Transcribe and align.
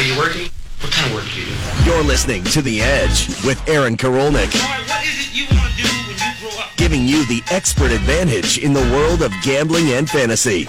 Are 0.00 0.02
you 0.02 0.16
working? 0.16 0.48
What 0.80 0.92
kind 0.92 1.08
of 1.08 1.14
work 1.14 1.26
do 1.26 1.40
you 1.40 1.44
do? 1.44 1.52
You're 1.84 2.02
listening 2.02 2.42
to 2.44 2.62
The 2.62 2.80
Edge 2.80 3.28
with 3.44 3.62
Aaron 3.68 3.98
Karolnik. 3.98 4.50
what 4.88 5.04
is 5.04 5.28
it 5.28 5.34
you 5.36 5.44
want 5.54 5.70
to 5.72 5.82
do 5.82 5.88
when 6.08 6.16
you 6.16 6.32
grow 6.40 6.58
up? 6.58 6.74
Giving 6.78 7.06
you 7.06 7.26
the 7.26 7.42
expert 7.50 7.90
advantage 7.90 8.56
in 8.56 8.72
the 8.72 8.80
world 8.94 9.20
of 9.20 9.30
gambling 9.42 9.90
and 9.90 10.08
fantasy. 10.08 10.66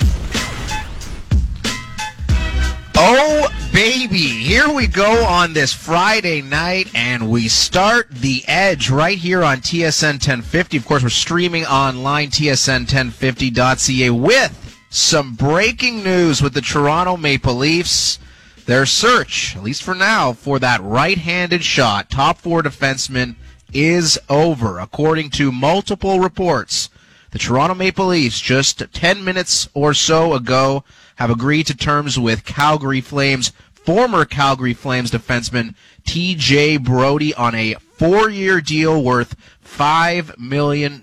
Oh, 2.97 3.47
baby. 3.71 4.17
Here 4.17 4.67
we 4.67 4.87
go 4.87 5.23
on 5.23 5.53
this 5.53 5.71
Friday 5.71 6.41
night, 6.41 6.91
and 6.93 7.29
we 7.29 7.47
start 7.47 8.09
the 8.11 8.43
edge 8.49 8.89
right 8.89 9.17
here 9.17 9.45
on 9.45 9.59
TSN 9.59 10.15
1050. 10.15 10.75
Of 10.75 10.85
course, 10.85 11.03
we're 11.03 11.09
streaming 11.09 11.65
online, 11.65 12.31
tsn1050.ca, 12.31 14.09
with 14.09 14.77
some 14.89 15.35
breaking 15.35 16.03
news 16.03 16.41
with 16.41 16.53
the 16.53 16.59
Toronto 16.59 17.15
Maple 17.15 17.55
Leafs. 17.55 18.19
Their 18.65 18.85
search, 18.85 19.55
at 19.55 19.63
least 19.63 19.83
for 19.83 19.95
now, 19.95 20.33
for 20.33 20.59
that 20.59 20.81
right 20.83 21.17
handed 21.17 21.63
shot, 21.63 22.09
top 22.09 22.37
four 22.37 22.61
defenseman, 22.61 23.35
is 23.73 24.19
over. 24.29 24.79
According 24.79 25.31
to 25.31 25.51
multiple 25.51 26.19
reports, 26.19 26.89
the 27.31 27.39
Toronto 27.39 27.75
Maple 27.75 28.07
Leafs, 28.07 28.39
just 28.39 28.83
10 28.93 29.23
minutes 29.23 29.67
or 29.73 29.93
so 29.93 30.33
ago, 30.33 30.83
have 31.15 31.29
agreed 31.29 31.67
to 31.67 31.75
terms 31.75 32.19
with 32.19 32.45
Calgary 32.45 33.01
Flames, 33.01 33.51
former 33.73 34.25
Calgary 34.25 34.73
Flames 34.73 35.11
defenseman 35.11 35.75
TJ 36.03 36.83
Brodie 36.83 37.33
on 37.33 37.55
a 37.55 37.75
four 37.75 38.29
year 38.29 38.61
deal 38.61 39.01
worth 39.03 39.35
$5 39.63 40.37
million 40.37 41.01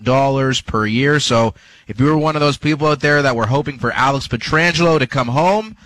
per 0.66 0.86
year. 0.86 1.18
So 1.20 1.54
if 1.86 1.98
you 1.98 2.06
were 2.06 2.18
one 2.18 2.36
of 2.36 2.40
those 2.40 2.58
people 2.58 2.86
out 2.86 3.00
there 3.00 3.22
that 3.22 3.36
were 3.36 3.46
hoping 3.46 3.78
for 3.78 3.90
Alex 3.92 4.28
Pietrangelo 4.28 4.98
to 4.98 5.06
come 5.06 5.28
home 5.28 5.76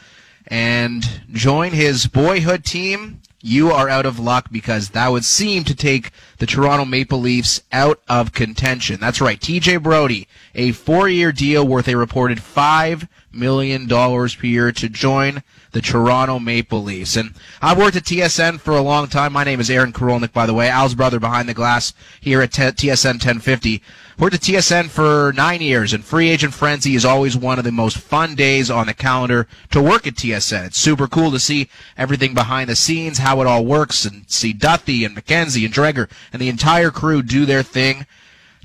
and 0.46 1.22
join 1.32 1.72
his 1.72 2.06
boyhood 2.06 2.64
team, 2.64 3.20
you 3.40 3.70
are 3.72 3.88
out 3.88 4.06
of 4.06 4.18
luck 4.18 4.48
because 4.52 4.90
that 4.90 5.08
would 5.08 5.24
seem 5.24 5.64
to 5.64 5.74
take 5.74 6.12
the 6.38 6.46
Toronto 6.46 6.84
Maple 6.84 7.18
Leafs 7.18 7.62
out 7.72 8.00
of 8.08 8.32
contention. 8.32 9.00
That's 9.00 9.20
right. 9.20 9.40
TJ 9.40 9.82
Brodie, 9.82 10.28
a 10.54 10.72
four 10.72 11.08
year 11.08 11.32
deal 11.32 11.66
worth 11.66 11.88
a 11.88 11.96
reported 11.96 12.38
$5 12.38 13.08
million 13.34 13.86
dollars 13.86 14.34
per 14.34 14.46
year 14.46 14.72
to 14.72 14.88
join 14.88 15.42
the 15.72 15.80
Toronto 15.80 16.38
Maple 16.38 16.82
Leafs. 16.82 17.16
And 17.16 17.34
I've 17.60 17.78
worked 17.78 17.96
at 17.96 18.04
TSN 18.04 18.60
for 18.60 18.72
a 18.72 18.82
long 18.82 19.08
time. 19.08 19.32
My 19.32 19.44
name 19.44 19.60
is 19.60 19.70
Aaron 19.70 19.92
Karolnik, 19.92 20.32
by 20.32 20.46
the 20.46 20.54
way, 20.54 20.68
Al's 20.68 20.94
brother 20.94 21.18
behind 21.18 21.48
the 21.48 21.54
glass 21.54 21.94
here 22.20 22.42
at 22.42 22.50
TSN 22.50 23.14
1050. 23.14 23.82
Worked 24.18 24.34
at 24.34 24.40
TSN 24.42 24.88
for 24.90 25.32
nine 25.32 25.62
years, 25.62 25.92
and 25.92 26.04
Free 26.04 26.28
Agent 26.28 26.52
Frenzy 26.52 26.94
is 26.94 27.04
always 27.04 27.36
one 27.36 27.58
of 27.58 27.64
the 27.64 27.72
most 27.72 27.96
fun 27.96 28.34
days 28.34 28.70
on 28.70 28.86
the 28.86 28.94
calendar 28.94 29.48
to 29.70 29.82
work 29.82 30.06
at 30.06 30.14
TSN. 30.14 30.66
It's 30.66 30.78
super 30.78 31.08
cool 31.08 31.30
to 31.30 31.40
see 31.40 31.68
everything 31.96 32.34
behind 32.34 32.68
the 32.68 32.76
scenes, 32.76 33.18
how 33.18 33.40
it 33.40 33.46
all 33.46 33.64
works, 33.64 34.04
and 34.04 34.30
see 34.30 34.52
Duthie 34.52 35.04
and 35.04 35.16
McKenzie 35.16 35.64
and 35.64 35.74
Dreger 35.74 36.10
and 36.32 36.42
the 36.42 36.50
entire 36.50 36.90
crew 36.90 37.22
do 37.22 37.46
their 37.46 37.62
thing. 37.62 38.06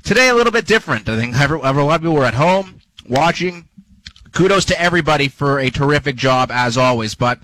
Today, 0.02 0.28
a 0.28 0.34
little 0.34 0.52
bit 0.52 0.66
different. 0.66 1.08
I 1.08 1.16
think 1.16 1.34
a 1.36 1.56
lot 1.56 1.76
of 1.76 2.00
people 2.02 2.14
were 2.14 2.24
at 2.24 2.34
home 2.34 2.80
watching. 3.06 3.67
Kudos 4.32 4.64
to 4.66 4.80
everybody 4.80 5.28
for 5.28 5.58
a 5.58 5.70
terrific 5.70 6.16
job 6.16 6.50
as 6.50 6.76
always, 6.76 7.14
but 7.14 7.38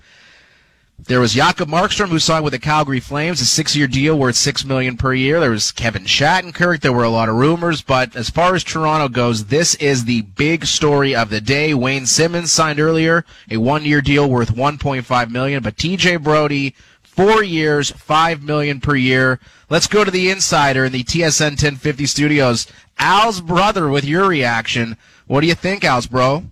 there 0.97 1.19
was 1.19 1.33
Jacob 1.33 1.69
Markstrom 1.69 2.07
who 2.07 2.19
signed 2.19 2.43
with 2.43 2.53
the 2.53 2.59
Calgary 2.59 2.99
Flames, 2.99 3.41
a 3.41 3.45
six-year 3.45 3.87
deal 3.87 4.17
worth 4.17 4.35
six 4.35 4.63
million 4.63 4.95
per 4.95 5.13
year. 5.13 5.39
There 5.39 5.51
was 5.51 5.71
Kevin 5.71 6.05
Shattenkirk. 6.05 6.79
There 6.79 6.93
were 6.93 7.03
a 7.03 7.09
lot 7.09 7.29
of 7.29 7.35
rumors, 7.35 7.81
but 7.81 8.15
as 8.15 8.29
far 8.29 8.55
as 8.55 8.63
Toronto 8.63 9.09
goes, 9.09 9.45
this 9.45 9.75
is 9.75 10.05
the 10.05 10.21
big 10.21 10.65
story 10.65 11.13
of 11.13 11.29
the 11.29 11.41
day. 11.41 11.73
Wayne 11.73 12.05
Simmonds 12.05 12.51
signed 12.51 12.79
earlier 12.79 13.25
a 13.51 13.57
one-year 13.57 14.01
deal 14.01 14.29
worth 14.29 14.55
1.5 14.55 15.29
million, 15.29 15.61
but 15.61 15.75
TJ 15.75 16.23
Brodie, 16.23 16.73
four 17.03 17.43
years, 17.43 17.91
five 17.91 18.41
million 18.41 18.79
per 18.79 18.95
year. 18.95 19.39
Let's 19.69 19.87
go 19.87 20.05
to 20.05 20.11
the 20.11 20.29
insider 20.29 20.85
in 20.85 20.91
the 20.91 21.03
TSN 21.03 21.51
1050 21.51 22.05
studios. 22.05 22.67
Al's 22.97 23.41
brother 23.41 23.89
with 23.89 24.05
your 24.05 24.27
reaction. 24.27 24.97
What 25.27 25.41
do 25.41 25.47
you 25.47 25.55
think, 25.55 25.83
Al's 25.83 26.07
bro? 26.07 26.45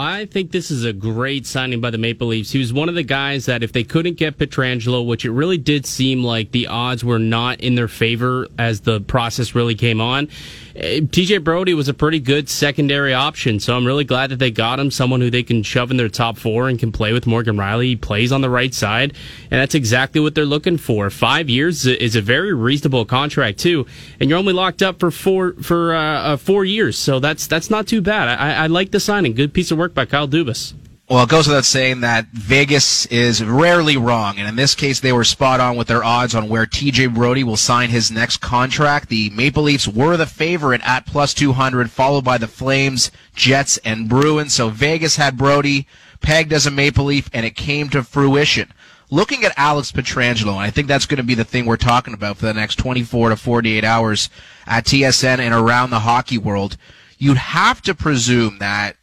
I 0.00 0.26
think 0.26 0.52
this 0.52 0.70
is 0.70 0.84
a 0.84 0.92
great 0.92 1.44
signing 1.44 1.80
by 1.80 1.90
the 1.90 1.98
Maple 1.98 2.28
Leafs. 2.28 2.52
He 2.52 2.60
was 2.60 2.72
one 2.72 2.88
of 2.88 2.94
the 2.94 3.02
guys 3.02 3.46
that 3.46 3.64
if 3.64 3.72
they 3.72 3.82
couldn't 3.82 4.14
get 4.14 4.38
Pietrangelo, 4.38 5.04
which 5.04 5.24
it 5.24 5.32
really 5.32 5.58
did 5.58 5.86
seem 5.86 6.22
like 6.22 6.52
the 6.52 6.68
odds 6.68 7.04
were 7.04 7.18
not 7.18 7.60
in 7.60 7.74
their 7.74 7.88
favor 7.88 8.46
as 8.56 8.82
the 8.82 9.00
process 9.00 9.56
really 9.56 9.74
came 9.74 10.00
on, 10.00 10.28
TJ 10.78 11.42
Brodie 11.42 11.74
was 11.74 11.88
a 11.88 11.94
pretty 11.94 12.20
good 12.20 12.48
secondary 12.48 13.12
option. 13.12 13.58
So 13.58 13.76
I'm 13.76 13.84
really 13.84 14.04
glad 14.04 14.30
that 14.30 14.38
they 14.38 14.52
got 14.52 14.78
him, 14.78 14.92
someone 14.92 15.20
who 15.20 15.28
they 15.28 15.42
can 15.42 15.64
shove 15.64 15.90
in 15.90 15.96
their 15.96 16.08
top 16.08 16.38
four 16.38 16.68
and 16.68 16.78
can 16.78 16.92
play 16.92 17.12
with 17.12 17.26
Morgan 17.26 17.56
Rielly. 17.56 17.84
He 17.84 17.96
plays 17.96 18.30
on 18.30 18.42
the 18.42 18.50
right 18.50 18.72
side, 18.72 19.12
and 19.50 19.60
that's 19.60 19.74
exactly 19.74 20.20
what 20.20 20.36
they're 20.36 20.44
looking 20.44 20.78
for. 20.78 21.10
Five 21.10 21.50
years 21.50 21.84
is 21.84 22.14
a 22.14 22.22
very 22.22 22.54
reasonable 22.54 23.04
contract 23.04 23.58
too, 23.58 23.86
and 24.20 24.30
you're 24.30 24.38
only 24.38 24.52
locked 24.52 24.82
up 24.82 25.00
for 25.00 25.10
four 25.10 25.54
for 25.54 25.94
uh, 25.94 26.20
uh, 26.20 26.36
four 26.36 26.64
years, 26.64 26.96
so 26.96 27.18
that's 27.18 27.48
that's 27.48 27.70
not 27.70 27.88
too 27.88 28.00
bad. 28.00 28.38
I, 28.38 28.64
I 28.64 28.66
like 28.68 28.92
the 28.92 29.00
signing. 29.00 29.34
Good 29.34 29.52
piece 29.52 29.72
of 29.72 29.78
work 29.78 29.94
by 29.94 30.06
Kyle 30.06 30.28
Dubas. 30.28 30.74
Well, 31.10 31.22
it 31.22 31.30
goes 31.30 31.46
without 31.46 31.64
saying 31.64 32.02
that 32.02 32.26
Vegas 32.26 33.06
is 33.06 33.42
rarely 33.42 33.96
wrong, 33.96 34.36
and 34.36 34.46
in 34.46 34.56
this 34.56 34.74
case, 34.74 35.00
they 35.00 35.10
were 35.10 35.24
spot 35.24 35.58
on 35.58 35.78
with 35.78 35.88
their 35.88 36.04
odds 36.04 36.34
on 36.34 36.50
where 36.50 36.66
TJ 36.66 37.14
Brodie 37.14 37.44
will 37.44 37.56
sign 37.56 37.88
his 37.88 38.10
next 38.10 38.42
contract. 38.42 39.08
The 39.08 39.30
Maple 39.30 39.62
Leafs 39.62 39.88
were 39.88 40.18
the 40.18 40.26
favorite 40.26 40.82
at 40.84 41.06
plus 41.06 41.32
200, 41.32 41.90
followed 41.90 42.26
by 42.26 42.36
the 42.36 42.46
Flames, 42.46 43.10
Jets, 43.34 43.78
and 43.86 44.06
Bruins. 44.06 44.52
So 44.52 44.68
Vegas 44.68 45.16
had 45.16 45.38
Brodie 45.38 45.86
pegged 46.20 46.52
as 46.52 46.66
a 46.66 46.70
Maple 46.70 47.06
Leaf, 47.06 47.30
and 47.32 47.46
it 47.46 47.56
came 47.56 47.88
to 47.88 48.02
fruition. 48.02 48.70
Looking 49.08 49.44
at 49.44 49.54
Alex 49.56 49.90
Pietrangelo, 49.90 50.52
and 50.52 50.60
I 50.60 50.68
think 50.68 50.88
that's 50.88 51.06
going 51.06 51.16
to 51.16 51.22
be 51.22 51.34
the 51.34 51.42
thing 51.42 51.64
we're 51.64 51.78
talking 51.78 52.12
about 52.12 52.36
for 52.36 52.44
the 52.44 52.52
next 52.52 52.76
24 52.76 53.30
to 53.30 53.36
48 53.36 53.82
hours 53.82 54.28
at 54.66 54.84
TSN 54.84 55.38
and 55.38 55.54
around 55.54 55.88
the 55.88 56.00
hockey 56.00 56.36
world, 56.36 56.76
you'd 57.16 57.38
have 57.38 57.80
to 57.80 57.94
presume 57.94 58.58
that 58.58 58.96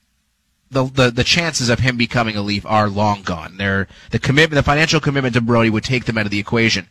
the, 0.84 1.10
the 1.10 1.24
chances 1.24 1.70
of 1.70 1.80
him 1.80 1.98
becoming 1.98 2.36
a 2.36 2.42
Leaf 2.42 2.66
are 2.66 2.90
long 2.90 3.22
gone. 3.22 3.58
They're, 3.58 3.88
the 4.12 4.20
commitment, 4.20 4.56
the 4.56 4.64
financial 4.64 5.00
commitment 5.00 5.34
to 5.36 5.42
Brodie 5.42 5.70
would 5.70 5.84
take 5.84 6.06
them 6.06 6.18
out 6.18 6.26
of 6.26 6.32
the 6.32 6.40
equation. 6.40 6.88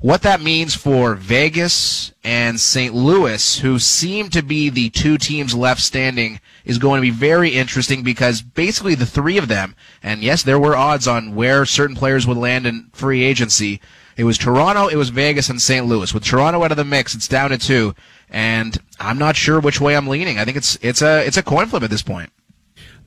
What 0.00 0.22
that 0.22 0.40
means 0.40 0.74
for 0.74 1.14
Vegas 1.14 2.12
and 2.24 2.58
St. 2.58 2.94
Louis, 2.94 3.58
who 3.58 3.78
seem 3.78 4.30
to 4.30 4.40
be 4.42 4.70
the 4.70 4.88
two 4.88 5.18
teams 5.18 5.54
left 5.54 5.82
standing, 5.82 6.40
is 6.64 6.78
going 6.78 6.98
to 6.98 7.02
be 7.02 7.10
very 7.10 7.50
interesting 7.50 8.02
because 8.02 8.40
basically 8.40 8.94
the 8.94 9.04
three 9.04 9.36
of 9.36 9.48
them, 9.48 9.76
and 10.02 10.22
yes, 10.22 10.42
there 10.42 10.58
were 10.58 10.74
odds 10.74 11.06
on 11.06 11.34
where 11.34 11.66
certain 11.66 11.96
players 11.96 12.26
would 12.26 12.38
land 12.38 12.66
in 12.66 12.88
free 12.94 13.22
agency. 13.22 13.78
It 14.16 14.24
was 14.24 14.38
Toronto, 14.38 14.88
it 14.88 14.96
was 14.96 15.10
Vegas, 15.10 15.50
and 15.50 15.60
St. 15.60 15.84
Louis. 15.84 16.14
With 16.14 16.24
Toronto 16.24 16.64
out 16.64 16.70
of 16.70 16.78
the 16.78 16.84
mix, 16.84 17.14
it's 17.14 17.28
down 17.28 17.50
to 17.50 17.58
two, 17.58 17.94
and 18.30 18.78
I'm 18.98 19.18
not 19.18 19.36
sure 19.36 19.60
which 19.60 19.82
way 19.82 19.96
I'm 19.96 20.08
leaning. 20.08 20.38
I 20.38 20.46
think 20.46 20.56
it's 20.56 20.78
it's 20.80 21.02
a 21.02 21.26
it's 21.26 21.36
a 21.36 21.42
coin 21.42 21.66
flip 21.66 21.82
at 21.82 21.90
this 21.90 22.02
point. 22.02 22.32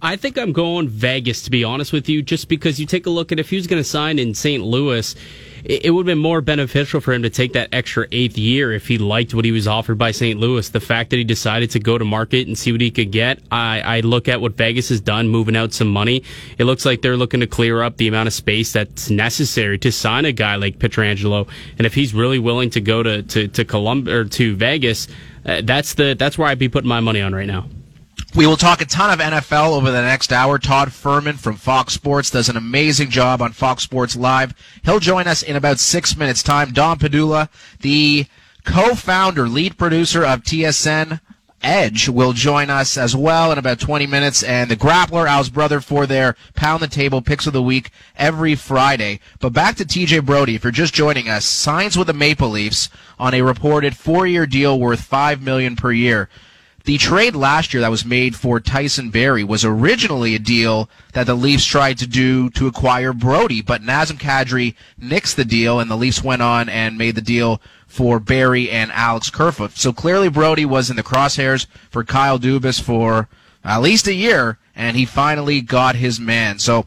I 0.06 0.18
think 0.18 0.38
I'm 0.38 0.52
going 0.52 0.90
Vegas, 0.90 1.44
to 1.44 1.50
be 1.50 1.64
honest 1.64 1.94
with 1.94 2.10
you, 2.10 2.22
just 2.22 2.50
because 2.50 2.78
you 2.78 2.86
take 2.86 3.06
a 3.06 3.10
look 3.10 3.32
at 3.32 3.40
if 3.40 3.50
he 3.50 3.56
was 3.56 3.68
going 3.68 3.82
to 3.82 3.88
sign 3.88 4.20
in 4.20 4.34
St. 4.34 4.62
Louis, 4.62 5.16
it, 5.64 5.92
would 5.92 6.02
have 6.02 6.12
been 6.14 6.22
more 6.22 6.42
beneficial 6.42 7.00
for 7.00 7.14
him 7.14 7.24
to 7.24 7.30
take 7.30 7.54
that 7.54 7.70
extra 7.72 8.06
eighth 8.12 8.38
year 8.38 8.74
if 8.74 8.86
he 8.86 8.98
liked 8.98 9.34
what 9.34 9.46
he 9.46 9.54
was 9.54 9.66
offered 9.66 9.98
by 9.98 10.12
St. 10.12 10.38
Louis. 10.38 10.68
The 10.68 10.82
fact 10.82 11.12
that 11.12 11.16
he 11.16 11.24
decided 11.24 11.72
to 11.72 11.80
go 11.80 11.98
to 11.98 12.04
market 12.04 12.48
and 12.48 12.58
see 12.58 12.74
what 12.74 12.82
he 12.82 12.92
could 12.92 13.14
get, 13.14 13.40
I, 13.50 13.80
I 13.80 14.00
look 14.02 14.28
at 14.28 14.42
what 14.42 14.58
Vegas 14.58 14.90
has 14.90 15.00
done, 15.00 15.30
moving 15.30 15.56
out 15.56 15.72
some 15.72 15.88
money. 15.88 16.24
It 16.58 16.66
looks 16.66 16.86
like 16.86 17.02
they're 17.02 17.16
looking 17.16 17.40
to 17.40 17.48
clear 17.48 17.82
up 17.82 17.96
the 17.96 18.10
amount 18.10 18.28
of 18.28 18.34
space 18.34 18.74
that's 18.74 19.10
necessary 19.10 19.80
to 19.80 19.92
sign 19.94 20.26
a 20.26 20.34
guy 20.34 20.58
like 20.58 20.80
Pietrangelo. 20.80 21.48
And 21.78 21.88
if 21.88 21.94
he's 21.94 22.14
really 22.14 22.40
willing 22.40 22.72
to 22.72 22.82
go 22.82 23.04
to, 23.04 23.24
to, 23.24 23.48
to 23.48 23.64
Columbus 23.64 24.14
or 24.14 24.26
to 24.26 24.54
Vegas, 24.58 25.08
uh, 25.46 25.62
that's 25.64 25.94
the, 25.94 26.14
that's 26.20 26.38
where 26.38 26.50
I'd 26.50 26.60
be 26.60 26.68
putting 26.68 26.90
my 26.90 27.00
money 27.00 27.22
on 27.22 27.34
right 27.34 27.48
now. 27.48 27.68
We 28.36 28.48
will 28.48 28.58
talk 28.58 28.82
a 28.82 28.86
ton 28.86 29.12
of 29.12 29.20
NFL 29.20 29.74
over 29.74 29.92
the 29.92 30.02
next 30.02 30.34
hour. 30.34 30.58
Todd 30.58 30.88
Fuhrman 30.88 31.38
from 31.38 31.56
Fox 31.56 31.94
Sports 31.94 32.32
does 32.32 32.50
an 32.50 32.58
amazing 32.58 33.12
job 33.12 33.44
on 33.44 33.52
Fox 33.52 33.84
Sports 33.84 34.16
Live. 34.16 34.56
He'll 34.84 35.00
join 35.00 35.28
us 35.28 35.44
in 35.44 35.56
about 35.56 35.78
six 35.78 36.18
minutes' 36.18 36.42
time. 36.42 36.74
Dom 36.74 36.98
Padula, 36.98 37.48
the 37.82 38.26
co-founder, 38.64 39.48
lead 39.48 39.78
producer 39.78 40.26
of 40.26 40.42
TSN 40.42 41.22
Edge, 41.62 42.10
will 42.10 42.34
join 42.34 42.72
us 42.72 42.98
as 42.98 43.16
well 43.16 43.52
in 43.52 43.60
about 43.60 43.80
20 43.80 44.08
minutes. 44.08 44.42
And 44.42 44.72
the 44.72 44.76
Grappler, 44.76 45.28
Al's 45.28 45.52
brother, 45.52 45.80
for 45.80 46.08
their 46.08 46.36
Pound 46.56 46.82
the 46.82 46.88
Table 46.88 47.22
picks 47.22 47.46
of 47.46 47.54
the 47.54 47.62
week 47.62 47.92
every 48.16 48.56
Friday. 48.56 49.20
But 49.42 49.54
back 49.54 49.76
to 49.76 49.86
TJ 49.86 50.26
Brodie, 50.26 50.56
if 50.56 50.64
you're 50.64 50.72
just 50.72 50.96
joining 50.96 51.30
us, 51.30 51.46
signs 51.46 51.96
with 51.96 52.08
the 52.08 52.14
Maple 52.14 52.50
Leafs 52.50 52.90
on 53.20 53.36
a 53.36 53.44
reported 53.44 53.96
four-year 53.96 54.48
deal 54.48 54.80
worth 54.80 55.02
5 55.02 55.40
million 55.44 55.76
per 55.76 55.92
year. 55.92 56.30
The 56.86 56.98
trade 56.98 57.34
last 57.34 57.74
year 57.74 57.80
that 57.80 57.92
was 57.92 58.04
made 58.04 58.36
for 58.36 58.60
Tyson 58.60 59.10
Barrie 59.10 59.46
was 59.46 59.64
originally 59.64 60.36
a 60.36 60.40
deal 60.40 60.90
that 61.14 61.26
the 61.26 61.34
Leafs 61.34 61.64
tried 61.64 61.98
to 62.00 62.08
do 62.08 62.50
to 62.52 62.68
acquire 62.68 63.14
Brodie, 63.14 63.62
but 63.62 63.82
Nazem 63.82 64.18
Kadri 64.18 64.76
nixed 65.02 65.36
the 65.36 65.46
deal, 65.46 65.80
and 65.80 65.90
the 65.90 65.96
Leafs 65.96 66.22
went 66.22 66.42
on 66.42 66.68
and 66.68 66.98
made 66.98 67.16
the 67.16 67.22
deal 67.22 67.62
for 67.88 68.20
Barrie 68.20 68.70
and 68.70 68.92
Alex 68.92 69.30
Kerfoot. 69.30 69.78
So 69.78 69.94
clearly 69.94 70.28
Brodie 70.28 70.66
was 70.66 70.90
in 70.90 70.98
the 70.98 71.04
crosshairs 71.04 71.68
for 71.90 72.04
Kyle 72.04 72.38
Dubas 72.38 72.82
for 72.82 73.30
at 73.64 73.82
least 73.82 74.08
a 74.08 74.14
year, 74.14 74.58
and 74.76 74.98
he 74.98 75.06
finally 75.06 75.62
got 75.62 75.96
his 75.96 76.20
man. 76.20 76.60
So 76.60 76.86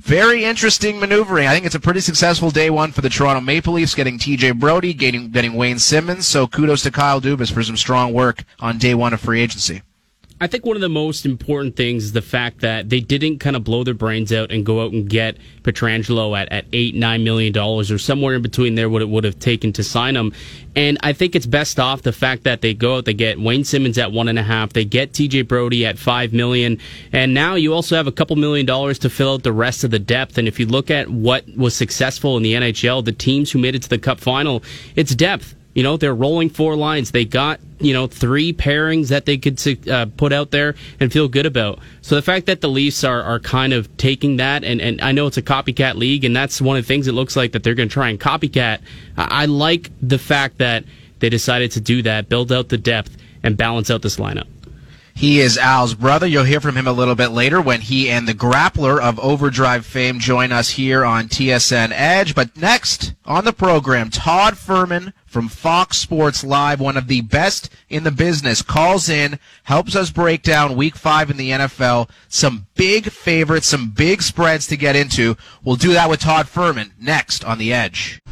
very 0.00 0.44
interesting 0.44 0.98
maneuvering. 0.98 1.46
I 1.46 1.52
think 1.52 1.66
it's 1.66 1.74
a 1.74 1.80
pretty 1.80 2.00
successful 2.00 2.50
day 2.50 2.70
one 2.70 2.90
for 2.90 3.02
the 3.02 3.10
Toronto 3.10 3.40
Maple 3.40 3.74
Leafs, 3.74 3.94
getting 3.94 4.18
TJ 4.18 4.58
Brodie, 4.58 4.94
getting 4.94 5.30
getting 5.30 5.52
Wayne 5.54 5.78
Simmonds. 5.78 6.26
So 6.26 6.46
kudos 6.46 6.82
to 6.84 6.90
Kyle 6.90 7.20
Dubas 7.20 7.52
for 7.52 7.62
some 7.62 7.76
strong 7.76 8.12
work 8.12 8.44
on 8.60 8.78
day 8.78 8.94
one 8.94 9.12
of 9.12 9.20
free 9.20 9.40
agency. 9.40 9.82
I 10.42 10.46
think 10.46 10.64
one 10.64 10.74
of 10.74 10.80
the 10.80 10.88
most 10.88 11.26
important 11.26 11.76
things 11.76 12.04
is 12.04 12.12
the 12.12 12.22
fact 12.22 12.60
that 12.60 12.88
they 12.88 13.00
didn't 13.00 13.40
kind 13.40 13.56
of 13.56 13.62
blow 13.62 13.84
their 13.84 13.92
brains 13.92 14.32
out 14.32 14.50
and 14.50 14.64
go 14.64 14.82
out 14.82 14.90
and 14.92 15.06
get 15.06 15.36
Pietrangelo 15.64 16.38
at, 16.38 16.50
at 16.50 16.64
eight, 16.72 16.94
nine 16.94 17.24
million 17.24 17.52
dollars 17.52 17.90
or 17.90 17.98
somewhere 17.98 18.36
in 18.36 18.40
between 18.40 18.74
there 18.74 18.88
what 18.88 19.02
it 19.02 19.08
would 19.10 19.24
have 19.24 19.38
taken 19.38 19.70
to 19.74 19.84
sign 19.84 20.16
him. 20.16 20.32
And 20.74 20.96
I 21.02 21.12
think 21.12 21.36
it's 21.36 21.44
best 21.44 21.78
off 21.78 22.00
the 22.00 22.12
fact 22.12 22.44
that 22.44 22.62
they 22.62 22.72
go 22.72 22.96
out, 22.96 23.04
they 23.04 23.12
get 23.12 23.38
Wayne 23.38 23.64
Simmonds 23.64 23.98
at 23.98 24.12
one 24.12 24.28
and 24.28 24.38
a 24.38 24.42
half, 24.42 24.72
they 24.72 24.86
get 24.86 25.12
TJ 25.12 25.46
Brodie 25.46 25.84
at 25.84 25.98
five 25.98 26.32
million, 26.32 26.78
and 27.12 27.34
now 27.34 27.54
you 27.56 27.74
also 27.74 27.94
have 27.96 28.06
a 28.06 28.12
couple 28.12 28.36
million 28.36 28.64
dollars 28.64 28.98
to 29.00 29.10
fill 29.10 29.34
out 29.34 29.42
the 29.42 29.52
rest 29.52 29.84
of 29.84 29.90
the 29.90 29.98
depth. 29.98 30.38
And 30.38 30.48
if 30.48 30.58
you 30.58 30.64
look 30.64 30.90
at 30.90 31.10
what 31.10 31.44
was 31.54 31.76
successful 31.76 32.38
in 32.38 32.42
the 32.42 32.54
NHL, 32.54 33.04
the 33.04 33.12
teams 33.12 33.52
who 33.52 33.58
made 33.58 33.74
it 33.74 33.82
to 33.82 33.90
the 33.90 33.98
cup 33.98 34.20
final, 34.20 34.62
it's 34.96 35.14
depth. 35.14 35.54
You 35.74 35.82
know, 35.82 35.96
they're 35.96 36.14
rolling 36.14 36.50
four 36.50 36.74
lines. 36.74 37.12
They 37.12 37.24
got, 37.24 37.60
you 37.78 37.92
know, 37.92 38.08
three 38.08 38.52
pairings 38.52 39.08
that 39.08 39.24
they 39.24 39.38
could 39.38 39.88
uh, 39.88 40.06
put 40.16 40.32
out 40.32 40.50
there 40.50 40.74
and 40.98 41.12
feel 41.12 41.28
good 41.28 41.46
about. 41.46 41.78
So 42.02 42.16
the 42.16 42.22
fact 42.22 42.46
that 42.46 42.60
the 42.60 42.68
Leafs 42.68 43.04
are, 43.04 43.22
are 43.22 43.38
kind 43.38 43.72
of 43.72 43.96
taking 43.96 44.38
that, 44.38 44.64
and, 44.64 44.80
and 44.80 45.00
I 45.00 45.12
know 45.12 45.28
it's 45.28 45.36
a 45.36 45.42
copycat 45.42 45.94
league, 45.94 46.24
and 46.24 46.34
that's 46.34 46.60
one 46.60 46.76
of 46.76 46.82
the 46.82 46.88
things 46.88 47.06
it 47.06 47.12
looks 47.12 47.36
like 47.36 47.52
that 47.52 47.62
they're 47.62 47.74
going 47.74 47.88
to 47.88 47.92
try 47.92 48.08
and 48.08 48.18
copycat. 48.18 48.80
I, 49.16 49.42
I 49.42 49.46
like 49.46 49.90
the 50.02 50.18
fact 50.18 50.58
that 50.58 50.84
they 51.20 51.28
decided 51.28 51.70
to 51.72 51.80
do 51.80 52.02
that, 52.02 52.28
build 52.28 52.50
out 52.50 52.68
the 52.68 52.78
depth, 52.78 53.16
and 53.42 53.56
balance 53.56 53.90
out 53.90 54.02
this 54.02 54.16
lineup. 54.16 54.46
He 55.20 55.40
is 55.40 55.58
Al's 55.58 55.92
brother. 55.92 56.26
You'll 56.26 56.44
hear 56.44 56.62
from 56.62 56.78
him 56.78 56.86
a 56.86 56.94
little 56.94 57.14
bit 57.14 57.28
later 57.28 57.60
when 57.60 57.82
he 57.82 58.08
and 58.08 58.26
the 58.26 58.32
grappler 58.32 58.98
of 58.98 59.20
Overdrive 59.20 59.84
fame 59.84 60.18
join 60.18 60.50
us 60.50 60.70
here 60.70 61.04
on 61.04 61.28
TSN 61.28 61.92
Edge. 61.92 62.34
But 62.34 62.56
next 62.56 63.12
on 63.26 63.44
the 63.44 63.52
program, 63.52 64.08
Todd 64.08 64.54
Fuhrman 64.54 65.12
from 65.26 65.48
Fox 65.48 65.98
Sports 65.98 66.42
Live, 66.42 66.80
one 66.80 66.96
of 66.96 67.06
the 67.06 67.20
best 67.20 67.68
in 67.90 68.04
the 68.04 68.10
business, 68.10 68.62
calls 68.62 69.10
in, 69.10 69.38
helps 69.64 69.94
us 69.94 70.10
break 70.10 70.42
down 70.42 70.74
week 70.74 70.96
five 70.96 71.30
in 71.30 71.36
the 71.36 71.50
NFL. 71.50 72.08
Some 72.30 72.66
big 72.74 73.10
favorites, 73.10 73.66
some 73.66 73.90
big 73.90 74.22
spreads 74.22 74.66
to 74.68 74.76
get 74.78 74.96
into. 74.96 75.36
We'll 75.62 75.76
do 75.76 75.92
that 75.92 76.08
with 76.08 76.20
Todd 76.20 76.46
Fuhrman 76.46 76.92
next 76.98 77.44
on 77.44 77.58
the 77.58 77.74
Edge. 77.74 78.22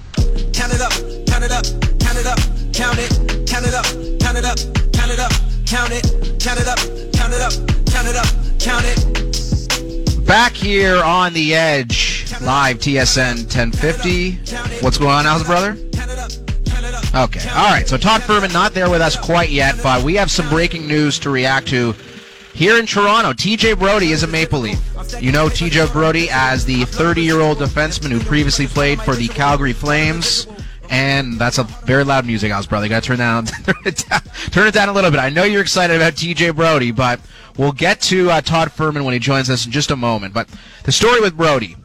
Count 0.54 0.72
it 0.72 0.80
up, 0.80 0.92
count 1.26 1.44
it 1.44 1.52
up, 1.52 1.66
count 2.00 2.16
it 2.16 2.24
up, 2.24 2.38
count 2.72 2.98
it, 2.98 3.46
count 3.46 3.66
it 3.66 3.74
up, 3.74 3.84
count 4.20 4.38
it 4.38 4.44
up, 4.46 4.58
count 4.94 5.10
it 5.10 5.18
up, 5.18 5.32
count 5.68 5.92
it, 5.92 6.40
count 6.40 6.58
it 6.58 6.66
up, 6.66 6.78
count 7.12 7.34
it 7.34 7.42
up, 7.42 7.52
count 7.86 8.08
it 8.08 8.16
up, 8.16 8.26
count 8.58 8.84
it. 8.86 10.26
Back 10.26 10.54
here 10.54 10.96
on 10.96 11.34
the 11.34 11.54
Edge, 11.54 12.24
live 12.40 12.78
TSN 12.78 13.42
1050. 13.54 14.82
What's 14.82 14.96
going 14.96 15.10
on, 15.10 15.26
Al's 15.26 15.44
brother? 15.44 15.76
Okay, 17.14 17.48
all 17.50 17.70
right. 17.70 17.86
So 17.86 17.98
Todd 17.98 18.22
Fuhrman 18.22 18.52
not 18.52 18.72
there 18.72 18.88
with 18.88 19.02
us 19.02 19.16
quite 19.16 19.50
yet, 19.50 19.78
but 19.82 20.02
we 20.02 20.14
have 20.14 20.30
some 20.30 20.48
breaking 20.48 20.86
news 20.86 21.18
to 21.20 21.30
react 21.30 21.68
to 21.68 21.94
here 22.54 22.78
in 22.78 22.86
Toronto. 22.86 23.34
TJ 23.34 23.78
Brodie 23.78 24.12
is 24.12 24.22
a 24.22 24.26
Maple 24.26 24.60
Leaf. 24.60 24.80
You 25.20 25.32
know 25.32 25.48
TJ 25.48 25.92
Brodie 25.92 26.30
as 26.30 26.64
the 26.64 26.82
30-year-old 26.82 27.58
defenseman 27.58 28.10
who 28.10 28.20
previously 28.20 28.66
played 28.66 29.02
for 29.02 29.14
the 29.14 29.28
Calgary 29.28 29.74
Flames. 29.74 30.46
And 30.90 31.38
that's 31.38 31.58
a 31.58 31.64
very 31.64 32.04
loud 32.04 32.26
music 32.26 32.50
house, 32.50 32.66
brother. 32.66 32.86
You 32.86 32.90
gotta 32.90 33.06
turn 33.06 33.18
down, 33.18 33.46
turn 33.46 33.74
it 33.84 34.04
down, 34.08 34.20
turn 34.50 34.66
it 34.66 34.74
down 34.74 34.88
a 34.88 34.92
little 34.92 35.10
bit. 35.10 35.20
I 35.20 35.28
know 35.28 35.44
you're 35.44 35.60
excited 35.60 35.96
about 35.96 36.14
TJ 36.14 36.54
Brodie, 36.56 36.92
but 36.92 37.20
we'll 37.56 37.72
get 37.72 38.00
to 38.02 38.30
uh, 38.30 38.40
Todd 38.40 38.68
Fuhrman 38.68 39.04
when 39.04 39.12
he 39.12 39.18
joins 39.20 39.50
us 39.50 39.66
in 39.66 39.72
just 39.72 39.90
a 39.90 39.96
moment. 39.96 40.32
But 40.32 40.48
the 40.84 40.92
story 40.92 41.20
with 41.20 41.36
Brodie, 41.36 41.76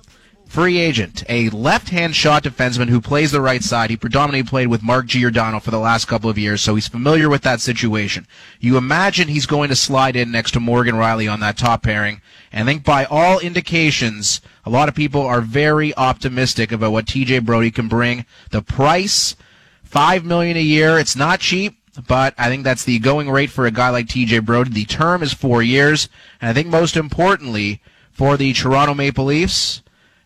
free 0.54 0.78
agent, 0.78 1.24
a 1.28 1.50
left-hand 1.50 2.16
shot 2.16 2.44
defenseman 2.44 2.88
who 2.88 3.02
plays 3.02 3.32
the 3.32 3.42
right 3.42 3.64
side. 3.64 3.90
He 3.90 3.98
predominantly 3.98 4.48
played 4.48 4.68
with 4.68 4.84
Mark 4.84 5.08
Giordano 5.08 5.60
for 5.60 5.72
the 5.72 5.80
last 5.80 6.06
couple 6.06 6.30
of 6.30 6.38
years, 6.38 6.62
so 6.62 6.76
he's 6.76 6.88
familiar 6.88 7.28
with 7.28 7.42
that 7.42 7.60
situation. 7.60 8.28
You 8.60 8.78
imagine 8.78 9.30
he's 9.30 9.48
going 9.48 9.70
to 9.70 9.76
slide 9.76 10.16
in 10.16 10.30
next 10.30 10.52
to 10.52 10.60
Morgan 10.60 10.94
Rielly 10.94 11.32
on 11.32 11.40
that 11.40 11.58
top 11.58 11.82
pairing. 11.82 12.22
And 12.52 12.70
I 12.70 12.72
think 12.72 12.84
by 12.84 13.06
all 13.06 13.40
indications, 13.40 14.42
a 14.64 14.70
lot 14.70 14.88
of 14.88 14.94
people 14.94 15.24
are 15.24 15.42
very 15.42 15.92
optimistic 15.98 16.72
about 16.72 16.92
what 16.92 17.08
TJ 17.08 17.44
Brodie 17.44 17.72
can 17.72 17.88
bring. 17.88 18.24
The 18.52 18.62
price, 18.62 19.36
five 19.84 20.24
million 20.24 20.56
a 20.56 20.62
year. 20.62 21.00
It's 21.00 21.16
not 21.16 21.40
cheap, 21.40 21.80
but 22.08 22.36
I 22.38 22.50
think 22.50 22.64
that's 22.64 22.84
the 22.84 23.00
going 23.00 23.28
rate 23.32 23.50
for 23.50 23.66
a 23.66 23.72
guy 23.72 23.90
like 23.90 24.06
TJ 24.06 24.46
Brodie. 24.46 24.70
The 24.70 24.86
term 24.86 25.24
is 25.24 25.34
four 25.34 25.64
years, 25.64 26.10
and 26.40 26.48
I 26.48 26.54
think 26.54 26.68
most 26.68 26.96
importantly 26.96 27.82
for 28.12 28.38
the 28.38 28.54
Toronto 28.54 28.94
Maple 28.94 29.26
Leafs, 29.26 29.82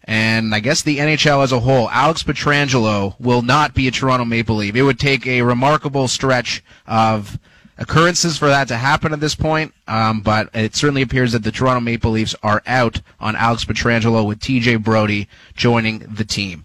and 0.07 0.55
I 0.55 0.61
guess 0.61 0.81
the 0.81 0.99
NHL 0.99 1.43
as 1.43 1.51
a 1.51 1.59
whole, 1.59 1.89
Alex 1.89 2.23
Pietrangelo 2.23 3.19
will 3.19 3.41
not 3.41 3.73
be 3.73 3.89
a 3.89 3.91
Toronto 3.91 4.23
Maple 4.23 4.55
Leaf. 4.55 4.75
It 4.75 4.83
would 4.83 4.99
take 4.99 5.27
a 5.27 5.41
remarkable 5.41 6.07
stretch 6.07 6.63
of 6.87 7.37
occurrences 7.77 8.37
for 8.37 8.47
that 8.47 8.69
to 8.69 8.77
happen 8.77 9.11
at 9.11 9.19
this 9.19 9.35
point, 9.35 9.73
um, 9.87 10.21
but 10.21 10.49
it 10.53 10.75
certainly 10.75 11.01
appears 11.01 11.33
that 11.33 11.43
the 11.43 11.51
Toronto 11.51 11.81
Maple 11.81 12.11
Leafs 12.11 12.35
are 12.41 12.63
out 12.65 13.01
on 13.19 13.35
Alex 13.35 13.65
Pietrangelo 13.65 14.25
with 14.25 14.39
TJ 14.39 14.81
Brodie 14.81 15.27
joining 15.55 15.99
the 15.99 16.25
team. 16.25 16.63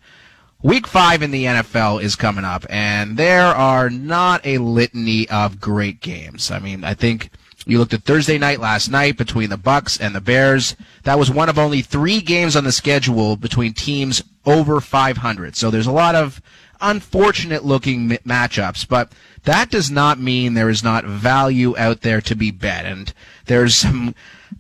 Week 0.63 0.87
five 0.87 1.23
in 1.23 1.33
the 1.33 1.45
NFL 1.45 2.01
is 2.01 2.15
coming 2.15 2.45
up, 2.45 2.65
and 2.71 3.17
there 3.17 3.47
are 3.47 3.91
not 3.91 4.47
a 4.47 4.59
litany 4.59 5.29
of 5.29 5.61
great 5.61 6.01
games. 6.01 6.53
I 6.53 6.61
mean, 6.61 6.85
I 6.85 6.95
think 6.95 7.31
you 7.67 7.79
looked 7.79 7.95
at 7.95 8.03
Thursday 8.03 8.39
night 8.39 8.61
last 8.61 8.89
night 8.89 9.17
between 9.17 9.51
the 9.51 9.57
Bucks 9.57 9.99
and 9.99 10.15
the 10.15 10.21
Bears. 10.21 10.77
That 11.05 11.19
was 11.19 11.31
one 11.31 11.49
of 11.49 11.59
only 11.59 11.83
three 11.83 12.21
games 12.21 12.57
on 12.57 12.65
the 12.65 12.73
schedule 12.73 13.37
between 13.37 13.73
teams 13.73 14.23
over 14.45 14.81
500. 14.81 15.57
So 15.57 15.71
there's 15.71 15.87
a 15.87 15.93
lot 15.93 16.15
of 16.15 16.43
unfortunate 16.81 17.65
looking 17.65 18.11
matchups, 18.11 18.89
but 18.89 19.13
that 19.45 19.71
does 19.71 19.91
not 19.91 20.19
mean 20.19 20.55
there 20.55 20.69
is 20.69 20.83
not 20.83 21.05
value 21.05 21.77
out 21.79 22.01
there 22.01 22.21
to 22.23 22.35
be 22.35 22.51
bet. 22.51 22.85
And 22.85 23.13
there's 23.47 23.77
some 23.77 24.15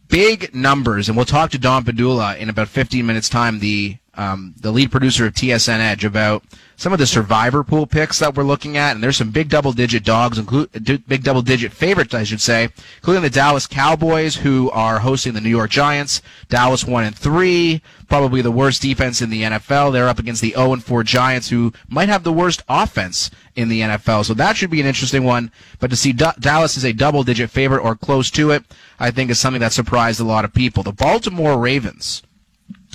big 0.08 0.54
numbers, 0.54 1.08
and 1.08 1.16
we'll 1.16 1.26
talk 1.26 1.50
to 1.50 1.58
Dom 1.58 1.84
Padula 1.84 2.36
in 2.38 2.48
about 2.48 2.68
15 2.68 3.04
minutes 3.04 3.28
time, 3.28 3.58
the 3.58 3.96
um, 4.14 4.54
the 4.60 4.70
lead 4.70 4.90
producer 4.90 5.26
of 5.26 5.34
TSN 5.34 5.78
Edge, 5.78 6.04
about 6.04 6.44
some 6.76 6.92
of 6.92 6.98
the 6.98 7.06
survivor 7.06 7.62
pool 7.62 7.86
picks 7.86 8.18
that 8.18 8.34
we're 8.34 8.42
looking 8.42 8.76
at, 8.76 8.94
and 8.94 9.02
there's 9.02 9.16
some 9.16 9.30
big 9.30 9.48
double 9.48 9.72
digit 9.72 10.04
dogs, 10.04 10.36
include 10.36 10.70
big 11.06 11.22
double 11.22 11.42
digit 11.42 11.72
favorites, 11.72 12.12
I 12.12 12.24
should 12.24 12.40
say, 12.40 12.68
including 12.96 13.22
the 13.22 13.30
Dallas 13.30 13.66
Cowboys, 13.66 14.36
who 14.36 14.70
are 14.70 14.98
hosting 14.98 15.32
the 15.32 15.40
New 15.40 15.48
York 15.48 15.70
Giants. 15.70 16.20
Dallas 16.48 16.84
one 16.84 17.04
and 17.04 17.16
three, 17.16 17.82
probably 18.08 18.42
the 18.42 18.50
worst 18.50 18.82
defense 18.82 19.22
in 19.22 19.30
the 19.30 19.42
NFL. 19.42 19.92
They're 19.92 20.08
up 20.08 20.18
against 20.18 20.42
the 20.42 20.52
0 20.52 20.74
and 20.74 20.84
4 20.84 21.02
Giants, 21.04 21.48
who 21.48 21.72
might 21.88 22.08
have 22.08 22.24
the 22.24 22.32
worst 22.32 22.62
offense 22.68 23.30
in 23.54 23.68
the 23.68 23.80
NFL. 23.80 24.24
So 24.24 24.34
that 24.34 24.56
should 24.56 24.70
be 24.70 24.80
an 24.80 24.86
interesting 24.86 25.24
one. 25.24 25.50
But 25.78 25.90
to 25.90 25.96
see 25.96 26.12
D- 26.12 26.26
Dallas 26.38 26.76
as 26.76 26.84
a 26.84 26.92
double 26.92 27.22
digit 27.22 27.50
favorite 27.50 27.82
or 27.82 27.96
close 27.96 28.30
to 28.32 28.50
it, 28.50 28.64
I 28.98 29.10
think 29.10 29.30
is 29.30 29.38
something 29.38 29.60
that 29.60 29.72
surprised 29.72 30.20
a 30.20 30.24
lot 30.24 30.44
of 30.44 30.52
people. 30.52 30.82
The 30.82 30.92
Baltimore 30.92 31.58
Ravens. 31.58 32.22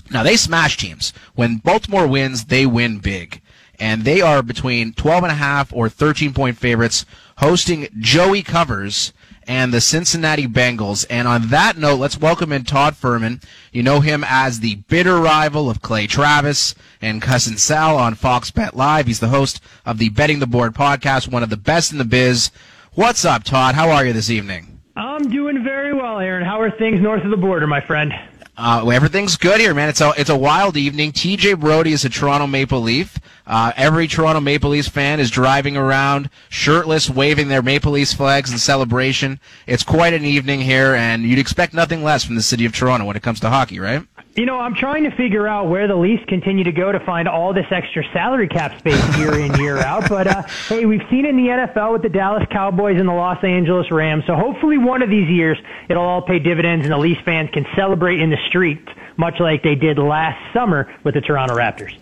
Now 0.10 0.24
they 0.24 0.38
smash 0.38 0.78
teams. 0.78 1.14
When 1.36 1.58
Baltimore 1.58 2.08
wins, 2.08 2.46
they 2.46 2.66
win 2.66 3.00
big. 3.00 3.42
And 3.80 4.04
they 4.04 4.22
are 4.22 4.42
between 4.42 4.94
12 4.94 5.24
and 5.24 5.32
a 5.32 5.36
half 5.36 5.72
or 5.72 5.90
13 5.90 6.34
point 6.34 6.58
favorites 6.58 7.06
hosting 7.38 7.88
Joey 8.00 8.42
Covers 8.42 9.14
and 9.48 9.74
the 9.74 9.82
Cincinnati 9.82 10.48
Bengals. 10.48 11.06
And 11.10 11.28
on 11.28 11.50
that 11.50 11.78
note, 11.78 12.00
let's 12.00 12.20
welcome 12.20 12.52
in 12.52 12.64
Todd 12.64 12.96
Fuhrman. 12.96 13.44
You 13.72 13.84
know 13.84 14.02
him 14.02 14.26
as 14.28 14.60
the 14.60 14.76
bitter 14.76 15.18
rival 15.18 15.70
of 15.70 15.82
Clay 15.82 16.08
Travis 16.08 16.76
and 17.02 17.22
Cousin 17.22 17.58
Sal 17.58 17.98
on 17.98 18.16
Fox 18.16 18.52
Bet 18.52 18.76
Live. 18.76 19.08
He's 19.08 19.20
the 19.20 19.30
host 19.30 19.62
of 19.86 20.00
the 20.00 20.10
Betting 20.10 20.40
the 20.40 20.48
Board 20.48 20.74
podcast, 20.74 21.32
one 21.32 21.44
of 21.44 21.50
the 21.50 21.58
best 21.58 21.92
in 21.92 21.98
the 21.98 22.06
biz. 22.06 22.52
What's 22.94 23.24
up, 23.24 23.44
Todd? 23.44 23.76
How 23.76 23.90
are 23.92 24.06
you 24.06 24.14
this 24.14 24.30
evening? 24.30 24.77
I'm 24.98 25.30
doing 25.30 25.64
very 25.64 25.94
well, 25.94 26.18
Aaron. 26.20 26.44
How 26.44 26.60
are 26.60 26.72
things 26.72 27.00
north 27.00 27.24
of 27.24 27.30
the 27.30 27.38
border, 27.38 27.68
my 27.68 27.82
friend? 27.82 28.12
Uh, 28.58 28.90
everything's 28.92 29.38
good 29.38 29.60
here, 29.60 29.76
man. 29.76 29.90
It's 29.90 30.02
a 30.02 30.12
it's 30.18 30.32
a 30.32 30.38
wild 30.38 30.76
evening. 30.76 31.12
TJ 31.12 31.60
Brodie 31.60 31.94
is 31.94 32.04
a 32.04 32.10
Toronto 32.10 32.48
Maple 32.48 32.82
Leaf. 32.82 33.20
Uh, 33.46 33.72
every 33.78 34.08
Toronto 34.08 34.42
Maple 34.42 34.72
Leafs 34.72 34.88
fan 34.88 35.20
is 35.20 35.30
driving 35.30 35.78
around 35.78 36.32
shirtless, 36.50 37.12
waving 37.12 37.48
their 37.48 37.62
Maple 37.62 37.92
Leafs 37.92 38.16
flags 38.16 38.52
in 38.52 38.58
celebration. 38.58 39.40
It's 39.68 39.84
quite 39.84 40.16
an 40.16 40.26
evening 40.26 40.62
here, 40.62 40.96
and 40.96 41.22
you'd 41.22 41.38
expect 41.38 41.76
nothing 41.76 42.04
less 42.04 42.24
from 42.24 42.34
the 42.34 42.42
city 42.42 42.66
of 42.66 42.74
Toronto 42.74 43.06
when 43.06 43.16
it 43.16 43.22
comes 43.22 43.40
to 43.42 43.52
hockey, 43.52 43.80
right? 43.80 44.04
You 44.38 44.46
know, 44.46 44.60
I'm 44.60 44.76
trying 44.76 45.04
to 45.06 45.10
figure 45.10 45.48
out 45.48 45.68
where 45.68 45.88
the 45.88 45.96
Leafs 45.96 46.24
continue 46.28 46.64
to 46.64 46.72
go 46.72 46.92
to 46.92 47.00
find 47.00 47.28
all 47.28 47.56
this 47.56 47.66
extra 47.72 48.04
salary 48.14 48.48
cap 48.48 48.78
space 48.78 49.18
year 49.18 49.40
in, 49.40 49.52
year 49.56 49.80
out. 49.80 50.08
But 50.08 50.28
uh, 50.28 50.44
hey, 50.68 50.86
we've 50.86 51.02
seen 51.10 51.26
in 51.26 51.36
the 51.36 51.48
NFL 51.48 51.94
with 51.94 52.04
the 52.04 52.10
Dallas 52.10 52.44
Cowboys 52.52 53.00
and 53.00 53.10
the 53.10 53.14
Los 53.14 53.44
Angeles 53.44 53.90
Rams. 53.90 54.26
So 54.28 54.36
hopefully 54.36 54.78
one 54.78 55.02
of 55.02 55.10
these 55.10 55.28
years 55.28 55.58
it'll 55.90 56.04
all 56.04 56.22
pay 56.22 56.38
dividends 56.38 56.86
and 56.86 56.94
the 56.94 57.00
Leafs 57.00 57.22
fans 57.22 57.50
can 57.52 57.66
celebrate 57.76 58.22
in 58.22 58.30
the 58.30 58.38
streets, 58.48 58.88
much 59.18 59.40
like 59.40 59.64
they 59.64 59.74
did 59.74 59.98
last 59.98 60.38
summer 60.54 60.94
with 61.04 61.16
the 61.16 61.22
Toronto 61.22 61.56
Raptors. 61.56 61.98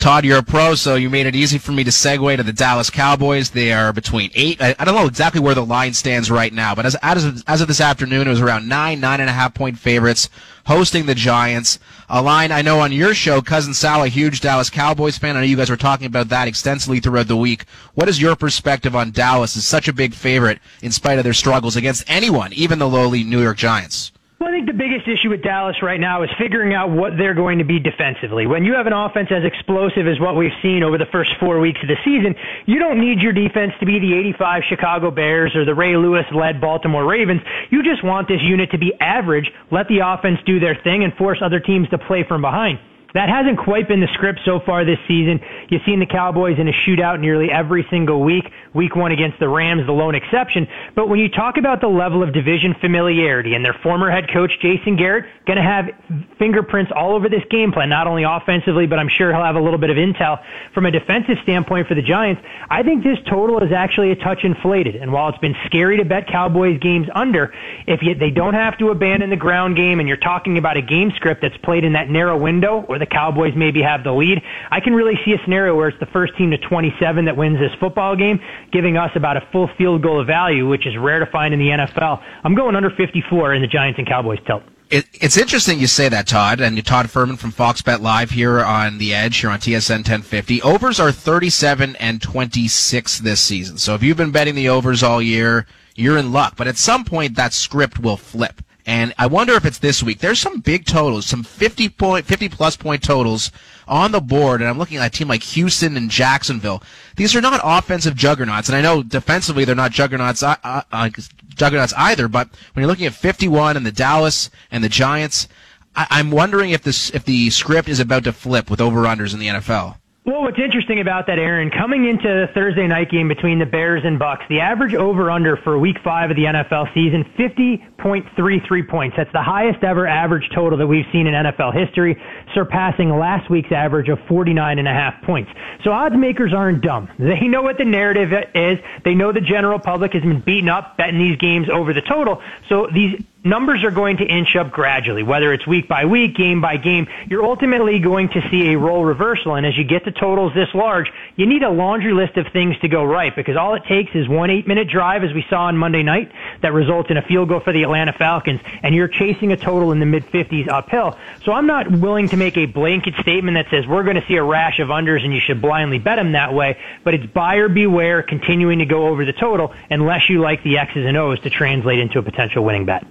Todd, 0.00 0.24
you're 0.24 0.38
a 0.38 0.42
pro, 0.42 0.74
so 0.76 0.94
you 0.94 1.10
made 1.10 1.26
it 1.26 1.36
easy 1.36 1.58
for 1.58 1.72
me 1.72 1.84
to 1.84 1.90
segue 1.90 2.34
to 2.38 2.42
the 2.42 2.54
Dallas 2.54 2.88
Cowboys. 2.88 3.50
They 3.50 3.70
are 3.70 3.92
between 3.92 4.30
eight. 4.34 4.58
I, 4.58 4.74
I 4.78 4.86
don't 4.86 4.94
know 4.94 5.06
exactly 5.06 5.42
where 5.42 5.54
the 5.54 5.64
line 5.64 5.92
stands 5.92 6.30
right 6.30 6.54
now, 6.54 6.74
but 6.74 6.86
as, 6.86 6.96
as, 7.02 7.22
of, 7.26 7.44
as 7.46 7.60
of 7.60 7.68
this 7.68 7.82
afternoon, 7.82 8.26
it 8.26 8.30
was 8.30 8.40
around 8.40 8.66
nine, 8.66 8.98
nine 8.98 9.20
and 9.20 9.28
a 9.28 9.32
half 9.34 9.52
point 9.52 9.78
favorites 9.78 10.30
hosting 10.64 11.04
the 11.04 11.14
Giants. 11.14 11.78
A 12.08 12.22
line 12.22 12.50
I 12.50 12.62
know 12.62 12.80
on 12.80 12.92
your 12.92 13.12
show, 13.12 13.42
Cousin 13.42 13.74
Sal, 13.74 14.02
a 14.02 14.08
huge 14.08 14.40
Dallas 14.40 14.70
Cowboys 14.70 15.18
fan. 15.18 15.36
I 15.36 15.40
know 15.40 15.46
you 15.46 15.56
guys 15.56 15.68
were 15.68 15.76
talking 15.76 16.06
about 16.06 16.30
that 16.30 16.48
extensively 16.48 17.00
throughout 17.00 17.28
the 17.28 17.36
week. 17.36 17.66
What 17.92 18.08
is 18.08 18.22
your 18.22 18.36
perspective 18.36 18.96
on 18.96 19.10
Dallas 19.10 19.54
as 19.54 19.66
such 19.66 19.86
a 19.86 19.92
big 19.92 20.14
favorite 20.14 20.60
in 20.80 20.92
spite 20.92 21.18
of 21.18 21.24
their 21.24 21.34
struggles 21.34 21.76
against 21.76 22.08
anyone, 22.08 22.54
even 22.54 22.78
the 22.78 22.88
lowly 22.88 23.22
New 23.22 23.42
York 23.42 23.58
Giants? 23.58 24.12
Well, 24.40 24.48
I 24.48 24.52
think 24.52 24.68
the 24.68 24.72
biggest 24.72 25.04
issue 25.06 25.28
with 25.28 25.42
Dallas 25.42 25.76
right 25.82 26.00
now 26.00 26.22
is 26.22 26.30
figuring 26.40 26.72
out 26.72 26.88
what 26.88 27.12
they're 27.18 27.34
going 27.34 27.58
to 27.58 27.64
be 27.68 27.78
defensively. 27.78 28.46
When 28.46 28.64
you 28.64 28.72
have 28.72 28.86
an 28.86 28.94
offense 28.94 29.28
as 29.28 29.44
explosive 29.44 30.08
as 30.08 30.18
what 30.18 30.34
we've 30.34 30.56
seen 30.62 30.82
over 30.82 30.96
the 30.96 31.04
first 31.12 31.28
four 31.38 31.60
weeks 31.60 31.78
of 31.82 31.88
the 31.88 32.00
season, 32.08 32.34
you 32.64 32.78
don't 32.78 32.98
need 32.98 33.20
your 33.20 33.34
defense 33.34 33.72
to 33.80 33.84
be 33.84 34.00
the 34.00 34.16
85 34.40 34.62
Chicago 34.66 35.10
Bears 35.10 35.54
or 35.54 35.66
the 35.66 35.74
Ray 35.74 35.94
Lewis 35.94 36.24
led 36.32 36.58
Baltimore 36.58 37.04
Ravens. 37.04 37.42
You 37.68 37.82
just 37.82 38.02
want 38.02 38.28
this 38.28 38.40
unit 38.40 38.70
to 38.70 38.78
be 38.78 38.94
average, 38.98 39.52
let 39.70 39.88
the 39.88 40.00
offense 40.00 40.38
do 40.46 40.58
their 40.58 40.74
thing, 40.84 41.04
and 41.04 41.12
force 41.20 41.40
other 41.44 41.60
teams 41.60 41.90
to 41.90 41.98
play 41.98 42.24
from 42.26 42.40
behind. 42.40 42.78
That 43.12 43.28
hasn't 43.28 43.58
quite 43.58 43.88
been 43.88 44.00
the 44.00 44.08
script 44.14 44.40
so 44.46 44.60
far 44.64 44.84
this 44.84 45.00
season. 45.08 45.40
You've 45.70 45.82
seen 45.86 46.00
the 46.00 46.06
Cowboys 46.06 46.58
in 46.58 46.68
a 46.68 46.72
shootout 46.72 47.20
nearly 47.20 47.48
every 47.50 47.86
single 47.90 48.22
week. 48.22 48.44
Week 48.74 48.94
one 48.96 49.12
against 49.12 49.38
the 49.38 49.48
Rams, 49.48 49.86
the 49.86 49.92
lone 49.92 50.16
exception. 50.16 50.66
But 50.96 51.08
when 51.08 51.20
you 51.20 51.28
talk 51.28 51.56
about 51.56 51.80
the 51.80 51.88
level 51.88 52.22
of 52.22 52.32
division 52.32 52.74
familiarity 52.80 53.54
and 53.54 53.64
their 53.64 53.76
former 53.82 54.10
head 54.10 54.28
coach, 54.32 54.50
Jason 54.60 54.96
Garrett, 54.96 55.26
going 55.46 55.56
to 55.56 55.62
have 55.62 55.90
fingerprints 56.38 56.92
all 56.94 57.14
over 57.14 57.28
this 57.28 57.42
game 57.50 57.70
plan, 57.70 57.88
not 57.88 58.08
only 58.08 58.24
offensively, 58.24 58.86
but 58.86 58.98
I'm 58.98 59.08
sure 59.08 59.32
he'll 59.32 59.44
have 59.44 59.56
a 59.56 59.60
little 59.60 59.78
bit 59.78 59.90
of 59.90 59.96
intel 59.96 60.42
from 60.74 60.86
a 60.86 60.90
defensive 60.90 61.38
standpoint 61.42 61.86
for 61.86 61.94
the 61.94 62.02
Giants. 62.02 62.42
I 62.68 62.82
think 62.82 63.04
this 63.04 63.18
total 63.28 63.62
is 63.62 63.72
actually 63.72 64.10
a 64.10 64.16
touch 64.16 64.42
inflated. 64.42 64.96
And 64.96 65.12
while 65.12 65.28
it's 65.28 65.38
been 65.38 65.56
scary 65.66 65.98
to 65.98 66.04
bet 66.04 66.26
Cowboys 66.26 66.80
games 66.80 67.06
under, 67.14 67.54
if 67.86 68.02
you, 68.02 68.16
they 68.16 68.30
don't 68.30 68.54
have 68.54 68.76
to 68.78 68.90
abandon 68.90 69.30
the 69.30 69.36
ground 69.36 69.76
game 69.76 70.00
and 70.00 70.08
you're 70.08 70.16
talking 70.16 70.58
about 70.58 70.76
a 70.76 70.82
game 70.82 71.12
script 71.14 71.42
that's 71.42 71.56
played 71.58 71.84
in 71.84 71.92
that 71.92 72.10
narrow 72.10 72.36
window 72.36 72.84
or 72.88 72.98
the 72.98 73.06
Cowboys 73.06 73.54
maybe 73.54 73.82
have 73.82 74.02
the 74.02 74.12
lead. 74.12 74.42
I 74.70 74.80
can 74.80 74.94
really 74.94 75.18
see 75.24 75.32
a 75.32 75.38
scenario 75.44 75.59
where 75.68 75.88
it's 75.88 76.00
the 76.00 76.06
first 76.06 76.36
team 76.36 76.50
to 76.50 76.58
27 76.58 77.24
that 77.26 77.36
wins 77.36 77.58
this 77.58 77.72
football 77.78 78.16
game, 78.16 78.40
giving 78.72 78.96
us 78.96 79.10
about 79.14 79.36
a 79.36 79.42
full 79.52 79.68
field 79.76 80.02
goal 80.02 80.20
of 80.20 80.26
value, 80.26 80.68
which 80.68 80.86
is 80.86 80.96
rare 80.96 81.18
to 81.18 81.26
find 81.30 81.52
in 81.54 81.60
the 81.60 81.68
NFL. 81.68 82.22
I'm 82.44 82.54
going 82.54 82.76
under 82.76 82.90
54 82.90 83.54
in 83.54 83.62
the 83.62 83.68
Giants 83.68 83.98
and 83.98 84.08
Cowboys 84.08 84.38
tilt. 84.46 84.62
It, 84.90 85.06
it's 85.12 85.36
interesting 85.36 85.78
you 85.78 85.86
say 85.86 86.08
that, 86.08 86.26
Todd, 86.26 86.60
and 86.60 86.84
Todd 86.84 87.06
Fuhrman 87.06 87.38
from 87.38 87.52
Fox 87.52 87.80
Bet 87.80 88.00
Live 88.00 88.30
here 88.30 88.58
on 88.58 88.98
the 88.98 89.14
Edge 89.14 89.36
here 89.36 89.50
on 89.50 89.60
TSN 89.60 89.98
1050. 89.98 90.62
Overs 90.62 90.98
are 90.98 91.12
37 91.12 91.94
and 91.96 92.20
26 92.20 93.18
this 93.20 93.40
season. 93.40 93.78
So 93.78 93.94
if 93.94 94.02
you've 94.02 94.16
been 94.16 94.32
betting 94.32 94.56
the 94.56 94.68
overs 94.68 95.04
all 95.04 95.22
year, 95.22 95.66
you're 95.94 96.18
in 96.18 96.32
luck. 96.32 96.54
But 96.56 96.66
at 96.66 96.76
some 96.76 97.04
point, 97.04 97.36
that 97.36 97.52
script 97.52 98.00
will 98.00 98.16
flip. 98.16 98.62
And 98.84 99.14
I 99.16 99.28
wonder 99.28 99.52
if 99.54 99.64
it's 99.64 99.78
this 99.78 100.02
week. 100.02 100.18
There's 100.18 100.40
some 100.40 100.58
big 100.58 100.84
totals, 100.86 101.26
some 101.26 101.44
50 101.44 101.90
point, 101.90 102.26
50 102.26 102.48
plus 102.48 102.76
point 102.76 103.04
totals 103.04 103.52
on 103.90 104.12
the 104.12 104.20
board. 104.20 104.62
And 104.62 104.70
I'm 104.70 104.78
looking 104.78 104.96
at 104.96 105.06
a 105.06 105.10
team 105.10 105.28
like 105.28 105.42
Houston 105.42 105.96
and 105.96 106.08
Jacksonville. 106.08 106.82
These 107.16 107.34
are 107.34 107.40
not 107.40 107.60
offensive 107.62 108.14
juggernauts. 108.14 108.68
And 108.68 108.76
I 108.76 108.80
know 108.80 109.02
defensively 109.02 109.64
they're 109.64 109.74
not 109.74 109.90
juggernauts, 109.90 110.42
uh, 110.42 110.56
uh, 110.64 111.10
juggernauts 111.48 111.92
either. 111.96 112.28
But 112.28 112.48
when 112.72 112.82
you're 112.82 112.90
looking 112.90 113.06
at 113.06 113.14
51 113.14 113.76
and 113.76 113.84
the 113.84 113.92
Dallas 113.92 114.48
and 114.70 114.82
the 114.82 114.88
Giants, 114.88 115.48
I- 115.94 116.20
am 116.20 116.30
wondering 116.30 116.70
if 116.70 116.82
this, 116.82 117.10
if 117.10 117.24
the 117.24 117.50
script 117.50 117.88
is 117.88 118.00
about 118.00 118.24
to 118.24 118.32
flip 118.32 118.70
with 118.70 118.80
over-unders 118.80 119.34
in 119.34 119.40
the 119.40 119.48
NFL. 119.48 119.96
Well, 120.22 120.42
what's 120.42 120.58
interesting 120.58 121.00
about 121.00 121.28
that, 121.28 121.38
Aaron, 121.38 121.70
coming 121.70 122.06
into 122.06 122.28
the 122.28 122.46
Thursday 122.52 122.86
night 122.86 123.10
game 123.10 123.26
between 123.26 123.58
the 123.58 123.64
Bears 123.64 124.02
and 124.04 124.18
Bucks, 124.18 124.44
the 124.50 124.60
average 124.60 124.94
over/under 124.94 125.56
for 125.56 125.78
Week 125.78 125.96
Five 126.04 126.28
of 126.28 126.36
the 126.36 126.44
NFL 126.44 126.92
season, 126.92 127.24
50.33 127.38 128.86
points. 128.86 129.16
That's 129.16 129.32
the 129.32 129.42
highest 129.42 129.82
ever 129.82 130.06
average 130.06 130.50
total 130.54 130.78
that 130.78 130.86
we've 130.86 131.06
seen 131.10 131.26
in 131.26 131.32
NFL 131.32 131.72
history, 131.72 132.22
surpassing 132.52 133.08
last 133.08 133.48
week's 133.48 133.72
average 133.72 134.10
of 134.10 134.18
49.5 134.28 135.22
points. 135.22 135.50
So 135.84 135.90
odds 135.90 136.14
makers 136.14 136.52
aren't 136.52 136.82
dumb. 136.82 137.08
They 137.18 137.46
know 137.46 137.62
what 137.62 137.78
the 137.78 137.86
narrative 137.86 138.32
is. 138.54 138.78
They 139.04 139.14
know 139.14 139.32
the 139.32 139.40
general 139.40 139.78
public 139.78 140.12
has 140.12 140.22
been 140.22 140.40
beaten 140.40 140.68
up 140.68 140.98
betting 140.98 141.18
these 141.18 141.38
games 141.38 141.68
over 141.70 141.94
the 141.94 142.02
total. 142.02 142.42
So 142.68 142.88
these 142.92 143.22
numbers 143.44 143.82
are 143.84 143.90
going 143.90 144.18
to 144.18 144.24
inch 144.24 144.54
up 144.56 144.70
gradually, 144.70 145.22
whether 145.22 145.52
it's 145.52 145.66
week 145.66 145.88
by 145.88 146.04
week, 146.04 146.36
game 146.36 146.60
by 146.60 146.76
game. 146.76 147.06
You're 147.28 147.44
ultimately 147.44 147.98
going 147.98 148.28
to 148.30 148.40
see 148.50 148.72
a 148.72 148.78
role 148.78 149.04
reversal. 149.04 149.54
And 149.54 149.64
as 149.64 149.76
you 149.76 149.84
get 149.84 150.04
to 150.04 150.12
totals 150.12 150.52
this 150.54 150.68
large, 150.74 151.10
you 151.36 151.46
need 151.46 151.62
a 151.62 151.70
laundry 151.70 152.12
list 152.12 152.36
of 152.36 152.46
things 152.52 152.78
to 152.80 152.88
go 152.88 153.04
right 153.04 153.34
because 153.34 153.56
all 153.56 153.74
it 153.74 153.84
takes 153.84 154.14
is 154.14 154.28
one 154.28 154.50
eight 154.50 154.66
minute 154.66 154.88
drive, 154.88 155.24
as 155.24 155.32
we 155.32 155.44
saw 155.48 155.64
on 155.64 155.76
Monday 155.76 156.02
night, 156.02 156.30
that 156.62 156.72
results 156.72 157.10
in 157.10 157.16
a 157.16 157.22
field 157.22 157.48
goal 157.48 157.60
for 157.60 157.72
the 157.72 157.82
Atlanta 157.82 158.12
Falcons, 158.12 158.60
and 158.82 158.94
you're 158.94 159.08
chasing 159.08 159.52
a 159.52 159.56
total 159.56 159.92
in 159.92 160.00
the 160.00 160.06
mid 160.06 160.26
50s 160.26 160.68
uphill. 160.68 161.16
So 161.44 161.52
I'm 161.52 161.66
not 161.66 161.90
willing 161.90 162.28
to 162.28 162.36
make 162.36 162.56
a 162.56 162.66
blanket 162.66 163.14
statement 163.20 163.56
that 163.56 163.70
says 163.70 163.86
we're 163.86 164.04
going 164.04 164.20
to 164.20 164.26
see 164.26 164.36
a 164.36 164.42
rash 164.42 164.78
of 164.80 164.88
unders 164.88 165.24
and 165.24 165.32
you 165.32 165.40
should 165.40 165.62
blindly 165.62 165.98
bet 165.98 166.16
them 166.16 166.32
that 166.32 166.52
way, 166.52 166.78
but 167.04 167.14
it's 167.14 167.26
buyer 167.26 167.68
beware 167.68 168.22
continuing 168.22 168.80
to 168.80 168.86
go 168.86 169.08
over 169.08 169.24
the 169.24 169.32
total 169.32 169.72
unless 169.88 170.28
you 170.28 170.40
like 170.40 170.62
the 170.62 170.78
X's 170.78 171.06
and 171.06 171.16
O's 171.16 171.40
to 171.40 171.50
translate 171.50 171.98
into 171.98 172.18
a 172.18 172.22
potential 172.22 172.64
winning 172.64 172.84
bet. 172.84 173.04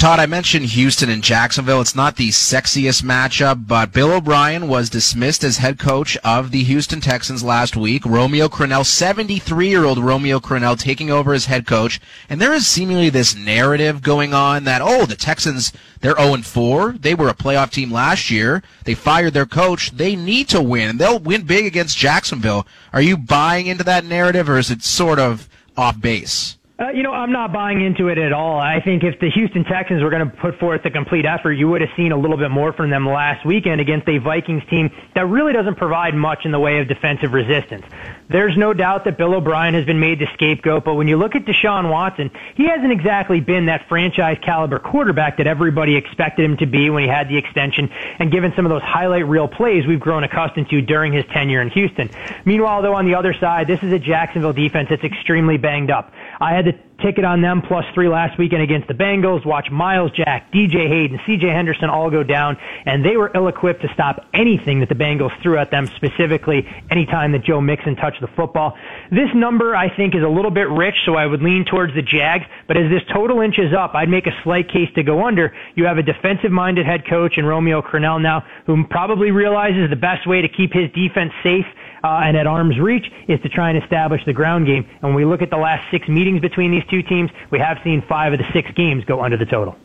Todd, 0.00 0.18
I 0.18 0.24
mentioned 0.24 0.64
Houston 0.64 1.10
and 1.10 1.22
Jacksonville. 1.22 1.82
It's 1.82 1.94
not 1.94 2.16
the 2.16 2.30
sexiest 2.30 3.02
matchup, 3.02 3.66
but 3.66 3.92
Bill 3.92 4.12
O'Brien 4.12 4.66
was 4.66 4.88
dismissed 4.88 5.44
as 5.44 5.58
head 5.58 5.78
coach 5.78 6.16
of 6.24 6.52
the 6.52 6.64
Houston 6.64 7.02
Texans 7.02 7.44
last 7.44 7.76
week. 7.76 8.06
Romeo 8.06 8.48
Crennel, 8.48 8.80
73-year-old 8.80 9.98
Romeo 9.98 10.40
Crennel, 10.40 10.78
taking 10.78 11.10
over 11.10 11.34
as 11.34 11.44
head 11.44 11.66
coach. 11.66 12.00
And 12.30 12.40
there 12.40 12.54
is 12.54 12.66
seemingly 12.66 13.10
this 13.10 13.36
narrative 13.36 14.00
going 14.00 14.32
on 14.32 14.64
that, 14.64 14.80
oh, 14.80 15.04
the 15.04 15.16
Texans, 15.16 15.70
they're 16.00 16.14
0-4. 16.14 17.02
They 17.02 17.14
were 17.14 17.28
a 17.28 17.34
playoff 17.34 17.70
team 17.70 17.92
last 17.92 18.30
year. 18.30 18.62
They 18.84 18.94
fired 18.94 19.34
their 19.34 19.44
coach. 19.44 19.90
They 19.90 20.16
need 20.16 20.48
to 20.48 20.62
win. 20.62 20.88
And 20.88 20.98
they'll 20.98 21.18
win 21.18 21.42
big 21.42 21.66
against 21.66 21.98
Jacksonville. 21.98 22.66
Are 22.94 23.02
you 23.02 23.18
buying 23.18 23.66
into 23.66 23.84
that 23.84 24.06
narrative, 24.06 24.48
or 24.48 24.56
is 24.56 24.70
it 24.70 24.82
sort 24.82 25.18
of 25.18 25.46
off 25.76 26.00
base? 26.00 26.56
Uh, 26.80 26.88
you 26.92 27.02
know, 27.02 27.12
I'm 27.12 27.30
not 27.30 27.52
buying 27.52 27.82
into 27.82 28.08
it 28.08 28.16
at 28.16 28.32
all. 28.32 28.58
I 28.58 28.80
think 28.80 29.04
if 29.04 29.20
the 29.20 29.30
Houston 29.30 29.64
Texans 29.64 30.02
were 30.02 30.08
going 30.08 30.24
to 30.24 30.34
put 30.34 30.58
forth 30.58 30.82
a 30.86 30.90
complete 30.90 31.26
effort, 31.26 31.52
you 31.52 31.68
would 31.68 31.82
have 31.82 31.90
seen 31.94 32.10
a 32.10 32.16
little 32.16 32.38
bit 32.38 32.50
more 32.50 32.72
from 32.72 32.88
them 32.88 33.06
last 33.06 33.44
weekend 33.44 33.82
against 33.82 34.08
a 34.08 34.16
Vikings 34.16 34.62
team 34.70 34.90
that 35.14 35.26
really 35.26 35.52
doesn't 35.52 35.74
provide 35.74 36.14
much 36.14 36.46
in 36.46 36.52
the 36.52 36.58
way 36.58 36.78
of 36.78 36.88
defensive 36.88 37.34
resistance. 37.34 37.84
There's 38.30 38.56
no 38.56 38.72
doubt 38.72 39.04
that 39.04 39.18
Bill 39.18 39.34
O'Brien 39.34 39.74
has 39.74 39.84
been 39.84 40.00
made 40.00 40.20
the 40.20 40.28
scapegoat, 40.32 40.84
but 40.84 40.94
when 40.94 41.06
you 41.06 41.18
look 41.18 41.34
at 41.34 41.44
Deshaun 41.44 41.90
Watson, 41.90 42.30
he 42.54 42.66
hasn't 42.66 42.92
exactly 42.92 43.40
been 43.40 43.66
that 43.66 43.86
franchise 43.86 44.38
caliber 44.40 44.78
quarterback 44.78 45.36
that 45.36 45.46
everybody 45.46 45.96
expected 45.96 46.46
him 46.46 46.56
to 46.58 46.66
be 46.66 46.88
when 46.88 47.02
he 47.02 47.10
had 47.10 47.28
the 47.28 47.36
extension 47.36 47.90
and 48.18 48.32
given 48.32 48.54
some 48.56 48.64
of 48.64 48.70
those 48.70 48.82
highlight 48.82 49.26
reel 49.26 49.48
plays 49.48 49.86
we've 49.86 50.00
grown 50.00 50.24
accustomed 50.24 50.70
to 50.70 50.80
during 50.80 51.12
his 51.12 51.26
tenure 51.26 51.60
in 51.60 51.68
Houston. 51.70 52.08
Meanwhile, 52.46 52.80
though, 52.80 52.94
on 52.94 53.04
the 53.04 53.16
other 53.16 53.34
side, 53.34 53.66
this 53.66 53.82
is 53.82 53.92
a 53.92 53.98
Jacksonville 53.98 54.54
defense 54.54 54.88
that's 54.88 55.04
extremely 55.04 55.58
banged 55.58 55.90
up. 55.90 56.12
I 56.40 56.54
had 56.54 56.69
the 56.70 56.78
ticket 57.02 57.24
on 57.24 57.40
them 57.40 57.62
plus 57.62 57.84
three 57.94 58.08
last 58.08 58.38
weekend 58.38 58.62
against 58.62 58.88
the 58.88 58.94
Bengals. 58.94 59.44
Watch 59.44 59.70
Myles 59.70 60.10
Jack, 60.12 60.52
DJ 60.52 60.88
Hayden, 60.88 61.18
CJ 61.26 61.52
Henderson 61.52 61.88
all 61.88 62.10
go 62.10 62.22
down, 62.22 62.56
and 62.84 63.04
they 63.04 63.16
were 63.16 63.30
ill-equipped 63.34 63.82
to 63.82 63.88
stop 63.94 64.26
anything 64.34 64.80
that 64.80 64.88
the 64.88 64.94
Bengals 64.94 65.30
threw 65.42 65.58
at 65.58 65.70
them, 65.70 65.86
specifically 65.96 66.68
anytime 66.90 67.32
that 67.32 67.42
Joe 67.44 67.60
Mixon 67.60 67.96
touched 67.96 68.20
the 68.20 68.28
football. 68.28 68.76
This 69.10 69.30
number, 69.34 69.74
I 69.74 69.94
think, 69.94 70.14
is 70.14 70.22
a 70.22 70.28
little 70.28 70.50
bit 70.50 70.68
rich, 70.68 70.96
so 71.04 71.14
I 71.14 71.26
would 71.26 71.42
lean 71.42 71.64
towards 71.64 71.94
the 71.94 72.02
Jags, 72.02 72.44
but 72.68 72.76
as 72.76 72.90
this 72.90 73.02
total 73.12 73.40
inches 73.40 73.72
up, 73.72 73.94
I'd 73.94 74.08
make 74.08 74.26
a 74.26 74.42
slight 74.42 74.68
case 74.68 74.88
to 74.94 75.02
go 75.02 75.26
under. 75.26 75.54
You 75.74 75.86
have 75.86 75.98
a 75.98 76.02
defensive-minded 76.02 76.84
head 76.84 77.06
coach 77.08 77.38
in 77.38 77.46
Romeo 77.46 77.82
Crennel 77.82 78.20
now, 78.20 78.44
who 78.66 78.84
probably 78.84 79.30
realizes 79.30 79.88
the 79.90 79.96
best 79.96 80.26
way 80.26 80.42
to 80.42 80.48
keep 80.48 80.72
his 80.72 80.90
defense 80.92 81.32
safe 81.42 81.66
uh, 82.02 82.20
and 82.24 82.36
at 82.36 82.46
arm's 82.46 82.78
reach 82.78 83.06
is 83.28 83.40
to 83.42 83.48
try 83.48 83.70
and 83.70 83.82
establish 83.82 84.24
the 84.24 84.32
ground 84.32 84.66
game. 84.66 84.84
And 85.02 85.02
when 85.02 85.14
we 85.14 85.24
look 85.24 85.42
at 85.42 85.50
the 85.50 85.56
last 85.56 85.90
six 85.90 86.08
meetings 86.08 86.40
between 86.40 86.70
these 86.70 86.84
two 86.90 87.02
teams, 87.02 87.30
we 87.50 87.58
have 87.58 87.78
seen 87.84 88.02
five 88.08 88.32
of 88.32 88.38
the 88.38 88.46
six 88.52 88.70
games 88.72 89.04
go 89.04 89.22
under 89.22 89.36
the 89.36 89.46
total. 89.46 89.76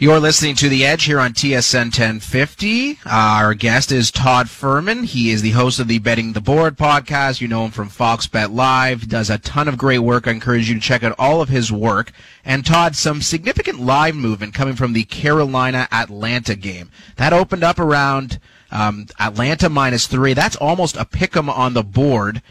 You're 0.00 0.18
listening 0.18 0.54
to 0.54 0.70
The 0.70 0.86
Edge 0.86 1.04
here 1.04 1.20
on 1.20 1.34
TSN 1.34 1.88
1050. 1.88 3.00
Our 3.04 3.52
guest 3.52 3.92
is 3.92 4.10
Todd 4.10 4.46
Fuhrman. 4.46 5.04
He 5.04 5.30
is 5.30 5.42
the 5.42 5.50
host 5.50 5.78
of 5.78 5.88
the 5.88 5.98
Betting 5.98 6.32
the 6.32 6.40
Board 6.40 6.78
podcast. 6.78 7.42
You 7.42 7.48
know 7.48 7.66
him 7.66 7.70
from 7.70 7.90
Fox 7.90 8.26
Bet 8.26 8.50
Live. 8.50 9.08
Does 9.08 9.28
a 9.28 9.36
ton 9.36 9.68
of 9.68 9.76
great 9.76 9.98
work. 9.98 10.26
I 10.26 10.30
encourage 10.30 10.70
you 10.70 10.74
to 10.74 10.80
check 10.80 11.02
out 11.02 11.14
all 11.18 11.42
of 11.42 11.50
his 11.50 11.70
work. 11.70 12.12
And 12.46 12.64
Todd, 12.64 12.96
some 12.96 13.20
significant 13.20 13.78
live 13.78 14.14
movement 14.16 14.54
coming 14.54 14.74
from 14.74 14.94
the 14.94 15.04
Carolina 15.04 15.86
Atlanta 15.92 16.54
game. 16.54 16.90
That 17.16 17.34
opened 17.34 17.62
up 17.62 17.78
around 17.78 18.40
um, 18.70 19.06
Atlanta 19.18 19.68
minus 19.68 20.06
three. 20.06 20.34
That's 20.34 20.56
almost 20.56 20.96
a 20.96 21.04
pick 21.04 21.36
'em 21.36 21.48
on 21.48 21.74
the 21.74 21.82
board. 21.82 22.42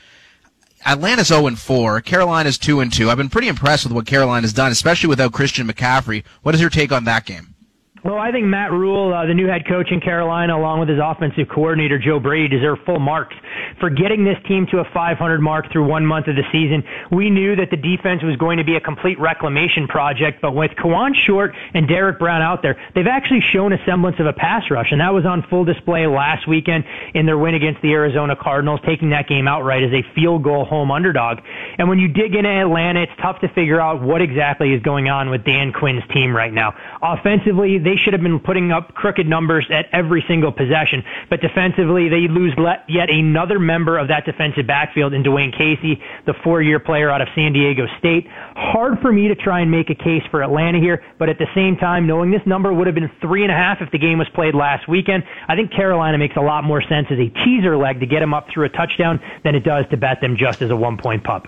Atlanta's 0.86 1.28
0 1.28 1.48
and 1.48 1.60
4. 1.60 2.02
Carolina's 2.02 2.58
2 2.58 2.80
and 2.80 2.92
2. 2.92 3.10
I've 3.10 3.18
been 3.18 3.30
pretty 3.30 3.50
impressed 3.50 3.84
with 3.84 3.94
what 3.94 4.06
Carolina's 4.06 4.54
done, 4.54 4.72
especially 4.72 5.10
without 5.10 5.34
Christian 5.34 5.68
McCaffrey. 5.68 6.24
What 6.42 6.56
is 6.56 6.62
your 6.62 6.70
take 6.70 6.92
on 6.92 7.04
that 7.04 7.26
game? 7.26 7.54
Well, 8.02 8.18
I 8.18 8.32
think 8.32 8.46
Matt 8.46 8.72
Rhule, 8.72 9.14
uh, 9.14 9.26
the 9.26 9.34
new 9.34 9.48
head 9.48 9.68
coach 9.68 9.92
in 9.92 10.00
Carolina, 10.00 10.56
along 10.56 10.80
with 10.80 10.88
his 10.88 11.00
offensive 11.04 11.50
coordinator 11.50 12.00
Joe 12.00 12.18
Brady, 12.18 12.48
deserve 12.48 12.80
full 12.86 13.00
marks 13.00 13.36
for 13.82 13.90
getting 13.90 14.24
this 14.24 14.38
team 14.48 14.68
to 14.72 14.80
a 14.80 14.86
500 14.94 15.42
mark 15.42 15.70
through 15.72 15.86
one 15.86 16.06
month 16.06 16.28
of 16.28 16.36
the 16.36 16.48
season. 16.50 16.84
We 17.12 17.30
knew 17.30 17.58
that 17.58 17.72
the 17.72 17.76
defense 17.76 18.24
was 18.24 18.38
going 18.38 18.58
to 18.58 18.64
be 18.64 18.76
a 18.76 18.80
complete 18.80 19.20
reclamation 19.20 19.88
project, 19.88 20.40
but 20.42 20.56
with 20.56 20.72
Kawann 20.80 21.12
Short 21.14 21.52
and 21.74 21.90
Derrick 21.90 22.20
Brown 22.20 22.42
out 22.42 22.62
there, 22.62 22.80
they've 22.96 23.08
actually 23.08 23.42
shown 23.52 23.74
a 23.74 23.84
semblance 23.86 24.16
of 24.20 24.28
a 24.28 24.34
pass 24.34 24.64
rush, 24.72 24.92
and 24.92 25.02
that 25.02 25.14
was 25.14 25.26
on 25.26 25.44
full 25.50 25.66
display 25.66 26.08
last 26.08 26.48
weekend 26.48 26.86
in 27.14 27.26
their 27.26 27.38
win 27.38 27.54
against 27.54 27.82
the 27.82 27.92
Arizona 27.92 28.36
Cardinals, 28.40 28.80
taking 28.86 29.10
that 29.10 29.28
game 29.28 29.46
outright 29.46 29.84
as 29.84 29.92
a 29.92 30.08
field 30.16 30.44
goal 30.44 30.64
home 30.64 30.90
underdog. 30.90 31.40
And 31.78 31.90
when 31.90 32.00
you 32.00 32.08
dig 32.08 32.34
into 32.34 32.50
Atlanta, 32.50 33.04
it's 33.04 33.22
tough 33.22 33.42
to 33.42 33.50
figure 33.50 33.82
out 33.82 34.02
what 34.02 34.22
exactly 34.22 34.72
is 34.72 34.82
going 34.84 35.10
on 35.10 35.30
with 35.30 35.44
Dan 35.44 35.74
Quinn's 35.74 36.04
team 36.14 36.34
right 36.34 36.54
now. 36.54 36.74
Offensively, 37.04 37.78
they 37.90 37.96
should 37.96 38.14
have 38.14 38.22
been 38.22 38.40
putting 38.40 38.72
up 38.72 38.94
crooked 38.94 39.26
numbers 39.26 39.66
at 39.74 39.88
every 39.92 40.24
single 40.28 40.52
possession, 40.52 41.04
but 41.30 41.42
defensively, 41.42 42.08
they 42.08 42.28
lose 42.30 42.54
yet 42.88 43.10
another 43.10 43.58
member 43.58 43.98
of 43.98 44.10
that 44.10 44.26
defensive 44.26 44.68
backfield 44.68 45.14
in 45.14 45.24
Damontae 45.24 45.58
Kazee, 45.58 46.02
the 46.28 46.36
four-year 46.44 46.80
player 46.80 47.10
out 47.10 47.22
of 47.22 47.28
San 47.34 47.54
Diego 47.54 47.88
State. 47.98 48.28
Hard 48.56 49.00
for 49.02 49.12
me 49.12 49.28
to 49.28 49.36
try 49.36 49.62
and 49.62 49.72
make 49.72 49.90
a 49.90 49.96
case 49.96 50.22
for 50.30 50.44
Atlanta 50.44 50.80
here, 50.80 51.04
but 51.18 51.30
at 51.30 51.40
the 51.40 51.48
same 51.56 51.78
time, 51.78 52.06
knowing 52.06 52.30
this 52.30 52.46
number 52.46 52.72
would 52.72 52.86
have 52.86 52.96
been 52.96 53.12
three 53.22 53.42
and 53.42 53.52
a 53.52 53.56
half 53.56 53.82
if 53.82 53.90
the 53.92 53.98
game 53.98 54.20
was 54.20 54.30
played 54.36 54.54
last 54.54 54.88
weekend, 54.88 55.24
I 55.48 55.56
think 55.56 55.72
Carolina 55.72 56.18
makes 56.18 56.36
a 56.36 56.42
lot 56.42 56.64
more 56.64 56.82
sense 56.84 57.08
as 57.10 57.18
a 57.18 57.30
teaser 57.44 57.76
leg 57.76 58.00
to 58.02 58.06
get 58.06 58.20
them 58.20 58.34
up 58.34 58.48
through 58.54 58.66
a 58.66 58.70
touchdown 58.70 59.20
than 59.44 59.56
it 59.56 59.64
does 59.64 59.86
to 59.90 59.98
bet 59.98 60.22
them 60.22 60.38
just 60.38 60.62
as 60.62 60.70
a 60.70 60.76
one-point 60.76 61.24
pup. 61.24 61.48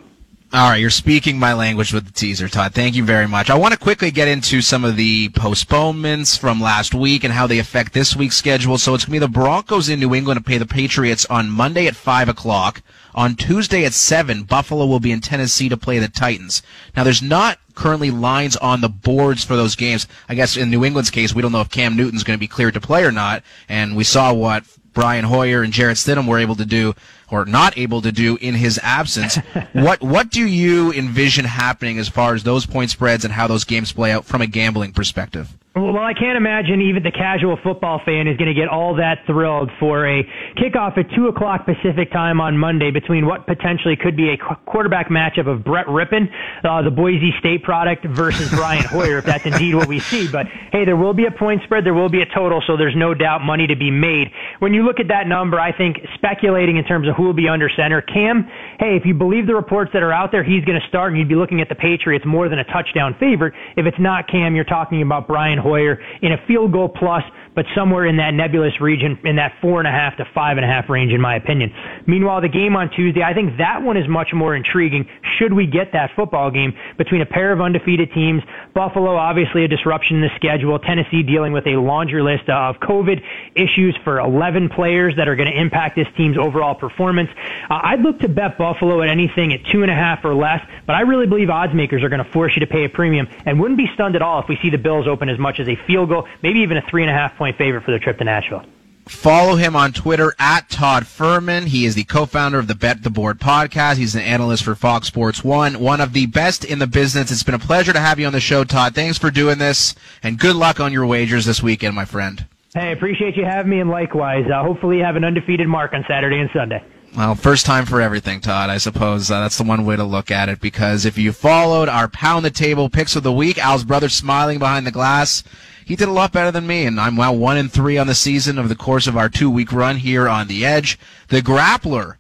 All 0.54 0.70
right, 0.70 0.82
you're 0.82 0.90
speaking 0.90 1.40
my 1.40 1.54
language 1.54 1.94
with 1.94 2.06
the 2.06 2.12
teaser, 2.12 2.50
Todd. 2.50 2.74
Thank 2.74 2.94
you 2.98 3.06
very 3.06 3.26
much. 3.26 3.50
I 3.50 3.56
want 3.56 3.74
to 3.74 3.80
quickly 3.80 4.12
get 4.12 4.28
into 4.28 4.60
some 4.62 4.84
of 4.84 4.98
the 4.98 5.30
postponements 5.30 6.36
from 6.36 6.60
last 6.60 6.94
week 6.94 7.24
and 7.24 7.32
how 7.32 7.48
they 7.48 7.58
affect 7.58 7.94
this 7.94 8.18
week's 8.18 8.36
schedule. 8.36 8.78
So 8.78 8.94
it's 8.94 9.06
going 9.06 9.14
to 9.14 9.26
be 9.26 9.26
the 9.26 9.30
Broncos 9.30 9.88
in 9.88 10.02
New 10.02 10.14
England 10.14 10.40
to 10.40 10.44
play 10.44 10.58
the 10.58 10.66
Patriots 10.66 11.26
on 11.28 11.50
Monday 11.50 11.88
at 11.88 11.96
5 11.96 12.28
o'clock. 12.28 12.82
On 13.16 13.36
Tuesday 13.36 13.86
at 13.86 13.94
7, 13.94 14.44
Buffalo 14.44 14.86
will 14.86 15.00
be 15.00 15.14
in 15.14 15.22
Tennessee 15.22 15.70
to 15.70 15.78
play 15.78 16.00
the 16.00 16.10
Titans. 16.10 16.62
Now, 16.98 17.06
there's 17.06 17.22
not 17.22 17.58
currently 17.74 18.12
lines 18.12 18.58
on 18.58 18.82
the 18.82 18.90
boards 18.90 19.46
for 19.46 19.56
those 19.56 19.78
games. 19.78 20.06
I 20.28 20.36
guess 20.36 20.58
in 20.58 20.70
New 20.70 20.84
England's 20.84 21.12
case, 21.12 21.34
we 21.34 21.42
don't 21.42 21.54
know 21.54 21.62
if 21.62 21.72
Cam 21.72 21.96
Newton's 21.96 22.26
going 22.26 22.38
to 22.38 22.42
be 22.42 22.50
cleared 22.50 22.74
to 22.74 22.82
play 22.82 23.06
or 23.06 23.12
not. 23.14 23.42
And 23.70 23.96
we 23.96 24.04
saw 24.04 24.34
what 24.34 24.66
Brian 24.94 25.24
Hoyer 25.24 25.64
and 25.64 25.72
Jarrett 25.72 25.98
Stidham 25.98 26.28
were 26.28 26.40
able 26.40 26.56
to 26.56 26.66
do 26.66 26.94
or 27.32 27.46
not 27.46 27.78
able 27.78 28.02
to 28.02 28.12
do 28.12 28.38
in 28.38 28.54
his 28.56 28.80
absence. 28.84 29.38
what 29.74 30.02
what 30.02 30.30
do 30.30 30.46
you 30.46 30.92
envision 30.94 31.46
happening 31.46 31.98
as 31.98 32.10
far 32.10 32.36
as 32.36 32.44
those 32.44 32.66
point 32.66 32.92
spreads 32.92 33.26
and 33.26 33.34
how 33.34 33.48
those 33.48 33.64
games 33.64 33.92
play 33.92 34.12
out 34.12 34.26
from 34.26 34.42
a 34.42 34.48
gambling 34.48 34.92
perspective? 34.92 35.58
Well, 35.74 36.04
I 36.04 36.14
can't 36.14 36.36
imagine 36.36 36.82
even 36.82 37.02
the 37.02 37.12
casual 37.12 37.58
football 37.64 38.02
fan 38.04 38.28
is 38.28 38.36
going 38.36 38.54
to 38.54 38.54
get 38.54 38.68
all 38.68 38.94
that 38.96 39.20
thrilled 39.26 39.72
for 39.80 40.06
a 40.06 40.22
kickoff 40.58 40.98
at 40.98 41.10
2 41.16 41.28
o'clock 41.28 41.66
Pacific 41.66 42.12
time 42.12 42.42
on 42.42 42.58
Monday 42.58 42.92
between 42.92 43.26
what 43.26 43.48
potentially 43.48 43.96
could 43.96 44.18
be 44.18 44.32
a 44.32 44.38
quarterback 44.66 45.08
matchup 45.08 45.48
of 45.48 45.64
Brett 45.64 45.86
Rypien, 45.86 46.28
uh, 46.66 46.82
the 46.82 46.92
Boise 46.92 47.32
State 47.40 47.64
product, 47.64 48.04
versus 48.04 48.50
Brian 48.50 48.84
Hoyer, 48.92 49.20
if 49.20 49.24
that's 49.24 49.46
indeed 49.46 49.74
what 49.74 49.88
we 49.88 50.00
see. 50.00 50.28
But 50.30 50.48
hey, 50.74 50.84
there 50.84 50.98
will 50.98 51.14
be 51.14 51.26
a 51.26 51.32
point 51.32 51.64
spread, 51.64 51.86
there 51.86 51.94
will 51.94 52.10
be 52.10 52.22
a 52.22 52.28
total, 52.36 52.62
so 52.68 52.76
there's 52.76 52.98
no 52.98 53.14
doubt 53.14 53.40
money 53.42 53.66
to 53.68 53.76
be 53.78 53.90
made. 53.90 54.28
When 54.60 54.74
you 54.74 54.84
look 54.84 55.00
at 55.00 55.08
that 55.08 55.26
number, 55.26 55.58
I 55.58 55.72
think 55.72 56.00
speculating 56.16 56.76
in 56.76 56.84
terms 56.84 57.08
of 57.08 57.16
who 57.16 57.24
will 57.24 57.34
be 57.34 57.48
under 57.48 57.70
center, 57.70 58.02
Cam, 58.02 58.44
hey, 58.78 58.98
if 58.98 59.06
you 59.06 59.14
believe 59.14 59.48
the 59.48 59.56
reports 59.56 59.92
that 59.94 60.04
are 60.04 60.12
out 60.12 60.34
there, 60.34 60.44
he's 60.44 60.66
going 60.66 60.82
to 60.82 60.88
start, 60.90 61.14
and 61.14 61.18
you'd 61.18 61.30
be 61.30 61.36
looking 61.36 61.62
at 61.62 61.70
the 61.70 61.76
Patriots 61.76 62.26
more 62.26 62.50
than 62.50 62.60
a 62.60 62.66
touchdown 62.66 63.16
favorite. 63.22 63.54
If 63.78 63.86
it's 63.86 64.00
not 64.02 64.28
Cam, 64.28 64.54
you're 64.54 64.66
talking 64.66 65.02
about 65.02 65.30
Brian 65.30 65.61
Hoyer 65.62 66.00
in 66.22 66.34
a 66.34 66.38
field 66.48 66.72
goal 66.72 66.90
plus 66.90 67.24
but 67.56 67.66
somewhere 67.76 68.06
in 68.06 68.18
that 68.18 68.34
nebulous 68.34 68.80
region, 68.80 69.20
in 69.24 69.36
that 69.36 69.54
four 69.62 69.80
and 69.80 69.88
a 69.88 69.92
half 69.92 70.18
to 70.18 70.26
five 70.34 70.58
and 70.58 70.66
a 70.66 70.68
half 70.68 70.90
range, 70.90 71.12
in 71.12 71.22
my 71.22 71.36
opinion. 71.36 71.74
Meanwhile, 72.08 72.42
the 72.42 72.50
game 72.50 72.76
on 72.76 72.90
Tuesday, 72.92 73.22
I 73.22 73.34
think 73.34 73.58
that 73.58 73.82
one 73.84 73.98
is 73.98 74.08
much 74.08 74.30
more 74.34 74.56
intriguing. 74.56 75.08
Should 75.38 75.54
we 75.54 75.68
get 75.68 75.94
that 75.94 76.12
football 76.16 76.52
game 76.52 76.74
between 76.98 77.22
a 77.22 77.26
pair 77.26 77.52
of 77.52 77.62
undefeated 77.62 78.12
teams? 78.14 78.42
Buffalo, 78.74 79.16
obviously 79.16 79.66
a 79.66 79.68
disruption 79.68 80.18
in 80.18 80.22
the 80.22 80.30
schedule. 80.36 80.80
Tennessee 80.80 81.24
dealing 81.24 81.52
with 81.52 81.68
a 81.68 81.76
laundry 81.76 82.22
list 82.24 82.50
of 82.50 82.78
COVID 82.80 83.22
issues 83.56 83.98
for 84.04 84.20
11 84.20 84.70
players 84.70 85.16
that 85.18 85.28
are 85.28 85.36
going 85.36 85.52
to 85.52 85.60
impact 85.60 85.96
this 85.96 86.08
team's 86.16 86.38
overall 86.38 86.76
performance. 86.76 87.30
Uh, 87.70 87.80
I'd 87.84 88.02
look 88.02 88.20
to 88.20 88.30
bet 88.30 88.58
Buffalo 88.58 89.02
at 89.02 89.10
anything 89.10 89.54
at 89.54 89.66
two 89.72 89.82
and 89.82 89.92
a 89.92 89.96
half 89.96 90.24
or 90.24 90.34
less, 90.34 90.62
but 90.86 90.96
I 90.96 91.02
really 91.02 91.28
believe 91.28 91.50
odds 91.50 91.74
makers 91.74 92.04
are 92.04 92.10
going 92.10 92.24
to 92.24 92.32
force 92.32 92.54
you 92.56 92.62
to 92.62 92.68
pay 92.68 92.86
a 92.86 92.90
premium 92.90 93.28
and 93.46 93.60
wouldn't 93.60 93.78
be 93.78 93.88
stunned 93.94 94.16
at 94.16 94.22
all 94.22 94.42
if 94.42 94.48
we 94.48 94.58
see 94.62 94.70
the 94.70 94.78
Bills 94.78 95.08
open 95.08 95.30
as 95.30 95.38
much 95.38 95.60
as 95.60 95.68
a 95.68 95.76
field 95.88 96.10
goal, 96.10 96.28
maybe 96.42 96.60
even 96.60 96.78
a 96.78 96.82
three 96.90 97.04
and 97.04 97.12
a 97.12 97.14
half 97.14 97.38
point 97.42 97.58
favorite 97.58 97.84
for 97.84 97.90
their 97.90 98.00
trip 98.00 98.20
to 98.20 98.24
Nashville. 98.24 98.64
Follow 99.08 99.56
him 99.56 99.76
on 99.76 99.94
Twitter 99.94 100.36
at 100.38 100.70
Todd 100.70 101.06
Fuhrman. 101.06 101.66
He 101.66 101.86
is 101.86 101.96
the 101.96 102.04
co-founder 102.04 102.60
of 102.60 102.68
the 102.68 102.76
Bet 102.76 103.02
the 103.02 103.10
Board 103.10 103.40
podcast. 103.40 103.98
He's 103.98 104.14
an 104.14 104.22
analyst 104.22 104.64
for 104.64 104.76
Fox 104.76 105.08
Sports 105.08 105.44
One, 105.44 105.80
one 105.80 106.02
of 106.02 106.14
the 106.14 106.28
best 106.28 106.64
in 106.64 106.78
the 106.78 106.86
business. 106.86 107.32
It's 107.32 107.42
been 107.42 107.56
a 107.56 107.60
pleasure 107.60 107.94
to 107.94 108.00
have 108.00 108.20
you 108.20 108.28
on 108.28 108.34
the 108.34 108.40
show, 108.40 108.64
Todd. 108.64 108.94
Thanks 108.94 109.18
for 109.18 109.32
doing 109.32 109.58
this, 109.58 109.96
and 110.22 110.38
good 110.38 110.56
luck 110.56 110.80
on 110.80 110.94
your 110.94 111.08
wagers 111.08 111.46
this 111.46 111.64
weekend, 111.64 111.96
my 111.96 112.06
friend. 112.06 112.46
Hey, 112.76 112.92
appreciate 112.92 113.36
you 113.36 113.44
having 113.44 113.72
me, 113.72 113.80
and 113.80 113.90
likewise. 113.90 114.46
Uh, 114.46 114.62
hopefully, 114.62 114.98
you 114.98 115.04
have 115.04 115.16
an 115.16 115.24
undefeated 115.24 115.68
mark 115.68 115.94
on 115.94 116.06
Saturday 116.08 116.38
and 116.38 116.52
Sunday. 116.54 116.84
Well, 117.18 117.34
first 117.34 117.66
time 117.66 117.88
for 117.88 118.02
everything, 118.02 118.40
Todd. 118.40 118.70
I 118.70 118.78
suppose 118.78 119.32
uh, 119.32 119.42
that's 119.42 119.58
the 119.58 119.64
one 119.64 119.84
way 119.84 119.96
to 119.96 120.04
look 120.04 120.30
at 120.30 120.48
it. 120.48 120.62
Because 120.62 121.06
if 121.06 121.18
you 121.18 121.32
followed 121.34 121.90
our 121.90 122.08
pound 122.08 122.46
the 122.46 122.52
table 122.52 122.88
picks 122.88 123.16
of 123.16 123.24
the 123.24 123.34
week, 123.34 123.58
Al's 123.58 123.84
brother 123.84 124.10
smiling 124.10 124.60
behind 124.60 124.86
the 124.86 124.92
glass 124.92 125.44
he 125.86 125.96
did 125.96 126.08
a 126.08 126.12
lot 126.14 126.32
better 126.32 126.52
than 126.52 126.68
me, 126.68 126.86
and 126.86 127.00
I'm 127.00 127.16
now 127.16 127.34
one 127.34 127.58
and 127.58 127.72
three 127.72 127.98
on 127.98 128.08
the 128.08 128.16
season 128.16 128.58
of 128.58 128.70
the 128.70 128.76
course 128.76 129.08
of 129.08 129.18
our 129.18 129.30
two 129.30 129.50
week 129.50 129.72
run 129.72 129.98
here 129.98 130.28
on 130.28 130.48
the 130.48 130.66
Edge. 130.66 130.98
The 131.30 131.42
Grappler, 131.42 132.16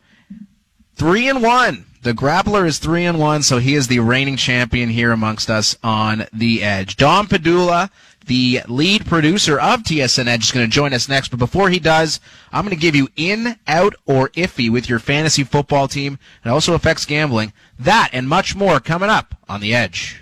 three 0.95 1.27
and 1.27 1.41
one. 1.41 1.85
The 2.03 2.13
Grappler 2.13 2.65
is 2.65 2.79
three 2.79 3.05
and 3.05 3.19
one, 3.19 3.43
so 3.43 3.59
he 3.59 3.75
is 3.75 3.87
the 3.87 3.99
reigning 3.99 4.35
champion 4.35 4.89
here 4.89 5.11
amongst 5.11 5.51
us 5.51 5.77
on 5.83 6.25
the 6.33 6.63
Edge. 6.63 6.95
Dom 6.95 7.27
Padula, 7.27 7.91
the 8.25 8.61
lead 8.67 9.05
producer 9.05 9.59
of 9.59 9.83
TSN 9.83 10.27
Edge, 10.27 10.45
is 10.45 10.51
going 10.51 10.65
to 10.65 10.71
join 10.71 10.93
us 10.93 11.07
next. 11.07 11.29
But 11.29 11.37
before 11.37 11.69
he 11.69 11.79
does, 11.79 12.19
I'm 12.51 12.65
going 12.65 12.75
to 12.75 12.81
give 12.81 12.95
you 12.95 13.09
in, 13.15 13.57
out, 13.67 13.93
or 14.07 14.29
iffy 14.29 14.71
with 14.71 14.89
your 14.89 14.99
fantasy 14.99 15.43
football 15.43 15.87
team. 15.87 16.17
It 16.43 16.49
also 16.49 16.73
affects 16.73 17.05
gambling. 17.05 17.53
That 17.77 18.09
and 18.13 18.27
much 18.27 18.55
more 18.55 18.79
coming 18.79 19.09
up 19.09 19.35
on 19.47 19.61
the 19.61 19.75
Edge. 19.75 20.21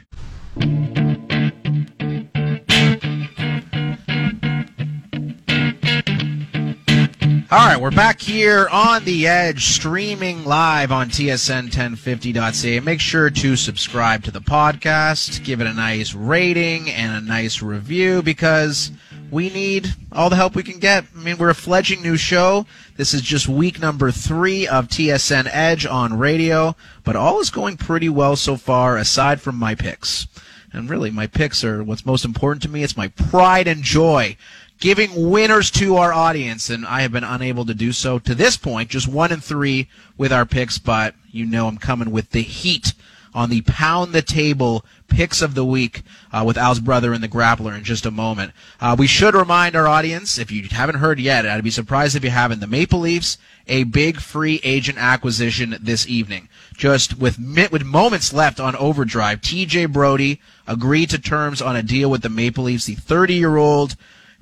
All 7.52 7.58
right, 7.58 7.82
we're 7.82 7.90
back 7.90 8.22
here 8.22 8.70
on 8.72 9.06
the 9.06 9.26
Edge, 9.26 9.74
streaming 9.74 10.46
live 10.46 10.92
on 10.92 11.10
TSN1050.ca. 11.10 12.80
Make 12.82 13.00
sure 13.00 13.32
to 13.32 13.56
subscribe 13.56 14.24
to 14.26 14.30
the 14.30 14.40
podcast, 14.40 15.44
give 15.44 15.60
it 15.60 15.66
a 15.66 15.74
nice 15.74 16.14
rating 16.14 16.92
and 16.92 17.18
a 17.18 17.28
nice 17.28 17.64
review 17.64 18.22
because 18.22 18.92
we 19.32 19.50
need 19.50 19.96
all 20.12 20.30
the 20.30 20.36
help 20.36 20.56
we 20.56 20.62
can 20.62 20.78
get. 20.78 21.06
I 21.16 21.24
mean, 21.24 21.40
we're 21.40 21.50
a 21.50 21.56
fledgling 21.56 22.04
new 22.04 22.18
show. 22.18 22.68
This 22.98 23.16
is 23.16 23.24
just 23.24 23.48
week 23.48 23.82
number 23.82 24.12
three 24.12 24.68
of 24.68 24.88
TSN 24.88 25.50
Edge 25.52 25.88
on 25.88 26.20
radio, 26.20 26.76
but 27.04 27.16
all 27.16 27.40
is 27.40 27.50
going 27.50 27.78
pretty 27.78 28.10
well 28.10 28.36
so 28.36 28.58
far, 28.58 28.96
aside 28.96 29.42
from 29.42 29.56
my 29.56 29.74
picks. 29.74 30.28
And 30.72 30.88
really, 30.88 31.10
my 31.10 31.26
picks 31.26 31.64
are 31.64 31.84
what's 31.84 32.06
most 32.06 32.26
important 32.26 32.62
to 32.62 32.70
me. 32.70 32.84
It's 32.84 32.96
my 32.96 33.08
pride 33.08 33.68
and 33.68 33.82
joy 33.82 34.38
giving 34.80 35.30
winners 35.30 35.70
to 35.72 35.98
our 35.98 36.14
audience, 36.14 36.70
and 36.70 36.86
I 36.86 37.02
have 37.02 37.12
been 37.12 37.24
unable 37.24 37.66
to 37.66 37.74
do 37.74 37.92
so 37.92 38.20
to 38.20 38.34
this 38.34 38.58
point. 38.58 38.90
Just 38.90 39.08
one 39.08 39.32
and 39.32 39.44
three 39.44 39.90
with 40.18 40.32
our 40.32 40.46
picks, 40.46 40.78
but 40.78 41.16
you 41.32 41.46
know 41.46 41.68
I'm 41.68 41.78
coming 41.78 42.12
with 42.12 42.32
the 42.32 42.42
heat 42.42 42.94
on 43.34 43.50
the 43.50 43.62
pound 43.62 44.12
the 44.12 44.22
table 44.22 44.84
picks 45.08 45.42
of 45.42 45.54
the 45.54 45.66
week 45.66 46.02
uh, 46.32 46.44
with 46.46 46.58
Al's 46.58 46.80
brother 46.80 47.14
and 47.14 47.24
the 47.24 47.28
grappler 47.28 47.76
in 47.78 47.84
just 47.84 48.06
a 48.06 48.12
moment. 48.12 48.52
Uh, 48.80 48.96
we 48.98 49.08
should 49.08 49.36
remind 49.36 49.76
our 49.76 49.88
audience, 49.88 50.38
if 50.38 50.52
you 50.52 50.68
haven't 50.70 50.96
heard 50.96 51.20
yet, 51.20 51.46
I'd 51.46 51.64
be 51.64 51.70
surprised 51.70 52.16
if 52.16 52.24
you 52.24 52.30
haven't, 52.30 52.60
the 52.60 52.68
Maple 52.68 53.00
Leafs, 53.00 53.38
a 53.68 53.84
big 53.84 54.20
free 54.20 54.60
agent 54.64 54.98
acquisition 54.98 55.78
this 55.80 56.08
evening. 56.08 56.48
Just 56.74 57.18
with, 57.20 57.38
with 57.72 57.84
moments 57.84 58.34
left 58.34 58.60
on 58.60 58.76
overdrive, 58.76 59.42
TJ 59.42 59.92
Brodie 59.92 60.42
agreed 60.68 61.10
to 61.12 61.20
terms 61.20 61.62
on 61.62 61.76
a 61.76 61.84
deal 61.84 62.10
with 62.10 62.22
the 62.22 62.30
Maple 62.30 62.64
Leafs. 62.66 62.86
The 62.86 62.96
30 62.96 63.36
year 63.36 63.58
old 63.58 63.96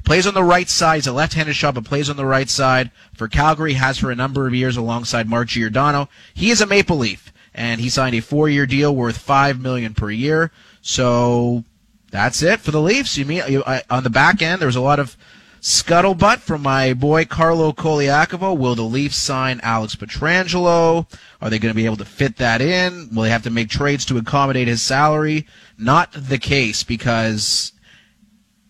Plays 0.07 0.25
on 0.25 0.35
the 0.35 0.41
right 0.41 0.69
side. 0.69 0.95
He's 0.95 1.07
a 1.07 1.11
left-handed 1.11 1.53
shot, 1.53 1.73
but 1.73 1.83
plays 1.83 2.09
on 2.09 2.15
the 2.15 2.25
right 2.25 2.49
side 2.49 2.91
for 3.13 3.27
Calgary. 3.27 3.73
Has 3.73 3.97
for 3.97 4.09
a 4.09 4.15
number 4.15 4.47
of 4.47 4.55
years 4.55 4.77
alongside 4.77 5.27
Mark 5.27 5.49
Giordano. 5.49 6.07
He 6.33 6.49
is 6.49 6.61
a 6.61 6.65
Maple 6.65 6.95
Leaf, 6.95 7.33
and 7.53 7.81
he 7.81 7.89
signed 7.89 8.15
a 8.15 8.21
four-year 8.21 8.65
deal 8.65 8.95
worth 8.95 9.17
five 9.17 9.59
million 9.59 9.93
per 9.93 10.09
year. 10.09 10.49
So 10.81 11.65
that's 12.09 12.41
it 12.41 12.61
for 12.61 12.71
the 12.71 12.79
Leafs. 12.79 13.17
You 13.17 13.25
mean 13.25 13.43
you, 13.49 13.63
I, 13.67 13.83
on 13.89 14.03
the 14.03 14.09
back 14.09 14.41
end? 14.41 14.61
There 14.61 14.67
was 14.67 14.77
a 14.77 14.81
lot 14.81 15.01
of 15.01 15.17
scuttlebutt 15.59 16.37
from 16.37 16.61
my 16.61 16.93
boy 16.93 17.25
Carlo 17.25 17.73
Colaiacovo. 17.73 18.57
Will 18.57 18.75
the 18.75 18.83
Leafs 18.83 19.17
sign 19.17 19.59
Alex 19.61 19.93
Pietrangelo? 19.97 21.05
Are 21.41 21.49
they 21.49 21.59
going 21.59 21.73
to 21.73 21.75
be 21.75 21.85
able 21.85 21.97
to 21.97 22.05
fit 22.05 22.37
that 22.37 22.61
in? 22.61 23.09
Will 23.13 23.23
they 23.23 23.29
have 23.29 23.43
to 23.43 23.49
make 23.49 23.69
trades 23.69 24.05
to 24.05 24.17
accommodate 24.17 24.69
his 24.69 24.81
salary? 24.81 25.45
Not 25.77 26.13
the 26.13 26.37
case 26.37 26.85
because 26.85 27.73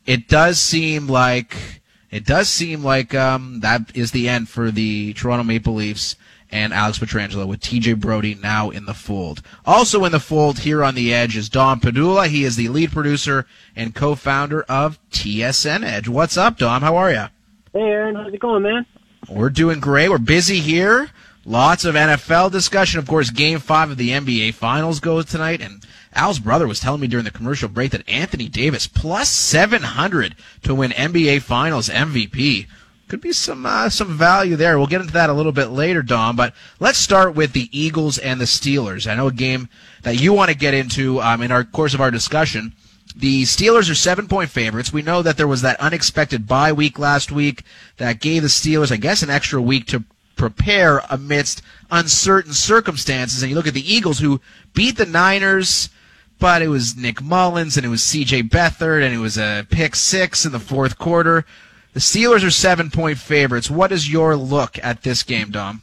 it 0.08 0.28
does 0.28 0.60
seem 0.60 1.08
like 1.08 1.82
it 2.10 2.26
does 2.26 2.48
seem 2.50 2.84
like 2.84 3.14
um, 3.14 3.60
that 3.60 3.96
is 3.96 4.12
the 4.12 4.28
end 4.30 4.50
for 4.50 4.72
the 4.72 5.14
Toronto 5.14 5.44
Maple 5.44 5.76
Leafs 5.76 6.16
and 6.50 6.74
Alex 6.74 6.98
Pietrangelo 6.98 7.46
with 7.46 7.60
TJ 7.60 8.00
Brodie 8.00 8.36
now 8.36 8.70
in 8.70 8.86
the 8.86 8.94
fold. 8.94 9.42
Also 9.66 10.06
in 10.06 10.14
the 10.14 10.20
fold 10.20 10.60
here 10.60 10.82
on 10.82 10.96
the 10.96 11.14
Edge 11.14 11.36
is 11.36 11.50
Dom 11.50 11.82
Padula. 11.82 12.28
He 12.28 12.46
is 12.46 12.56
the 12.56 12.70
lead 12.70 12.94
producer 12.94 13.46
and 13.76 13.94
co-founder 13.94 14.62
of 14.64 14.98
TSN 15.12 15.84
Edge. 15.84 16.08
What's 16.08 16.38
up, 16.38 16.58
Dom? 16.58 16.82
How 16.82 16.96
are 16.96 17.12
you? 17.12 17.26
Hey, 17.74 17.82
Aaron, 17.82 18.16
how's 18.16 18.34
it 18.34 18.40
going, 18.40 18.64
man? 18.64 18.86
We're 19.30 19.50
doing 19.50 19.82
great. 19.82 20.10
We're 20.10 20.20
busy 20.20 20.62
here. 20.62 21.10
Lots 21.48 21.86
of 21.86 21.96
NFL 21.96 22.52
discussion. 22.52 23.00
Of 23.00 23.08
course, 23.08 23.30
Game 23.30 23.60
Five 23.60 23.90
of 23.90 23.96
the 23.96 24.10
NBA 24.10 24.54
Finals 24.54 25.00
goes 25.00 25.24
tonight, 25.24 25.62
and 25.62 25.82
Al's 26.12 26.40
brother 26.40 26.68
was 26.68 26.82
telling 26.82 27.00
me 27.00 27.08
during 27.08 27.24
the 27.24 27.32
commercial 27.32 27.70
break 27.70 27.92
that 27.92 28.08
Anthony 28.10 28.50
Davis 28.50 28.86
plus 28.86 29.30
700 29.30 30.36
to 30.64 30.76
win 30.76 30.92
NBA 30.92 31.42
Finals 31.42 31.88
MVP. 31.88 32.68
Could 33.08 33.22
be 33.22 33.32
some 33.32 33.66
uh, 33.66 33.88
some 33.88 34.18
value 34.18 34.58
there. 34.58 34.78
We'll 34.78 34.88
get 34.88 35.00
into 35.00 35.14
that 35.14 35.30
a 35.30 35.34
little 35.34 35.54
bit 35.54 35.68
later, 35.68 36.04
Dom. 36.04 36.36
But 36.36 36.54
let's 36.82 36.98
start 36.98 37.34
with 37.34 37.54
the 37.54 37.70
Eagles 37.72 38.18
and 38.18 38.42
the 38.42 38.46
Steelers. 38.46 39.10
I 39.10 39.16
know 39.16 39.28
a 39.28 39.32
game 39.32 39.70
that 40.04 40.20
you 40.20 40.34
want 40.34 40.52
to 40.52 40.58
get 40.58 40.74
into 40.74 41.22
um, 41.22 41.42
in 41.42 41.54
our 41.54 41.64
course 41.64 41.94
of 41.94 42.02
our 42.02 42.12
discussion. 42.12 42.74
The 43.16 43.44
Steelers 43.44 43.90
are 43.90 43.96
seven 43.96 44.28
point 44.28 44.50
favorites. 44.50 44.92
We 44.92 45.02
know 45.02 45.22
that 45.22 45.38
there 45.38 45.48
was 45.48 45.62
that 45.62 45.80
unexpected 45.80 46.46
bye 46.46 46.74
week 46.74 47.00
last 47.00 47.32
week 47.32 47.64
that 47.96 48.20
gave 48.20 48.42
the 48.42 48.50
Steelers, 48.50 48.92
I 48.92 48.98
guess, 48.98 49.24
an 49.24 49.30
extra 49.30 49.62
week 49.62 49.88
to 49.88 50.04
prepare 50.38 51.02
amidst 51.10 51.62
uncertain 51.92 52.54
circumstances. 52.54 53.42
And 53.42 53.50
you 53.50 53.56
look 53.56 53.68
at 53.68 53.74
the 53.74 53.94
Eagles 53.94 54.20
who 54.20 54.40
beat 54.74 54.98
the 54.98 55.06
Niners, 55.06 55.90
but 56.40 56.62
it 56.62 56.68
was 56.68 56.96
Nick 56.96 57.22
Mullens 57.22 57.78
and 57.78 57.86
it 57.86 57.90
was 57.90 58.02
CJ 58.02 58.50
Beathard 58.50 59.04
and 59.04 59.14
it 59.14 59.20
was 59.20 59.38
a 59.38 59.66
pick 59.70 59.96
six 59.96 60.46
in 60.46 60.52
the 60.52 60.60
fourth 60.60 60.98
quarter. 60.98 61.46
The 61.94 62.00
Steelers 62.00 62.46
are 62.46 62.52
seven 62.52 62.92
point 62.92 63.18
favorites. 63.18 63.72
What 63.72 63.92
is 63.92 64.12
your 64.12 64.36
look 64.36 64.78
at 64.84 65.02
this 65.02 65.24
game, 65.24 65.50
Dom? 65.50 65.82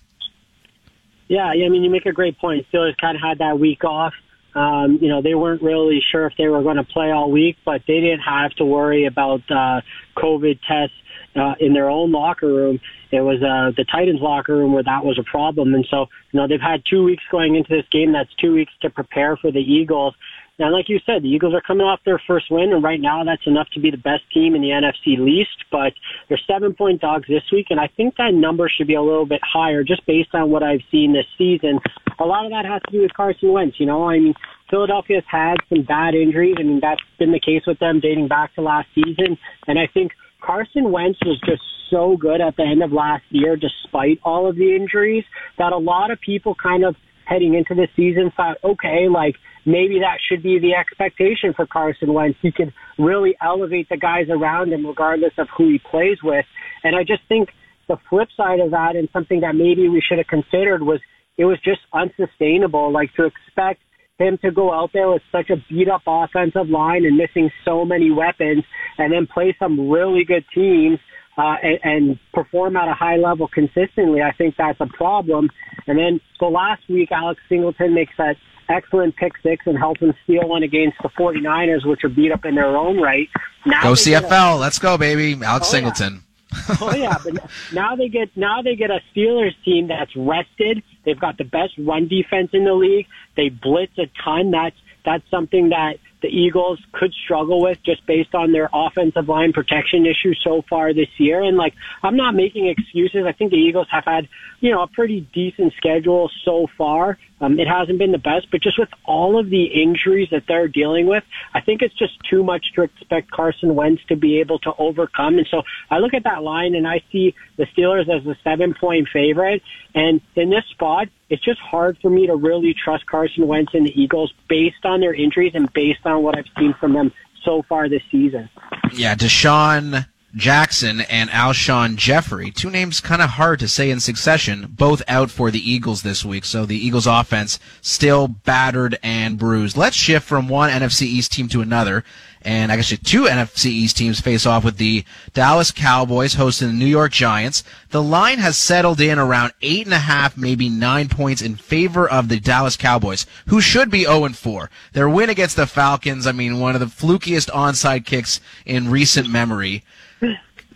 Yeah, 1.27 1.47
I 1.47 1.69
mean, 1.69 1.83
you 1.83 1.91
make 1.91 2.07
a 2.07 2.13
great 2.13 2.39
point. 2.39 2.67
Steelers 2.73 2.97
kind 2.99 3.17
of 3.17 3.23
had 3.23 3.39
that 3.39 3.59
week 3.59 3.83
off. 3.83 4.13
Um, 4.55 4.99
you 5.01 5.09
know, 5.09 5.21
they 5.21 5.35
weren't 5.35 5.63
really 5.63 6.01
sure 6.13 6.27
if 6.27 6.35
they 6.39 6.47
were 6.47 6.63
going 6.63 6.77
to 6.77 6.85
play 6.85 7.11
all 7.11 7.31
week, 7.31 7.57
but 7.65 7.83
they 7.89 8.01
didn't 8.01 8.21
have 8.21 8.53
to 8.53 8.65
worry 8.65 9.07
about 9.07 9.41
uh, 9.51 9.81
COVID 10.17 10.61
tests 10.69 10.95
uh, 11.37 11.55
in 11.61 11.73
their 11.73 11.91
own 11.91 12.13
locker 12.13 12.49
room. 12.49 12.81
It 13.11 13.21
was 13.21 13.43
uh, 13.43 13.75
the 13.77 13.85
Titans 13.85 14.21
locker 14.21 14.57
room 14.57 14.73
where 14.73 14.83
that 14.83 15.05
was 15.05 15.19
a 15.19 15.31
problem. 15.31 15.75
And 15.75 15.87
so, 15.91 16.07
you 16.33 16.41
know, 16.41 16.49
they've 16.49 16.61
had 16.61 16.83
two 16.89 17.05
weeks 17.05 17.23
going 17.31 17.57
into 17.57 17.71
this 17.71 17.87
game. 17.93 18.13
That's 18.13 18.33
two 18.41 18.53
weeks 18.53 18.73
to 18.83 18.91
prepare 18.91 19.37
for 19.37 19.53
the 19.53 19.61
Eagles. 19.61 20.15
And 20.59 20.73
like 20.73 20.89
you 20.89 21.01
said, 21.05 21.23
the 21.23 21.29
Eagles 21.29 21.53
are 21.53 21.61
coming 21.61 21.85
off 21.85 21.99
their 22.05 22.23
first 22.29 22.47
win, 22.49 22.73
and 22.73 22.83
right 22.83 23.01
now 23.01 23.25
that's 23.25 23.47
enough 23.47 23.67
to 23.75 23.81
be 23.81 23.91
the 23.91 23.97
best 23.97 24.23
team 24.33 24.55
in 24.55 24.63
the 24.63 24.69
NFC 24.69 25.19
least. 25.19 25.65
But 25.71 25.95
they're 26.29 26.41
seven 26.47 26.75
point 26.75 27.01
dogs 27.01 27.27
this 27.27 27.43
week, 27.51 27.67
and 27.71 27.81
I 27.81 27.89
think 27.97 28.15
that 28.17 28.33
number 28.33 28.71
should 28.71 28.87
be 28.87 28.95
a 28.95 29.03
little 29.03 29.27
bit 29.27 29.41
higher 29.43 29.83
just 29.83 30.07
based 30.07 30.33
on 30.33 30.51
what 30.51 30.63
I've 30.63 30.83
seen 30.93 31.13
this 31.13 31.27
season. 31.37 31.81
A 32.21 32.25
lot 32.25 32.45
of 32.45 32.53
that 32.53 32.65
has 32.65 32.81
to 32.87 32.93
do 32.93 33.03
with 33.03 33.13
Carson 33.15 33.53
Wentz. 33.53 33.81
You 33.81 33.87
know, 33.87 34.09
I 34.09 34.21
mean, 34.21 34.35
Philadelphia's 34.71 35.25
had 35.29 35.57
some 35.69 35.83
bad 35.83 36.15
injuries. 36.15 36.55
I 36.59 36.63
mean, 36.63 36.79
that's 36.81 37.03
been 37.19 37.33
the 37.33 37.41
case 37.41 37.63
with 37.67 37.81
them 37.81 37.99
dating 37.99 38.29
back 38.29 38.55
to 38.55 38.61
last 38.61 38.87
season. 38.95 39.37
And 39.67 39.77
I 39.77 39.89
think 39.93 40.13
Carson 40.45 40.93
Wentz 40.93 41.19
was 41.25 41.41
just 41.47 41.63
so 41.91 42.17
good 42.17 42.41
at 42.41 42.57
the 42.57 42.65
end 42.65 42.83
of 42.83 42.93
last 42.93 43.25
year, 43.31 43.57
despite 43.57 44.19
all 44.23 44.49
of 44.49 44.57
the 44.57 44.75
injuries, 44.77 45.25
that 45.59 45.73
a 45.73 45.79
lot 45.79 46.11
of 46.11 46.21
people 46.21 46.55
kind 46.55 46.85
of 46.85 46.97
heading 47.25 47.55
into 47.55 47.75
the 47.75 47.89
season 47.97 48.31
thought, 48.37 48.59
okay, 48.63 49.09
like 49.09 49.37
maybe 49.65 50.01
that 50.01 50.19
should 50.29 50.43
be 50.43 50.59
the 50.59 50.75
expectation 50.75 51.55
for 51.55 51.67
Carson 51.67 52.13
Wentz. 52.13 52.39
He 52.43 52.53
could 52.53 52.73
really 52.99 53.35
elevate 53.43 53.89
the 53.89 53.97
guys 53.97 54.27
around 54.29 54.73
him 54.73 54.87
regardless 54.87 55.33
of 55.39 55.49
who 55.57 55.69
he 55.69 55.81
plays 55.91 56.19
with. 56.23 56.45
And 56.83 56.95
I 56.95 57.01
just 57.01 57.23
think 57.29 57.49
the 57.89 57.97
flip 58.11 58.29
side 58.37 58.61
of 58.61 58.71
that 58.73 58.97
and 58.97 59.09
something 59.13 59.41
that 59.41 59.55
maybe 59.55 59.89
we 59.89 60.03
should 60.07 60.19
have 60.19 60.27
considered 60.27 60.83
was 60.83 61.01
it 61.39 61.47
was 61.47 61.59
just 61.65 61.81
unsustainable. 61.93 62.93
Like 62.93 63.13
to 63.15 63.25
expect 63.25 63.81
him 64.19 64.39
to 64.39 64.51
go 64.51 64.73
out 64.73 64.91
there 64.93 65.11
with 65.11 65.23
such 65.33 65.51
a 65.51 65.57
beat 65.69 65.89
up 65.89 66.03
offensive 66.07 66.69
line 66.69 67.05
and 67.05 67.17
missing 67.17 67.51
so 67.65 67.85
many 67.85 68.11
weapons 68.11 68.65
and 68.99 69.13
then 69.13 69.27
play 69.27 69.55
some 69.59 69.91
really 69.91 70.25
good 70.25 70.45
teams 70.55 70.99
uh, 71.37 71.57
and, 71.63 71.79
and 71.83 72.19
perform 72.33 72.77
at 72.77 72.89
a 72.89 72.95
high 72.95 73.17
level 73.17 73.49
consistently, 73.49 74.23
I 74.23 74.31
think 74.33 74.55
that's 74.57 74.81
a 74.81 74.87
problem. 74.87 75.51
And 75.89 75.99
then 75.99 76.21
so 76.39 76.47
last 76.47 76.83
week, 76.89 77.11
Alex 77.11 77.41
Singleton 77.49 77.93
makes 77.93 78.13
that 78.19 78.37
excellent 78.69 79.17
pick 79.17 79.33
six 79.43 79.67
and 79.67 79.77
helps 79.77 80.01
them 80.01 80.15
steal 80.23 80.49
one 80.49 80.63
against 80.63 80.97
the 81.03 81.09
49ers, 81.09 81.85
which 81.85 82.05
are 82.05 82.09
beat 82.09 82.31
up 82.31 82.45
in 82.45 82.55
their 82.55 82.77
own 82.77 83.01
right. 83.01 83.29
Now 83.67 83.83
go 83.83 83.93
CFL. 83.93 84.55
A, 84.55 84.59
Let's 84.59 84.79
go, 84.79 84.97
baby. 84.97 85.37
Alex 85.45 85.67
oh, 85.69 85.73
Singleton. 85.73 86.15
Yeah. 86.15 86.21
oh 86.81 86.95
yeah, 86.95 87.17
but 87.23 87.51
now 87.73 87.97
they 87.97 88.09
get 88.09 88.37
now 88.37 88.63
they 88.63 88.77
get 88.77 88.91
a 88.91 89.01
Steelers 89.15 89.55
team 89.65 89.89
that's 89.89 90.15
rested. 90.17 90.83
They've 91.05 91.19
got 91.19 91.39
the 91.39 91.45
best 91.45 91.75
run 91.79 92.09
defense 92.09 92.51
in 92.53 92.65
the 92.65 92.75
league. 92.75 93.07
They 93.37 93.49
blitz 93.49 93.97
a 93.99 94.07
ton. 94.25 94.51
That's 94.51 94.77
that's 95.05 95.29
something 95.31 95.71
that 95.71 95.99
the 96.25 96.29
Eagles 96.29 96.81
could 96.93 97.13
struggle 97.13 97.61
with 97.61 97.83
just 97.85 98.07
based 98.07 98.35
on 98.35 98.53
their 98.53 98.71
offensive 98.73 99.29
line 99.29 99.53
protection 99.53 100.07
issues 100.07 100.41
so 100.43 100.63
far 100.71 100.95
this 100.95 101.09
year. 101.19 101.43
And 101.43 101.59
like, 101.59 101.75
I'm 102.03 102.17
not 102.17 102.35
making 102.35 102.67
excuses. 102.67 103.27
I 103.27 103.33
think 103.33 103.51
the 103.51 103.59
Eagles 103.59 103.89
have 103.91 104.05
had, 104.07 104.27
you 104.61 104.71
know, 104.71 104.83
a 104.83 104.87
pretty 104.87 105.21
decent 105.35 105.75
schedule 105.77 106.31
so 106.43 106.67
far. 106.79 107.19
Um, 107.41 107.59
it 107.59 107.67
hasn't 107.67 107.99
been 107.99 108.13
the 108.13 108.19
best, 108.19 108.47
but 108.51 108.63
just 108.63 108.79
with 108.79 108.89
all 109.05 109.39
of 109.39 109.51
the 109.51 109.65
injuries 109.65 110.29
that 110.31 110.45
they're 110.47 110.69
dealing 110.69 111.07
with, 111.07 111.25
I 111.53 111.61
think 111.61 111.83
it's 111.83 111.95
just 111.99 112.13
too 112.31 112.45
much 112.45 112.65
to 112.77 112.83
expect 112.83 113.31
Carson 113.31 113.75
Wentz 113.75 114.03
to 114.09 114.17
be 114.17 114.41
able 114.41 114.59
to 114.61 114.73
overcome. 114.79 115.39
And 115.39 115.47
so 115.51 115.63
I 115.91 115.99
look 115.99 116.15
at 116.15 116.25
that 116.25 116.43
line 116.43 116.75
and 116.75 116.87
I 116.87 117.03
see 117.11 117.35
the 117.57 117.67
Steelers 117.67 118.09
as 118.09 118.25
a 118.27 118.37
seven 118.45 118.75
point 118.75 119.09
favorite. 119.13 119.63
And 119.95 120.21
in 120.37 120.51
this 120.51 120.65
spot, 120.71 121.09
it's 121.29 121.45
just 121.45 121.61
hard 121.61 121.99
for 122.01 122.11
me 122.11 122.27
to 122.29 122.37
really 122.37 122.75
trust 122.75 123.07
Carson 123.07 123.47
Wentz 123.47 123.75
and 123.75 123.87
the 123.87 124.01
Eagles 124.01 124.33
based 124.49 124.85
on 124.85 125.01
their 125.01 125.15
injuries 125.15 125.53
and 125.55 125.73
based 125.73 126.07
on 126.07 126.23
what 126.23 126.39
I've 126.39 126.47
seen 126.59 126.75
from 126.79 126.93
them 126.93 127.13
so 127.45 127.63
far 127.69 127.89
this 127.89 128.03
season. 128.11 128.49
Yeah, 128.93 129.15
DeSean 129.17 130.07
Jackson 130.37 131.03
and 131.03 131.31
Alshon 131.31 131.97
Jeffery, 131.97 132.51
two 132.51 132.71
names 132.71 133.01
kind 133.01 133.23
of 133.23 133.31
hard 133.31 133.61
to 133.61 133.69
say 133.69 133.91
in 133.91 134.01
succession, 134.01 134.67
both 134.71 135.03
out 135.07 135.31
for 135.31 135.51
the 135.51 135.71
Eagles 135.71 136.03
this 136.03 136.25
week. 136.25 136.45
So 136.45 136.67
the 136.67 136.77
Eagles 136.77 137.07
offense 137.07 137.59
still 137.81 138.27
battered 138.29 138.99
and 139.03 139.39
bruised. 139.39 139.77
Let's 139.77 139.97
shift 139.97 140.27
from 140.27 140.49
one 140.49 140.71
NFC 140.71 141.03
East 141.03 141.33
team 141.33 141.49
to 141.49 141.61
another 141.61 142.05
and 142.45 142.71
actually 142.71 142.99
two 142.99 143.25
NFC 143.25 143.67
East 143.67 143.97
teams 143.97 144.21
face 144.21 144.45
off 144.45 144.65
with 144.65 144.77
the 144.77 145.05
Dallas 145.33 145.71
Cowboys 145.71 146.35
hosting 146.35 146.69
the 146.69 146.75
New 146.75 146.87
York 146.87 147.13
Giants. 147.13 147.65
The 147.91 148.03
line 148.03 148.39
has 148.39 148.57
settled 148.57 149.01
in 149.01 149.19
around 149.19 149.53
eight 149.63 149.87
and 149.87 149.95
a 149.95 149.99
half, 149.99 150.37
maybe 150.37 150.69
nine 150.69 151.09
points 151.09 151.41
in 151.41 151.57
favor 151.57 152.09
of 152.09 152.29
the 152.29 152.39
Dallas 152.39 152.77
Cowboys, 152.77 153.27
who 153.47 153.61
should 153.61 153.91
be 153.91 154.05
0 154.05 154.25
and 154.25 154.37
4. 154.37 154.71
Their 154.93 155.09
win 155.09 155.31
against 155.31 155.57
the 155.57 155.67
Falcons, 155.67 156.27
I 156.27 156.33
mean, 156.33 156.61
one 156.61 156.75
of 156.75 156.81
the 156.81 156.87
flukiest 156.87 157.51
onside 157.51 158.05
kicks 158.05 158.41
in 158.67 158.91
recent 158.91 159.29
memory. 159.29 159.83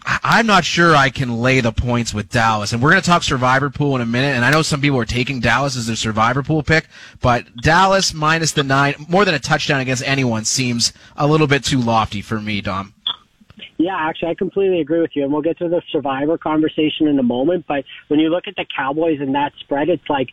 I'm 0.05 0.46
not 0.46 0.64
sure 0.64 0.96
I 0.96 1.11
can 1.11 1.40
lay 1.40 1.61
the 1.61 1.72
points 1.72 2.14
with 2.14 2.31
Dallas. 2.31 2.72
And 2.72 2.83
we're 2.83 2.90
going 2.90 3.03
to 3.03 3.07
talk 3.07 3.22
survivor 3.22 3.68
pool 3.68 3.94
in 3.94 4.01
a 4.01 4.07
minute. 4.07 4.37
And 4.37 4.44
I 4.44 4.51
know 4.51 4.62
some 4.62 4.81
people 4.81 4.98
are 4.98 5.05
taking 5.05 5.40
Dallas 5.40 5.77
as 5.77 5.87
their 5.87 5.96
survivor 5.96 6.42
pool 6.42 6.62
pick, 6.62 6.87
but 7.20 7.44
Dallas 7.57 8.14
minus 8.14 8.53
the 8.53 8.62
nine, 8.62 8.94
more 9.09 9.24
than 9.27 9.35
a 9.35 9.38
touchdown 9.38 9.81
against 9.81 10.03
anyone 10.07 10.44
seems 10.44 10.94
a 11.16 11.27
little 11.27 11.46
bit 11.46 11.62
too 11.62 11.81
lofty 11.81 12.22
for 12.22 12.40
me, 12.40 12.62
Dom. 12.62 12.94
Yeah, 13.77 13.96
actually, 13.96 14.31
I 14.31 14.35
completely 14.35 14.81
agree 14.81 15.01
with 15.01 15.14
you. 15.14 15.24
And 15.24 15.33
we'll 15.33 15.42
get 15.42 15.59
to 15.59 15.68
the 15.68 15.83
survivor 15.90 16.38
conversation 16.38 17.07
in 17.07 17.18
a 17.18 17.22
moment. 17.22 17.66
But 17.68 17.85
when 18.09 18.18
you 18.18 18.31
look 18.31 18.48
at 18.48 18.57
the 18.57 18.66
Cowboys 18.74 19.20
and 19.20 19.35
that 19.35 19.53
spread, 19.61 19.88
it's 19.88 20.09
like, 20.09 20.31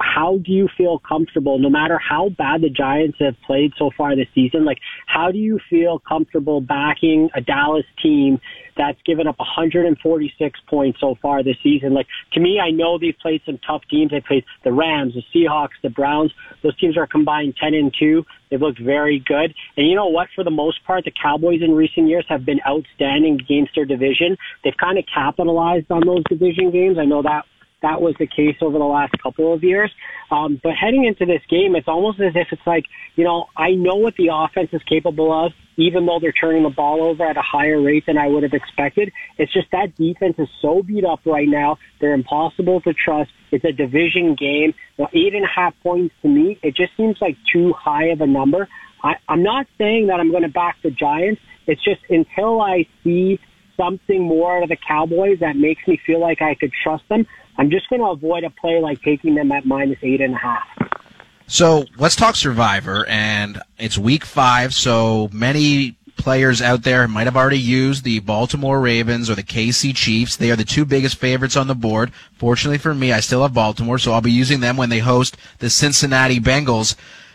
how 0.00 0.38
do 0.44 0.52
you 0.52 0.68
feel 0.76 0.98
comfortable, 0.98 1.58
no 1.58 1.70
matter 1.70 1.98
how 1.98 2.28
bad 2.28 2.62
the 2.62 2.68
Giants 2.68 3.18
have 3.20 3.34
played 3.46 3.72
so 3.78 3.90
far 3.96 4.14
this 4.14 4.28
season? 4.34 4.64
Like, 4.64 4.78
how 5.06 5.30
do 5.32 5.38
you 5.38 5.58
feel 5.70 5.98
comfortable 5.98 6.60
backing 6.60 7.30
a 7.34 7.40
Dallas 7.40 7.86
team 8.02 8.40
that's 8.76 8.98
given 9.04 9.26
up 9.26 9.38
146 9.38 10.60
points 10.68 11.00
so 11.00 11.14
far 11.22 11.42
this 11.42 11.56
season? 11.62 11.94
Like, 11.94 12.06
to 12.32 12.40
me, 12.40 12.60
I 12.60 12.70
know 12.70 12.98
they've 12.98 13.16
played 13.20 13.40
some 13.46 13.58
tough 13.66 13.82
teams. 13.90 14.10
They 14.10 14.20
played 14.20 14.44
the 14.64 14.72
Rams, 14.72 15.14
the 15.14 15.22
Seahawks, 15.34 15.80
the 15.82 15.90
Browns. 15.90 16.32
Those 16.62 16.76
teams 16.78 16.96
are 16.96 17.06
combined 17.06 17.54
10 17.60 17.74
and 17.74 17.94
2. 17.98 18.24
They've 18.50 18.60
looked 18.60 18.80
very 18.80 19.18
good. 19.18 19.54
And 19.76 19.88
you 19.88 19.94
know 19.94 20.08
what? 20.08 20.28
For 20.34 20.44
the 20.44 20.50
most 20.50 20.84
part, 20.84 21.04
the 21.04 21.12
Cowboys 21.22 21.62
in 21.62 21.72
recent 21.72 22.08
years 22.08 22.26
have 22.28 22.44
been 22.44 22.60
outstanding 22.68 23.40
against 23.40 23.74
their 23.74 23.86
division. 23.86 24.36
They've 24.62 24.76
kind 24.76 24.98
of 24.98 25.04
capitalized 25.12 25.90
on 25.90 26.06
those 26.06 26.22
division 26.28 26.70
games. 26.70 26.98
I 26.98 27.06
know 27.06 27.22
that 27.22 27.46
that 27.82 28.00
was 28.00 28.14
the 28.18 28.26
case 28.26 28.56
over 28.60 28.78
the 28.78 28.84
last 28.84 29.12
couple 29.22 29.52
of 29.52 29.62
years. 29.62 29.90
Um, 30.30 30.60
but 30.62 30.72
heading 30.72 31.04
into 31.04 31.26
this 31.26 31.42
game, 31.48 31.76
it's 31.76 31.88
almost 31.88 32.20
as 32.20 32.32
if 32.34 32.48
it's 32.52 32.66
like, 32.66 32.84
you 33.16 33.24
know, 33.24 33.46
I 33.56 33.72
know 33.72 33.96
what 33.96 34.14
the 34.16 34.30
offense 34.32 34.70
is 34.72 34.82
capable 34.84 35.32
of, 35.32 35.52
even 35.76 36.06
though 36.06 36.18
they're 36.20 36.32
turning 36.32 36.62
the 36.62 36.70
ball 36.70 37.02
over 37.02 37.24
at 37.24 37.36
a 37.36 37.42
higher 37.42 37.80
rate 37.80 38.04
than 38.06 38.16
I 38.16 38.28
would 38.28 38.42
have 38.42 38.54
expected. 38.54 39.12
It's 39.36 39.52
just 39.52 39.70
that 39.72 39.96
defense 39.96 40.36
is 40.38 40.48
so 40.60 40.82
beat 40.82 41.04
up 41.04 41.20
right 41.26 41.48
now. 41.48 41.78
They're 42.00 42.14
impossible 42.14 42.80
to 42.82 42.94
trust. 42.94 43.30
It's 43.50 43.64
a 43.64 43.72
division 43.72 44.34
game. 44.34 44.74
You 44.96 45.06
eight 45.12 45.34
and 45.34 45.44
a 45.44 45.48
half 45.48 45.74
points 45.82 46.14
to 46.22 46.28
me, 46.28 46.58
it 46.62 46.74
just 46.74 46.96
seems 46.96 47.18
like 47.20 47.36
too 47.52 47.72
high 47.72 48.06
of 48.06 48.20
a 48.20 48.26
number. 48.26 48.68
I, 49.02 49.14
I'm 49.28 49.42
not 49.42 49.66
saying 49.78 50.06
that 50.06 50.20
I'm 50.20 50.30
going 50.30 50.44
to 50.44 50.48
back 50.48 50.76
the 50.82 50.90
Giants 50.90 51.40
It's 51.66 51.82
just 51.82 52.00
until 52.08 52.60
I 52.60 52.86
see 53.02 53.40
something 53.76 54.22
more 54.22 54.56
out 54.56 54.62
of 54.62 54.68
the 54.68 54.76
Cowboys 54.76 55.38
that 55.40 55.56
makes 55.56 55.86
me 55.86 56.00
feel 56.06 56.20
like 56.20 56.42
I 56.42 56.54
could 56.54 56.72
trust 56.82 57.08
them, 57.08 57.26
I'm 57.58 57.70
just 57.70 57.88
going 57.88 58.00
to 58.00 58.08
avoid 58.08 58.44
a 58.44 58.50
play 58.50 58.80
like 58.80 59.02
taking 59.02 59.34
them 59.34 59.52
at 59.52 59.66
minus 59.66 59.98
eight 60.02 60.20
and 60.20 60.34
a 60.34 60.38
half. 60.38 60.66
So 61.46 61.84
let's 61.98 62.16
talk 62.16 62.34
Survivor, 62.34 63.04
and 63.06 63.60
it's 63.78 63.98
week 63.98 64.24
five, 64.24 64.72
so 64.72 65.28
many 65.32 65.96
players 66.16 66.62
out 66.62 66.82
there 66.84 67.08
might 67.08 67.26
have 67.26 67.36
already 67.36 67.58
used 67.58 68.04
the 68.04 68.20
Baltimore 68.20 68.80
Ravens 68.80 69.28
or 69.28 69.34
the 69.34 69.42
KC 69.42 69.94
Chiefs. 69.94 70.36
They 70.36 70.50
are 70.50 70.56
the 70.56 70.64
two 70.64 70.84
biggest 70.84 71.16
favorites 71.16 71.56
on 71.56 71.66
the 71.66 71.74
board. 71.74 72.12
Fortunately 72.38 72.78
for 72.78 72.94
me, 72.94 73.12
I 73.12 73.20
still 73.20 73.42
have 73.42 73.52
Baltimore, 73.52 73.98
so 73.98 74.12
I'll 74.12 74.20
be 74.20 74.30
using 74.30 74.60
them 74.60 74.76
when 74.76 74.88
they 74.88 75.00
host 75.00 75.36
the 75.58 75.68
Cincinnati 75.68 76.38
Bengals. 76.38 76.94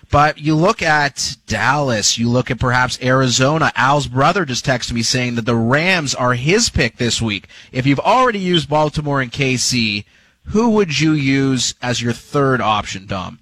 But 0.10 0.38
you 0.38 0.56
look 0.56 0.82
at 0.82 1.36
Dallas, 1.48 2.18
you 2.18 2.30
look 2.30 2.50
at 2.50 2.60
perhaps 2.60 2.98
Arizona. 3.02 3.74
Al's 3.76 4.08
brother 4.08 4.46
just 4.46 4.66
texted 4.66 4.94
me 4.94 5.04
saying 5.04 5.36
that 5.36 5.46
the 5.46 5.56
Rams 5.56 6.16
are 6.16 6.34
his 6.34 6.70
pick 6.70 6.98
this 6.98 7.22
week. 7.22 7.48
If 7.72 7.86
you've 7.86 8.00
already 8.00 8.40
used 8.40 8.70
Baltimore 8.70 9.20
and 9.20 9.32
KC, 9.32 10.06
who 10.46 10.70
would 10.72 11.00
you 11.00 11.12
use 11.12 11.76
as 11.82 12.02
your 12.02 12.14
third 12.14 12.62
option, 12.62 13.06
Dom? 13.06 13.40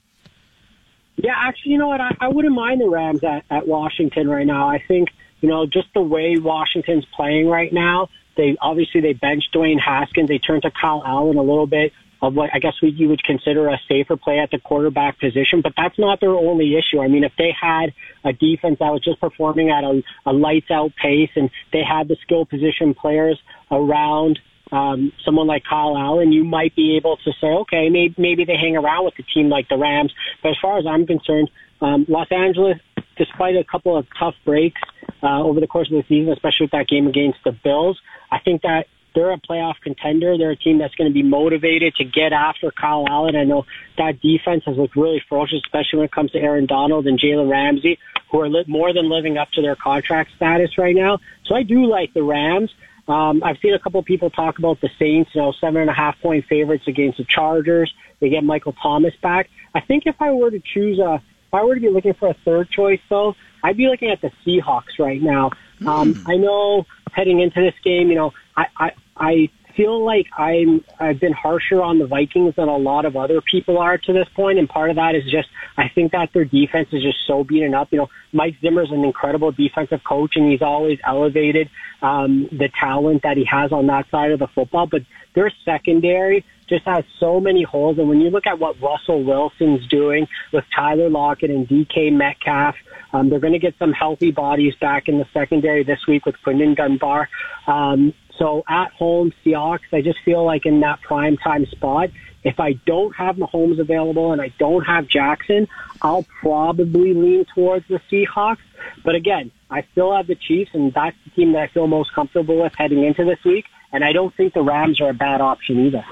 Yeah, 1.18 1.34
actually, 1.38 1.74
you 1.74 1.78
know 1.78 1.88
what? 1.88 2.02
I, 2.02 2.16
I 2.20 2.28
wouldn't 2.30 2.56
mind 2.56 2.82
the 2.82 2.90
Rams 2.90 3.24
at, 3.24 3.46
at 3.50 3.68
Washington 3.68 4.28
right 4.28 4.46
now. 4.46 4.68
I 4.68 4.84
think, 4.88 5.10
you 5.42 5.50
know, 5.50 5.66
just 5.66 5.88
the 5.94 6.02
way 6.02 6.36
Washington's 6.38 7.06
playing 7.16 7.48
right 7.48 7.72
now, 7.72 8.10
they 8.36 8.58
obviously 8.60 9.02
they 9.02 9.14
benched 9.14 9.54
Dwayne 9.54 9.80
Haskins. 9.80 10.28
They 10.28 10.40
turned 10.40 10.64
to 10.64 10.72
Kyle 10.72 11.04
Allen 11.06 11.38
a 11.38 11.44
little 11.44 11.68
bit 11.68 11.94
of 12.26 12.34
what 12.34 12.50
I 12.54 12.60
guess 12.60 12.74
you 12.82 13.08
would 13.10 13.24
consider 13.24 13.68
a 13.68 13.78
safer 13.88 14.18
play 14.18 14.40
at 14.40 14.50
the 14.50 14.60
quarterback 14.60 15.20
position, 15.20 15.62
but 15.62 15.74
that's 15.78 15.98
not 16.00 16.20
their 16.20 16.32
only 16.32 16.76
issue. 16.76 17.00
I 17.00 17.08
mean, 17.08 17.24
if 17.24 17.34
they 17.38 17.52
had 17.60 17.94
a 18.24 18.34
defense 18.34 18.78
that 18.80 18.92
was 18.92 19.04
just 19.04 19.20
performing 19.20 19.70
at 19.70 19.84
a, 19.84 20.02
a 20.26 20.34
lights 20.34 20.72
out 20.72 20.92
pace 21.02 21.30
and 21.36 21.50
they 21.72 21.84
had 21.84 22.08
the 22.08 22.18
skill 22.24 22.46
position 22.46 22.96
players 22.96 23.40
around 23.72 24.40
um, 24.72 25.14
someone 25.24 25.46
like 25.46 25.64
Kyle 25.70 25.96
Allen, 25.96 26.32
you 26.32 26.44
might 26.44 26.76
be 26.76 26.98
able 26.98 27.18
to 27.18 27.32
say, 27.40 27.48
okay, 27.48 27.90
maybe, 27.90 28.16
maybe 28.18 28.46
they 28.46 28.58
hang 28.58 28.76
around 28.76 29.06
with 29.06 29.14
a 29.20 29.24
team 29.24 29.50
like 29.50 29.70
the 29.70 29.78
Rams. 29.78 30.12
But 30.42 30.50
as 30.50 30.58
far 30.60 30.80
as 30.80 30.86
I'm 30.88 31.06
concerned, 31.06 31.52
um, 31.82 32.06
Los 32.10 32.32
Angeles, 32.32 32.78
despite 33.18 33.56
a 33.56 33.64
couple 33.64 33.96
of 33.96 34.08
tough 34.18 34.34
breaks 34.44 34.82
uh, 35.22 35.44
over 35.44 35.60
the 35.60 35.68
course 35.68 35.90
of 35.92 35.98
the 35.98 36.04
season, 36.10 36.34
especially 36.34 36.66
with 36.66 36.72
that 36.72 36.88
game 36.88 37.06
against 37.06 37.38
the 37.46 37.52
Bills, 37.52 38.00
I 38.32 38.40
think 38.40 38.64
that 38.64 38.88
they're 39.16 39.32
a 39.32 39.40
playoff 39.40 39.76
contender. 39.82 40.38
They're 40.38 40.52
a 40.52 40.56
team 40.56 40.78
that's 40.78 40.94
going 40.96 41.10
to 41.10 41.14
be 41.14 41.24
motivated 41.24 41.96
to 41.96 42.04
get 42.04 42.34
after 42.34 42.70
Kyle 42.70 43.06
Allen. 43.10 43.36
I 43.36 43.46
know 43.46 43.66
that 43.98 44.22
defense 44.22 44.64
has 44.66 44.78
looked 44.78 44.96
really 44.96 45.24
ferocious, 45.28 45.62
especially 45.66 46.00
when 46.00 46.06
it 46.06 46.12
comes 46.12 46.32
to 46.32 46.40
Aaron 46.40 46.66
Donald 46.66 47.08
and 47.08 47.18
Jalen 47.18 47.50
Ramsey, 47.50 47.98
who 48.30 48.42
are 48.42 48.50
li- 48.50 48.66
more 48.68 48.94
than 48.94 49.10
living 49.10 49.38
up 49.38 49.50
to 49.52 49.62
their 49.62 49.76
contract 49.76 50.32
status 50.36 50.78
right 50.78 50.96
now. 50.96 51.20
So 51.46 51.56
I 51.56 51.64
do 51.64 51.86
like 51.86 52.14
the 52.14 52.24
Rams. 52.24 52.72
Um, 53.08 53.44
I've 53.44 53.58
seen 53.62 53.74
a 53.74 53.80
couple 53.80 54.00
of 54.00 54.06
people 54.06 54.30
talk 54.30 54.60
about 54.60 54.82
the 54.82 54.90
Saints, 55.00 55.32
you 55.34 55.42
know, 55.42 55.54
seven 55.54 55.82
and 55.82 55.90
a 55.90 55.94
half 55.94 56.20
point 56.22 56.46
favorites 56.46 56.84
against 56.88 57.18
the 57.18 57.26
Chargers. 57.26 57.94
They 58.20 58.30
get 58.30 58.44
Michael 58.44 58.74
Thomas 58.74 59.14
back. 59.22 59.50
I 59.74 59.80
think 59.80 60.04
if 60.06 60.16
I 60.20 60.32
were 60.32 60.52
to 60.52 60.60
choose 60.60 61.00
a, 61.00 61.16
if 61.16 61.54
I 61.54 61.64
were 61.64 61.76
to 61.76 61.82
be 61.82 61.90
looking 61.90 62.16
for 62.16 62.30
a 62.30 62.36
third 62.46 62.70
choice 62.70 63.00
though, 63.10 63.36
I'd 63.64 63.78
be 63.78 63.88
looking 63.88 64.10
at 64.10 64.22
the 64.22 64.32
Seahawks 64.46 65.00
right 65.00 65.22
now. 65.22 65.52
Um, 65.86 66.24
I 66.28 66.38
know 66.38 66.86
heading 67.12 67.40
into 67.40 67.62
this 67.62 67.74
game, 67.84 68.10
you 68.10 68.16
know, 68.16 68.34
I, 68.56 68.66
I, 68.78 68.92
I 69.18 69.50
feel 69.76 70.06
like 70.06 70.28
I'm 70.38 70.84
I've 71.00 71.20
been 71.20 71.34
harsher 71.34 71.82
on 71.82 72.00
the 72.00 72.08
Vikings 72.08 72.56
than 72.56 72.68
a 72.68 72.78
lot 72.78 73.06
of 73.06 73.16
other 73.16 73.42
people 73.42 73.78
are 73.78 73.98
to 73.98 74.14
this 74.14 74.28
point, 74.36 74.60
and 74.60 74.70
part 74.70 74.90
of 74.90 74.96
that 74.96 75.16
is 75.16 75.24
just 75.24 75.50
I 75.78 75.90
think 75.94 76.12
that 76.14 76.30
their 76.34 76.46
defense 76.46 76.90
is 76.92 77.02
just 77.04 77.18
so 77.28 77.44
beaten 77.44 77.74
up. 77.74 77.90
You 77.92 78.00
know, 78.00 78.10
Mike 78.32 78.56
Zimmer's 78.62 78.92
an 78.92 79.04
incredible 79.04 79.52
defensive 79.52 80.02
coach, 80.08 80.34
and 80.36 80.52
he's 80.52 80.62
always 80.62 81.00
elevated 81.06 81.70
um, 82.02 82.48
the 82.52 82.70
talent 82.80 83.24
that 83.24 83.38
he 83.38 83.46
has 83.46 83.72
on 83.72 83.88
that 83.88 84.10
side 84.10 84.32
of 84.32 84.40
the 84.40 84.48
football. 84.48 84.88
But 84.88 85.02
their 85.34 85.52
secondary 85.64 86.46
just 86.68 86.86
has 86.86 87.04
so 87.20 87.40
many 87.40 87.64
holes, 87.64 87.98
and 88.00 88.10
when 88.10 88.22
you 88.22 88.30
look 88.30 88.48
at 88.48 88.60
what 88.60 88.82
Russell 88.82 89.24
Wilson's 89.24 89.88
doing 89.88 90.28
with 90.52 90.64
Tyler 90.76 91.10
Lockett 91.10 91.50
and 91.50 91.68
DK 91.68 92.12
Metcalf. 92.12 92.76
Um, 93.14 93.30
they're 93.30 93.40
going 93.40 93.54
to 93.54 93.60
get 93.60 93.76
some 93.80 93.94
healthy 93.94 94.32
bodies 94.32 94.74
back 94.82 95.08
in 95.08 95.20
the 95.20 95.26
secondary 95.34 95.86
this 95.86 96.00
week 96.06 96.26
with 96.26 96.36
Quinton 96.44 96.74
Dunbar. 96.74 97.30
Um, 97.66 98.14
so 98.38 98.64
at 98.68 98.92
home, 98.92 99.34
Seahawks, 99.46 99.94
I 99.94 100.02
just 100.02 100.20
feel 100.24 100.44
like 100.44 100.66
in 100.66 100.82
that 100.82 101.02
prime 101.02 101.38
time 101.38 101.66
spot, 101.68 102.10
if 102.44 102.60
I 102.60 102.74
don't 102.86 103.16
have 103.16 103.38
Mahomes 103.38 103.80
available 103.80 104.32
and 104.32 104.42
I 104.42 104.54
don't 104.60 104.84
have 104.84 105.08
Jackson, 105.08 105.68
I'll 106.02 106.24
probably 106.42 107.14
lean 107.14 107.46
towards 107.56 107.88
the 107.88 108.00
Seahawks. 108.12 108.60
But 109.04 109.16
again, 109.16 109.52
I 109.70 109.84
still 109.92 110.16
have 110.16 110.28
the 110.28 110.36
Chiefs, 110.36 110.72
and 110.74 110.94
that's 110.94 111.18
the 111.24 111.32
team 111.32 111.54
that 111.54 111.64
I 111.64 111.68
feel 111.68 111.88
most 111.88 112.14
comfortable 112.14 112.62
with 112.62 112.74
heading 112.76 113.04
into 113.04 113.26
this 113.26 113.44
week. 113.44 113.66
And 113.92 114.04
I 114.04 114.12
don't 114.12 114.36
think 114.36 114.54
the 114.54 114.62
Rams 114.62 115.02
are 115.02 115.10
a 115.10 115.14
bad 115.14 115.42
option 115.42 115.86
either. 115.88 116.06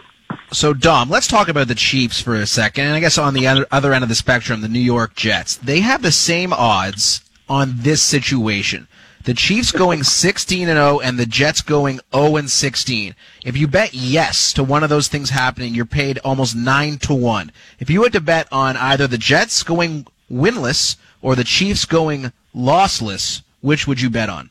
So, 0.51 0.73
Dom, 0.73 1.09
let's 1.09 1.27
talk 1.27 1.47
about 1.49 1.67
the 1.67 1.75
Chiefs 1.75 2.19
for 2.21 2.35
a 2.35 2.45
second. 2.45 2.85
And 2.85 2.95
I 2.95 2.99
guess 2.99 3.17
on 3.17 3.33
the 3.33 3.47
other, 3.47 3.67
other 3.71 3.93
end 3.93 4.03
of 4.03 4.09
the 4.09 4.15
spectrum, 4.15 4.61
the 4.61 4.67
New 4.67 4.79
York 4.79 5.15
Jets. 5.15 5.57
They 5.57 5.81
have 5.81 6.01
the 6.01 6.11
same 6.11 6.53
odds 6.53 7.23
on 7.47 7.73
this 7.77 8.01
situation. 8.01 8.87
The 9.23 9.33
Chiefs 9.33 9.71
going 9.71 10.03
16 10.03 10.67
and 10.67 10.77
0 10.77 10.99
and 10.99 11.17
the 11.17 11.25
Jets 11.25 11.61
going 11.61 12.01
0 12.13 12.35
and 12.35 12.49
16. 12.49 13.15
If 13.45 13.55
you 13.55 13.67
bet 13.67 13.93
yes 13.93 14.51
to 14.53 14.63
one 14.63 14.83
of 14.83 14.89
those 14.89 15.07
things 15.07 15.29
happening, 15.29 15.73
you're 15.73 15.85
paid 15.85 16.17
almost 16.19 16.55
9 16.57 16.97
to 16.99 17.13
1. 17.13 17.51
If 17.79 17.89
you 17.89 18.03
had 18.03 18.11
to 18.13 18.21
bet 18.21 18.47
on 18.51 18.75
either 18.75 19.07
the 19.07 19.17
Jets 19.17 19.63
going 19.63 20.07
winless 20.29 20.97
or 21.21 21.35
the 21.35 21.45
Chiefs 21.45 21.85
going 21.85 22.33
lossless, 22.53 23.43
which 23.61 23.87
would 23.87 24.01
you 24.01 24.09
bet 24.09 24.29
on? 24.29 24.49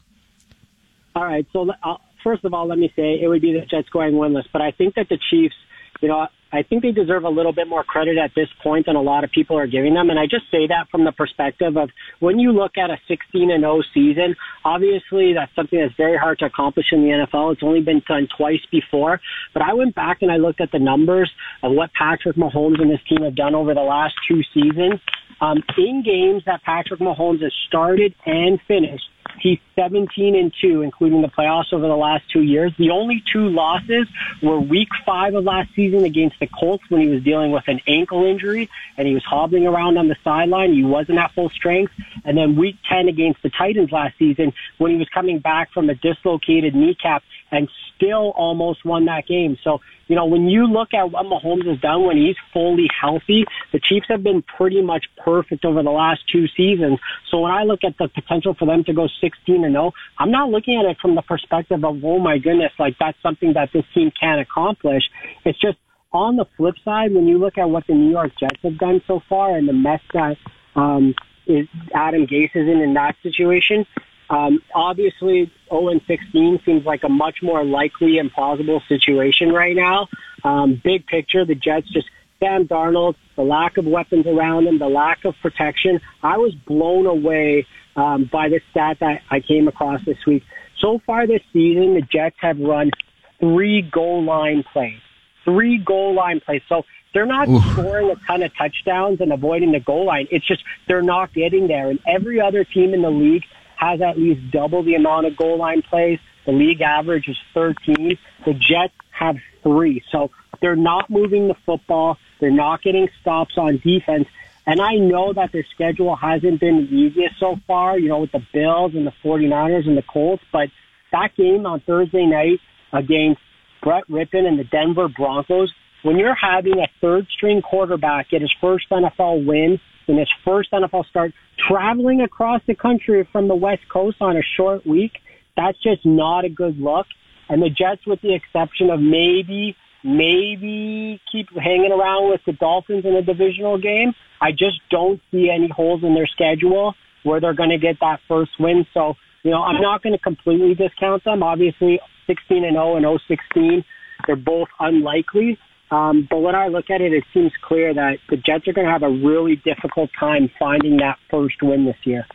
All 1.15 1.25
right. 1.25 1.47
So 1.53 1.71
uh, 1.83 1.97
first 2.25 2.45
of 2.45 2.55
all, 2.55 2.67
let 2.67 2.79
me 2.79 2.91
say 2.97 3.21
it 3.21 3.29
would 3.29 3.43
be 3.43 3.53
the 3.53 3.67
Jets 3.67 3.91
going 3.91 4.15
winless, 4.15 4.47
but 4.53 4.63
I 4.63 4.71
think 4.71 4.95
that 4.95 5.11
the 5.11 5.19
Chiefs, 5.31 5.55
you 6.03 6.09
know, 6.09 6.27
I 6.53 6.63
think 6.63 6.83
they 6.83 6.93
deserve 6.93 7.25
a 7.25 7.31
little 7.31 7.53
bit 7.53 7.67
more 7.67 7.83
credit 7.83 8.19
at 8.19 8.33
this 8.37 8.49
point 8.63 8.85
than 8.85 8.97
a 8.97 9.01
lot 9.01 9.25
of 9.25 9.31
people 9.31 9.57
are 9.57 9.67
giving 9.67 9.95
them. 9.95 10.11
And 10.11 10.19
I 10.19 10.25
just 10.25 10.51
say 10.51 10.67
that 10.67 10.91
from 10.91 11.05
the 11.05 11.13
perspective 11.13 11.79
of 11.79 11.89
when 12.21 12.39
you 12.39 12.53
look 12.53 12.73
at 12.77 12.91
a 12.91 12.99
16 13.09 13.51
and 13.51 13.63
0 13.63 13.81
season, 13.95 14.37
obviously 14.65 15.33
that's 15.33 15.55
something 15.57 15.81
that's 15.81 15.97
very 15.97 16.19
hard 16.19 16.41
to 16.41 16.45
accomplish 16.45 16.87
in 16.93 17.01
the 17.01 17.09
NFL. 17.09 17.55
It's 17.55 17.63
only 17.63 17.81
been 17.81 18.03
done 18.07 18.29
twice 18.37 18.61
before. 18.71 19.21
But 19.55 19.63
I 19.63 19.73
went 19.73 19.95
back 19.95 20.19
and 20.21 20.31
I 20.31 20.37
looked 20.37 20.61
at 20.61 20.73
the 20.73 20.79
numbers 20.79 21.31
of 21.63 21.73
what 21.73 21.91
Patrick 21.95 22.37
Mahomes 22.37 22.83
and 22.83 22.91
his 22.91 23.01
team 23.09 23.23
have 23.23 23.37
done 23.37 23.55
over 23.55 23.73
the 23.73 23.81
last 23.81 24.15
two 24.29 24.43
seasons. 24.53 25.01
Um, 25.41 25.63
in 25.79 26.05
games 26.05 26.43
that 26.47 26.63
Patrick 26.63 27.01
Mahomes 27.01 27.43
has 27.43 27.53
started 27.67 28.15
and 28.27 28.61
finished, 28.69 29.05
He's 29.41 29.59
17 29.75 30.37
and 30.37 30.53
2, 30.61 30.83
including 30.83 31.23
the 31.23 31.29
playoffs 31.29 31.73
over 31.73 31.87
the 31.87 31.97
last 31.97 32.25
two 32.33 32.43
years. 32.43 32.73
The 32.79 32.91
only 32.91 33.23
two 33.33 33.49
losses 33.49 34.07
were 34.43 34.61
week 34.61 34.89
five 35.05 35.35
of 35.35 35.45
last 35.45 35.71
season 35.75 36.05
against 36.05 36.39
the 36.39 36.47
Colts 36.47 36.85
when 36.89 37.01
he 37.01 37.09
was 37.09 37.23
dealing 37.23 37.51
with 37.51 37.65
an 37.67 37.81
ankle 37.87 38.25
injury 38.25 38.71
and 38.97 39.09
he 39.09 39.15
was 39.15 39.25
hobbling 39.25 39.67
around 39.67 39.99
on 39.99 40.09
the 40.09 40.17
sideline. 40.23 40.73
He 40.73 40.85
wasn't 40.85 41.19
at 41.19 41.33
full 41.33 41.51
strength. 41.51 41.93
And 42.25 42.39
then 42.39 42.57
week 42.57 42.77
10 42.89 43.09
against 43.09 43.43
the 43.43 43.51
Titans 43.51 43.91
last 43.91 44.17
season 44.19 44.53
when 44.79 44.93
he 44.93 44.97
was 44.97 45.09
coming 45.09 45.41
back 45.41 45.73
from 45.73 45.91
a 45.91 45.95
dislocated 45.95 46.75
kneecap 46.75 47.23
and 47.51 47.69
still 47.95 48.31
almost 48.31 48.85
won 48.85 49.05
that 49.05 49.27
game. 49.27 49.57
So, 49.63 49.81
you 50.09 50.17
know, 50.17 50.25
when 50.25 50.49
you 50.49 50.67
look 50.67 50.95
at 50.95 51.11
what 51.11 51.27
Mahomes 51.27 51.67
has 51.67 51.79
done 51.81 52.05
when 52.05 52.17
he's 52.17 52.37
fully 52.53 52.89
healthy, 52.99 53.45
the 53.73 53.79
Chiefs 53.79 54.07
have 54.09 54.23
been 54.23 54.43
pretty 54.43 54.83
much 54.83 55.07
perfect 55.17 55.65
over 55.65 55.83
the 55.83 55.91
last 55.91 56.23
two 56.31 56.49
seasons. 56.49 56.99
So 57.31 57.41
when 57.41 57.53
I 57.53 57.63
look 57.65 57.85
at 57.85 57.97
the 57.99 58.09
potential 58.09 58.55
for 58.55 58.67
them 58.67 58.85
to 58.85 58.93
go 58.93 59.09
16 59.21 59.65
and 59.65 59.75
0, 59.75 59.93
I'm 60.19 60.31
not 60.31 60.51
looking 60.51 60.79
at 60.79 60.91
it 60.91 60.99
from 61.01 61.15
the 61.15 61.23
perspective 61.23 61.85
of, 61.85 62.05
oh 62.05 62.19
my 62.19 62.39
goodness, 62.39 62.73
like 62.79 62.97
that's 62.99 63.19
something 63.23 63.53
that 63.55 63.71
this 63.73 63.85
team 63.95 64.11
can 64.19 64.39
accomplish. 64.39 65.05
It's 65.45 65.61
just 65.61 65.79
on 66.13 66.37
the 66.37 66.47
flip 66.57 66.75
side, 66.85 67.15
when 67.15 67.27
you 67.27 67.39
look 67.39 67.59
at 67.59 67.71
what 67.71 67.87
the 67.87 67.95
New 67.95 68.11
York 68.11 68.33
Jets 68.39 68.61
have 68.63 68.79
done 68.79 69.01
so 69.07 69.21
far 69.29 69.57
and 69.57 69.69
the 69.69 69.73
mess 69.73 70.01
that 70.13 70.37
um, 70.77 71.15
is 71.47 71.67
Adam 71.95 72.27
Gase 72.27 72.55
is 72.55 72.69
in 72.69 72.81
in 72.81 72.95
that 72.95 73.17
situation, 73.23 73.87
um, 74.33 74.63
obviously, 74.75 75.51
0 75.69 75.89
and 75.89 76.01
16 76.07 76.61
seems 76.65 76.87
like 76.87 77.05
a 77.05 77.09
much 77.09 77.43
more 77.43 77.63
likely 77.65 78.19
and 78.19 78.33
plausible 78.33 78.83
situation 78.89 79.53
right 79.53 79.77
now. 79.77 80.09
Um, 80.43 80.81
big 80.83 81.07
picture, 81.07 81.45
the 81.45 81.55
Jets 81.55 81.91
just 81.93 82.09
Sam 82.43 82.67
Darnold, 82.67 83.15
the 83.37 83.43
lack 83.43 83.77
of 83.77 83.87
weapons 83.87 84.27
around 84.27 84.67
him, 84.67 84.79
the 84.79 84.89
lack 84.89 85.25
of 85.25 85.35
protection. 85.41 86.01
I 86.23 86.39
was 86.39 86.55
blown 86.55 87.07
away 87.07 87.67
um, 87.95 88.29
by 88.33 88.49
the 88.49 88.61
stat 88.71 88.97
that 89.01 89.23
I 89.31 89.41
came 89.41 89.69
across 89.69 90.05
this 90.05 90.19
week. 90.27 90.43
So 90.81 91.01
far 91.07 91.27
this 91.27 91.43
season, 91.53 91.95
the 91.95 92.03
Jets 92.03 92.37
have 92.41 92.59
run 92.59 92.91
three 93.39 93.83
goal 93.83 94.25
line 94.25 94.65
plays. 94.73 94.99
Three 95.45 95.79
goal 95.79 96.15
line 96.15 96.41
plays. 96.41 96.63
So 96.69 96.83
they're 97.15 97.27
not 97.27 97.49
Oof. 97.49 97.63
scoring 97.73 98.11
a 98.11 98.17
ton 98.27 98.43
of 98.43 98.51
touchdowns 98.57 99.21
and 99.21 99.33
avoiding 99.33 99.71
the 99.71 99.81
goal 99.81 100.07
line. 100.07 100.27
It's 100.31 100.47
just 100.47 100.65
they're 100.89 101.03
not 101.03 101.33
getting 101.33 101.69
there. 101.69 101.91
And 101.91 102.01
every 102.09 102.41
other 102.41 102.65
team 102.65 102.93
in 102.93 103.03
the 103.03 103.11
league 103.11 103.45
has 103.77 104.01
at 104.01 104.19
least 104.19 104.51
double 104.51 104.83
the 104.83 104.95
amount 104.95 105.27
of 105.27 105.37
goal 105.37 105.59
line 105.59 105.83
plays. 105.83 106.19
The 106.47 106.53
league 106.53 106.81
average 106.81 107.29
is 107.29 107.37
13. 107.55 108.19
The 108.45 108.55
Jets 108.55 108.95
have 109.11 109.37
three. 109.63 110.03
So 110.11 110.31
they're 110.61 110.77
not 110.77 111.11
moving 111.11 111.49
the 111.49 111.57
football. 111.67 112.19
They're 112.43 112.51
not 112.51 112.83
getting 112.83 113.09
stops 113.21 113.57
on 113.57 113.81
defense. 113.85 114.27
And 114.67 114.81
I 114.81 114.95
know 114.97 115.33
that 115.33 115.53
their 115.53 115.65
schedule 115.73 116.17
hasn't 116.17 116.59
been 116.59 116.89
the 116.89 116.93
easiest 116.93 117.39
so 117.39 117.57
far, 117.69 117.97
you 117.97 118.09
know, 118.09 118.19
with 118.19 118.33
the 118.33 118.45
Bills 118.53 118.97
and 118.97 119.07
the 119.07 119.13
49ers 119.25 119.87
and 119.87 119.97
the 119.97 120.03
Colts, 120.03 120.43
but 120.53 120.69
that 121.13 121.37
game 121.37 121.67
on 121.67 121.79
Thursday 121.81 122.27
night 122.27 122.59
against 122.93 123.41
Brett 123.81 124.09
Rypien 124.09 124.45
and 124.45 124.59
the 124.59 124.65
Denver 124.65 125.09
Broncos, 125.09 125.73
when 126.03 126.17
you're 126.17 126.35
having 126.35 126.81
a 126.81 126.89
third 127.01 127.29
string 127.31 127.63
quarterback 127.63 128.31
get 128.31 128.41
his 128.41 128.53
first 128.61 128.91
NFL 128.91 129.47
win 129.47 129.79
in 130.09 130.19
his 130.19 130.29
first 130.45 130.73
NFL 130.73 131.07
start, 131.07 131.33
traveling 131.69 132.23
across 132.23 132.61
the 132.67 132.75
country 132.75 133.29
from 133.31 133.47
the 133.47 133.55
West 133.55 133.89
Coast 133.89 134.17
on 134.21 134.37
a 134.37 134.43
short 134.57 134.85
week, 134.85 135.13
that's 135.57 135.81
just 135.81 136.05
not 136.05 136.45
a 136.45 136.49
good 136.49 136.77
look. 136.77 137.07
And 137.49 137.63
the 137.63 137.71
Jets, 137.71 138.05
with 138.05 138.21
the 138.21 138.35
exception 138.35 138.91
of 138.91 139.01
maybe, 139.01 139.77
maybe 140.05 141.21
keep 141.31 141.49
hanging 141.57 141.93
around 141.93 142.31
with 142.31 142.41
the 142.47 142.53
Dolphins 142.53 143.05
in 143.05 143.15
a 143.15 143.23
divisional 143.23 143.79
game, 143.79 144.13
I 144.41 144.51
just 144.51 144.81
don't 144.91 145.21
see 145.31 145.51
any 145.51 145.69
holes 145.69 146.03
in 146.03 146.15
their 146.15 146.27
schedule 146.27 146.95
where 147.23 147.41
they're 147.41 147.55
going 147.55 147.71
to 147.71 147.79
get 147.79 147.97
that 148.01 148.21
first 148.27 148.53
win. 148.59 148.87
So, 148.93 149.15
you 149.43 149.51
know, 149.51 149.63
I'm 149.63 149.81
not 149.81 150.03
going 150.03 150.13
to 150.13 150.19
completely 150.19 150.75
discount 150.75 151.25
them. 151.25 151.43
Obviously, 151.43 152.01
16 152.27 152.65
and 152.65 152.75
0 152.75 152.97
and 152.97 153.05
0 153.05 153.19
16, 153.29 153.85
they're 154.27 154.37
both 154.37 154.69
unlikely. 154.81 155.59
Um, 155.91 156.27
but 156.29 156.39
when 156.39 156.55
I 156.55 156.69
look 156.69 156.89
at 156.91 157.01
it, 157.01 157.13
it 157.13 157.25
seems 157.35 157.53
clear 157.63 157.93
that 157.93 158.17
the 158.31 158.37
Jets 158.37 158.67
are 158.67 158.73
going 158.73 158.87
to 158.87 158.93
have 158.93 159.03
a 159.03 159.11
really 159.11 159.57
difficult 159.57 160.11
time 160.19 160.51
finding 160.59 160.97
that 160.99 161.19
first 161.31 161.57
win 161.63 161.85
this 161.85 161.97
year. 162.05 162.27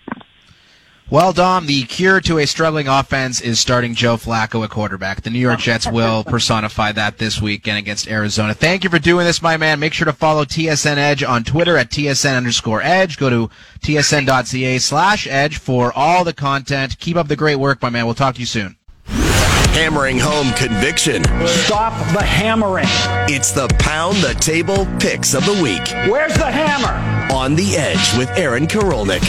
Well, 1.10 1.32
Dom, 1.32 1.67
the 1.67 1.84
cure 1.84 2.20
to 2.22 2.39
a 2.39 2.46
struggling 2.46 2.89
offense 2.89 3.39
is 3.39 3.62
starting 3.62 3.96
Joe 3.96 4.17
Flacco 4.17 4.65
at 4.65 4.70
quarterback. 4.72 5.22
The 5.22 5.30
New 5.30 5.39
York 5.39 5.60
Jets 5.60 5.88
will 5.91 6.26
personify 6.26 6.91
that 6.91 7.17
this 7.17 7.41
weekend 7.41 7.78
against 7.78 8.10
Arizona. 8.10 8.54
Thank 8.54 8.84
you 8.84 8.89
for 8.89 9.00
doing 9.00 9.26
this, 9.26 9.41
my 9.41 9.56
man. 9.56 9.80
Make 9.80 9.93
sure 9.93 10.04
to 10.04 10.12
follow 10.12 10.43
TSN 10.43 10.98
Edge 10.98 11.24
on 11.24 11.46
Twitter 11.46 11.78
at 11.78 11.91
TSN 11.91 12.36
underscore 12.36 12.82
Edge. 12.82 13.17
Go 13.17 13.30
to 13.30 13.50
tsn.ca 13.80 14.80
slash 14.80 15.28
Edge 15.28 15.58
for 15.58 15.93
all 15.93 16.26
the 16.26 16.34
content. 16.34 17.00
Keep 17.00 17.15
up 17.15 17.30
the 17.30 17.38
great 17.38 17.56
work, 17.56 17.82
my 17.82 17.89
man. 17.89 18.04
We'll 18.06 18.13
talk 18.13 18.36
to 18.36 18.41
you 18.41 18.46
soon. 18.46 18.76
Hammering 19.06 20.20
home 20.20 20.52
conviction. 20.56 21.24
Stop 21.48 21.93
the 22.12 22.24
hammering. 22.24 22.88
It's 23.30 23.52
the 23.52 23.70
Pound 23.80 24.17
the 24.17 24.34
Table 24.34 24.86
Picks 25.00 25.34
of 25.34 25.46
the 25.46 25.54
Week 25.63 25.88
Where's 26.12 26.34
the 26.34 26.52
hammer? 26.52 27.34
on 27.34 27.56
The 27.56 27.78
Edge 27.78 28.17
with 28.17 28.30
Aaron 28.32 28.67
Karolnik. 28.67 29.22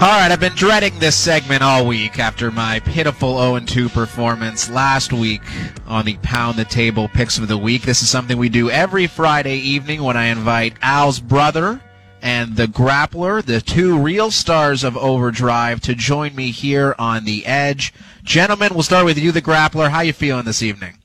All 0.00 0.06
right, 0.06 0.32
I've 0.32 0.40
been 0.40 0.54
dreading 0.54 0.98
this 0.98 1.14
segment 1.14 1.62
all 1.62 1.86
week 1.86 2.18
after 2.18 2.50
my 2.50 2.80
pitiful 2.80 3.34
0-2 3.34 3.92
performance 3.92 4.70
last 4.70 5.12
week 5.12 5.42
on 5.86 6.06
the 6.06 6.16
Pound 6.22 6.58
the 6.58 6.64
Table 6.64 7.06
Picks 7.08 7.36
of 7.36 7.48
the 7.48 7.58
Week. 7.58 7.82
This 7.82 8.00
is 8.00 8.08
something 8.08 8.38
we 8.38 8.48
do 8.48 8.70
every 8.70 9.06
Friday 9.06 9.58
evening 9.58 10.02
when 10.02 10.16
I 10.16 10.28
invite 10.28 10.72
Al's 10.80 11.20
brother 11.20 11.82
and 12.22 12.56
the 12.56 12.64
Grappler, 12.64 13.44
the 13.44 13.60
two 13.60 13.98
real 13.98 14.30
stars 14.30 14.84
of 14.84 14.96
Overdrive, 14.96 15.82
to 15.82 15.94
join 15.94 16.34
me 16.34 16.50
here 16.50 16.94
on 16.98 17.26
the 17.26 17.44
Edge. 17.44 17.92
Gentlemen, 18.22 18.72
we'll 18.72 18.82
start 18.82 19.04
with 19.04 19.18
you, 19.18 19.32
the 19.32 19.42
Grappler. 19.42 19.90
How 19.90 20.00
you 20.00 20.14
feeling 20.14 20.46
this 20.46 20.62
evening? 20.62 20.99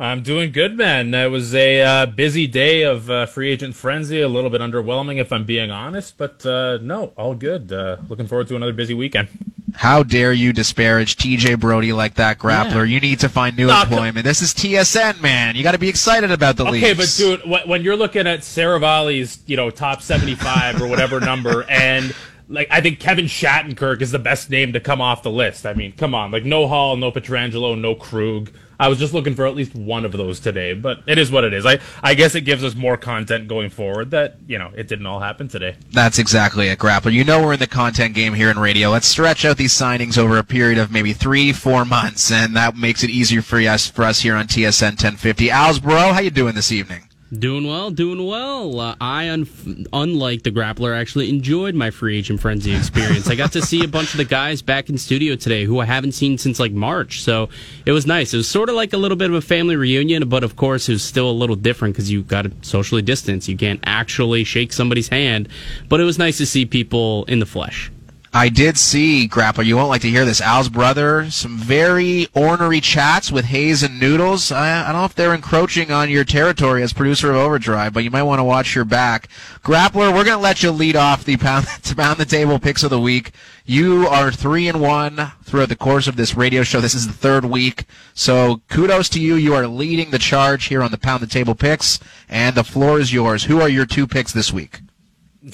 I'm 0.00 0.22
doing 0.22 0.52
good, 0.52 0.76
man. 0.76 1.12
It 1.12 1.26
was 1.26 1.54
a 1.54 1.80
uh, 1.82 2.06
busy 2.06 2.46
day 2.46 2.82
of 2.82 3.10
uh, 3.10 3.26
free 3.26 3.50
agent 3.50 3.74
frenzy, 3.74 4.20
a 4.20 4.28
little 4.28 4.48
bit 4.48 4.60
underwhelming, 4.60 5.18
if 5.18 5.32
I'm 5.32 5.44
being 5.44 5.72
honest, 5.72 6.16
but 6.16 6.46
uh, 6.46 6.78
no, 6.80 7.12
all 7.16 7.34
good. 7.34 7.72
Uh, 7.72 7.96
looking 8.08 8.28
forward 8.28 8.46
to 8.48 8.56
another 8.56 8.72
busy 8.72 8.94
weekend. 8.94 9.28
How 9.74 10.04
dare 10.04 10.32
you 10.32 10.52
disparage 10.52 11.16
TJ 11.16 11.58
Brodie 11.58 11.92
like 11.92 12.14
that, 12.14 12.38
Grappler? 12.38 12.74
Yeah. 12.76 12.94
You 12.94 13.00
need 13.00 13.20
to 13.20 13.28
find 13.28 13.56
new 13.56 13.66
No, 13.66 13.82
employment. 13.82 14.24
This 14.24 14.40
is 14.40 14.54
TSN, 14.54 15.20
man. 15.20 15.56
You 15.56 15.62
got 15.64 15.72
to 15.72 15.78
be 15.78 15.88
excited 15.88 16.30
about 16.30 16.56
the 16.56 16.64
league. 16.64 16.82
Okay, 16.82 16.94
but 16.94 17.12
dude, 17.16 17.40
wh- 17.42 17.66
when 17.68 17.82
you're 17.82 17.96
looking 17.96 18.26
at 18.26 18.40
Seravalli's, 18.40 19.40
you 19.46 19.56
know, 19.56 19.70
top 19.70 20.00
75 20.02 20.80
or 20.80 20.86
whatever 20.86 21.20
number, 21.20 21.62
and 21.68 22.14
like 22.48 22.68
I 22.70 22.80
think 22.80 22.98
Kevin 23.00 23.26
Shattenkirk 23.26 24.00
is 24.00 24.10
the 24.10 24.18
best 24.18 24.48
name 24.48 24.72
to 24.72 24.80
come 24.80 25.00
off 25.00 25.22
the 25.22 25.30
list. 25.30 25.66
I 25.66 25.74
mean, 25.74 25.92
come 25.92 26.14
on, 26.14 26.30
like 26.30 26.44
no 26.44 26.66
Hall, 26.68 26.96
no 26.96 27.10
Pietrangelo, 27.10 27.78
no 27.78 27.94
Krug. 27.94 28.50
I 28.78 28.88
was 28.88 28.98
just 28.98 29.12
looking 29.12 29.34
for 29.34 29.46
at 29.46 29.54
least 29.54 29.74
one 29.74 30.04
of 30.04 30.12
those 30.12 30.38
today, 30.38 30.72
but 30.72 31.00
it 31.06 31.18
is 31.18 31.30
what 31.30 31.44
it 31.44 31.52
is. 31.52 31.66
I 31.66 31.80
I 32.02 32.14
guess 32.14 32.34
it 32.34 32.42
gives 32.42 32.62
us 32.62 32.74
more 32.74 32.96
content 32.96 33.48
going 33.48 33.70
forward. 33.70 34.10
That 34.12 34.36
you 34.46 34.58
know, 34.58 34.70
it 34.76 34.88
didn't 34.88 35.06
all 35.06 35.20
happen 35.20 35.48
today. 35.48 35.76
That's 35.92 36.18
exactly 36.18 36.68
it, 36.68 36.78
Grappler. 36.78 37.12
You 37.12 37.24
know 37.24 37.42
we're 37.42 37.54
in 37.54 37.58
the 37.58 37.66
content 37.66 38.14
game 38.14 38.34
here 38.34 38.50
in 38.50 38.58
radio. 38.58 38.90
Let's 38.90 39.06
stretch 39.06 39.44
out 39.44 39.56
these 39.56 39.74
signings 39.74 40.16
over 40.16 40.38
a 40.38 40.44
period 40.44 40.78
of 40.78 40.92
maybe 40.92 41.12
three, 41.12 41.52
four 41.52 41.84
months, 41.84 42.30
and 42.30 42.54
that 42.56 42.76
makes 42.76 43.02
it 43.02 43.10
easier 43.10 43.42
for 43.42 43.58
us 43.58 43.88
for 43.88 44.04
us 44.04 44.20
here 44.20 44.36
on 44.36 44.46
TSN 44.46 44.90
1050. 44.90 45.50
Al's 45.50 45.78
bro, 45.80 46.12
how 46.12 46.20
you 46.20 46.30
doing 46.30 46.54
this 46.54 46.70
evening? 46.70 47.07
Doing 47.30 47.66
well, 47.66 47.90
doing 47.90 48.26
well. 48.26 48.80
Uh, 48.80 48.96
I, 49.02 49.28
un- 49.28 49.86
unlike 49.92 50.44
the 50.44 50.50
grappler, 50.50 50.98
actually 50.98 51.28
enjoyed 51.28 51.74
my 51.74 51.90
free 51.90 52.16
agent 52.16 52.40
frenzy 52.40 52.74
experience. 52.74 53.28
I 53.28 53.34
got 53.34 53.52
to 53.52 53.60
see 53.60 53.84
a 53.84 53.88
bunch 53.88 54.12
of 54.14 54.16
the 54.16 54.24
guys 54.24 54.62
back 54.62 54.88
in 54.88 54.96
studio 54.96 55.36
today 55.36 55.64
who 55.64 55.78
I 55.78 55.84
haven't 55.84 56.12
seen 56.12 56.38
since 56.38 56.58
like 56.58 56.72
March. 56.72 57.22
So 57.22 57.50
it 57.84 57.92
was 57.92 58.06
nice. 58.06 58.32
It 58.32 58.38
was 58.38 58.48
sort 58.48 58.70
of 58.70 58.76
like 58.76 58.94
a 58.94 58.96
little 58.96 59.16
bit 59.16 59.28
of 59.28 59.36
a 59.36 59.42
family 59.42 59.76
reunion, 59.76 60.26
but 60.30 60.42
of 60.42 60.56
course 60.56 60.88
it 60.88 60.92
was 60.92 61.02
still 61.02 61.30
a 61.30 61.32
little 61.32 61.56
different 61.56 61.94
because 61.94 62.10
you 62.10 62.22
got 62.22 62.42
to 62.42 62.52
socially 62.62 63.02
distance. 63.02 63.46
You 63.46 63.58
can't 63.58 63.80
actually 63.84 64.44
shake 64.44 64.72
somebody's 64.72 65.08
hand, 65.08 65.50
but 65.90 66.00
it 66.00 66.04
was 66.04 66.18
nice 66.18 66.38
to 66.38 66.46
see 66.46 66.64
people 66.64 67.26
in 67.26 67.40
the 67.40 67.46
flesh. 67.46 67.90
I 68.32 68.50
did 68.50 68.76
see, 68.76 69.26
Grappler, 69.26 69.64
you 69.64 69.76
won't 69.76 69.88
like 69.88 70.02
to 70.02 70.10
hear 70.10 70.26
this, 70.26 70.40
Al's 70.40 70.68
brother, 70.68 71.30
some 71.30 71.56
very 71.56 72.28
ornery 72.34 72.80
chats 72.80 73.32
with 73.32 73.46
Hayes 73.46 73.82
and 73.82 73.98
Noodles. 73.98 74.52
I, 74.52 74.82
I 74.82 74.92
don't 74.92 75.00
know 75.00 75.04
if 75.06 75.14
they're 75.14 75.34
encroaching 75.34 75.90
on 75.90 76.10
your 76.10 76.24
territory 76.24 76.82
as 76.82 76.92
producer 76.92 77.30
of 77.30 77.36
Overdrive, 77.36 77.94
but 77.94 78.04
you 78.04 78.10
might 78.10 78.24
want 78.24 78.38
to 78.38 78.44
watch 78.44 78.74
your 78.74 78.84
back. 78.84 79.28
Grappler, 79.64 80.12
we're 80.14 80.24
going 80.24 80.36
to 80.36 80.42
let 80.42 80.62
you 80.62 80.70
lead 80.70 80.94
off 80.94 81.24
the 81.24 81.38
pound, 81.38 81.66
pound 81.96 82.18
the 82.18 82.26
table 82.26 82.58
picks 82.58 82.82
of 82.82 82.90
the 82.90 83.00
week. 83.00 83.32
You 83.64 84.06
are 84.06 84.30
three 84.30 84.68
and 84.68 84.80
one 84.80 85.32
throughout 85.42 85.70
the 85.70 85.76
course 85.76 86.06
of 86.06 86.16
this 86.16 86.34
radio 86.34 86.62
show. 86.62 86.80
This 86.82 86.94
is 86.94 87.06
the 87.06 87.14
third 87.14 87.46
week. 87.46 87.86
So 88.12 88.60
kudos 88.68 89.08
to 89.10 89.20
you. 89.20 89.36
You 89.36 89.54
are 89.54 89.66
leading 89.66 90.10
the 90.10 90.18
charge 90.18 90.66
here 90.66 90.82
on 90.82 90.90
the 90.90 90.98
pound 90.98 91.22
the 91.22 91.26
table 91.26 91.54
picks, 91.54 91.98
and 92.28 92.54
the 92.54 92.64
floor 92.64 93.00
is 93.00 93.12
yours. 93.12 93.44
Who 93.44 93.60
are 93.60 93.68
your 93.68 93.86
two 93.86 94.06
picks 94.06 94.32
this 94.32 94.52
week? 94.52 94.80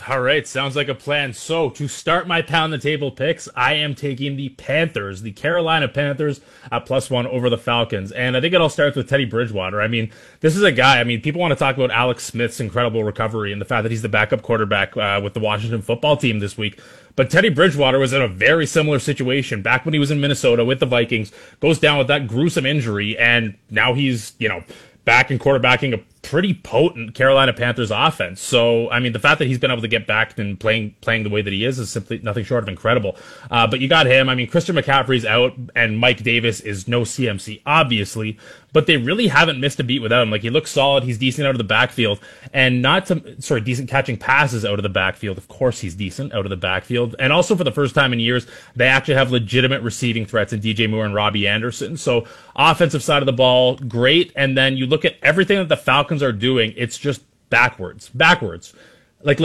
All 0.09 0.23
right, 0.23 0.47
sounds 0.47 0.77
like 0.77 0.89
a 0.89 0.95
plan. 0.95 1.35
So, 1.35 1.69
to 1.69 1.89
start 1.89 2.27
my 2.27 2.41
pound 2.41 2.73
the 2.73 2.79
table 2.79 3.11
picks, 3.11 3.51
I 3.55 3.75
am 3.75 3.95
taking 3.95 4.35
the 4.35 4.49
Panthers, 4.49 5.21
the 5.21 5.33
Carolina 5.33 5.89
Panthers 5.89 6.41
at 6.73 6.87
plus 6.87 7.11
one 7.11 7.27
over 7.27 7.51
the 7.51 7.59
Falcons. 7.59 8.11
And 8.11 8.35
I 8.35 8.41
think 8.41 8.55
it 8.55 8.63
all 8.63 8.71
starts 8.71 8.97
with 8.97 9.11
Teddy 9.11 9.27
Bridgewater. 9.27 9.83
I 9.83 9.89
mean, 9.89 10.11
this 10.41 10.57
is 10.57 10.63
a 10.63 10.73
guy, 10.73 11.01
I 11.01 11.05
mean, 11.05 11.21
people 11.21 11.39
want 11.39 11.53
to 11.53 11.57
talk 11.57 11.77
about 11.77 11.91
Alex 11.91 12.25
Smith's 12.25 12.61
incredible 12.61 13.05
recovery 13.05 13.53
and 13.53 13.61
the 13.61 13.67
fact 13.67 13.83
that 13.83 13.91
he's 13.93 14.01
the 14.01 14.09
backup 14.09 14.41
quarterback 14.41 14.97
uh, 14.97 15.21
with 15.23 15.35
the 15.35 15.41
Washington 15.41 15.83
football 15.83 16.17
team 16.17 16.39
this 16.39 16.57
week. 16.57 16.81
But 17.15 17.29
Teddy 17.29 17.51
Bridgewater 17.51 17.99
was 17.99 18.15
in 18.15 18.23
a 18.23 18.29
very 18.29 18.65
similar 18.65 18.99
situation 18.99 19.61
back 19.61 19.85
when 19.85 19.93
he 19.93 20.01
was 20.01 20.11
in 20.11 20.19
Minnesota 20.19 20.65
with 20.65 20.81
the 20.81 20.87
Vikings, 20.87 21.31
goes 21.61 21.79
down 21.79 21.99
with 21.99 22.09
that 22.09 22.27
gruesome 22.27 22.65
injury, 22.65 23.19
and 23.19 23.59
now 23.69 23.93
he's, 23.93 24.33
you 24.39 24.49
know, 24.49 24.65
back 25.05 25.31
and 25.31 25.39
quarterbacking 25.39 25.93
a 25.93 26.01
pretty 26.25 26.55
potent 26.55 27.15
Carolina 27.15 27.53
Panthers 27.53 27.91
offense. 27.91 28.41
So, 28.41 28.91
I 28.91 28.99
mean, 28.99 29.13
the 29.13 29.19
fact 29.19 29.39
that 29.39 29.47
he's 29.47 29.59
been 29.59 29.71
able 29.71 29.83
to 29.83 29.89
get 29.89 30.07
back 30.07 30.37
and 30.39 30.59
playing 30.59 30.97
playing 31.01 31.23
the 31.23 31.31
way 31.31 31.43
that 31.43 31.53
he 31.53 31.65
is 31.65 31.79
is 31.79 31.91
simply 31.91 32.19
nothing 32.19 32.45
short 32.45 32.65
of 32.65 32.69
incredible. 32.69 33.17
Uh, 33.51 33.67
but 33.67 33.81
you 33.81 33.89
got 33.89 34.07
him. 34.07 34.29
I 34.29 34.35
mean, 34.35 34.49
Christian 34.49 34.75
McCaffrey's 34.75 35.25
out, 35.25 35.53
and 35.77 35.99
Mike 35.99 36.23
Davis 36.23 36.61
is 36.61 36.89
no 36.89 37.03
CMC, 37.03 37.61
obviously. 37.67 38.39
But 38.73 38.87
they 38.87 38.97
really 38.97 39.29
haven't 39.29 39.61
missed 39.61 39.79
a 39.79 39.85
beat 39.85 40.01
without 40.01 40.23
him. 40.23 40.31
Like 40.33 40.43
he 40.43 40.51
looks 40.51 40.73
solid. 40.73 41.05
He's 41.05 41.19
decent 41.19 41.47
out 41.47 41.55
of 41.55 41.59
the 41.59 41.65
backfield, 41.65 42.19
and 42.53 42.83
not 42.83 43.07
to 43.07 43.41
sorry, 43.41 43.61
decent 43.61 43.89
catching 43.89 44.17
passes 44.17 44.65
out 44.65 44.79
of 44.79 44.83
the 44.83 44.89
backfield. 44.89 45.39
Of 45.39 45.47
course, 45.47 45.81
he's 45.81 45.95
decent 45.95 46.33
out 46.33 46.47
of 46.47 46.51
the 46.51 46.57
backfield, 46.57 47.15
and 47.21 47.33
also 47.33 47.55
for 47.55 47.65
the 47.65 47.71
first 47.71 47.95
time 47.95 48.13
in 48.13 48.19
years, 48.19 48.47
they 48.75 48.87
actually 48.87 49.15
have 49.15 49.31
legitimate 49.31 49.83
receiving 49.83 50.27
threats 50.27 50.53
in 50.53 50.61
DJ 50.61 50.91
Moore 50.91 51.05
and 51.05 51.15
Robbie 51.15 51.47
Anderson. 51.47 51.97
So, 51.97 52.27
offensive 52.57 53.03
side 53.03 53.23
of 53.23 53.27
the 53.27 53.33
ball, 53.33 53.77
great. 53.77 54.33
And 54.35 54.57
then 54.57 54.77
you 54.77 54.87
look 54.87 55.05
at 55.05 55.17
everything 55.23 55.59
that 55.59 55.69
the 55.69 55.77
Falcons 55.77 56.14
are 56.23 56.33
doing, 56.33 56.75
it's 56.77 56.99
just 56.99 57.23
backwards, 57.51 58.09
backwards. 58.11 58.75
Like 59.23 59.41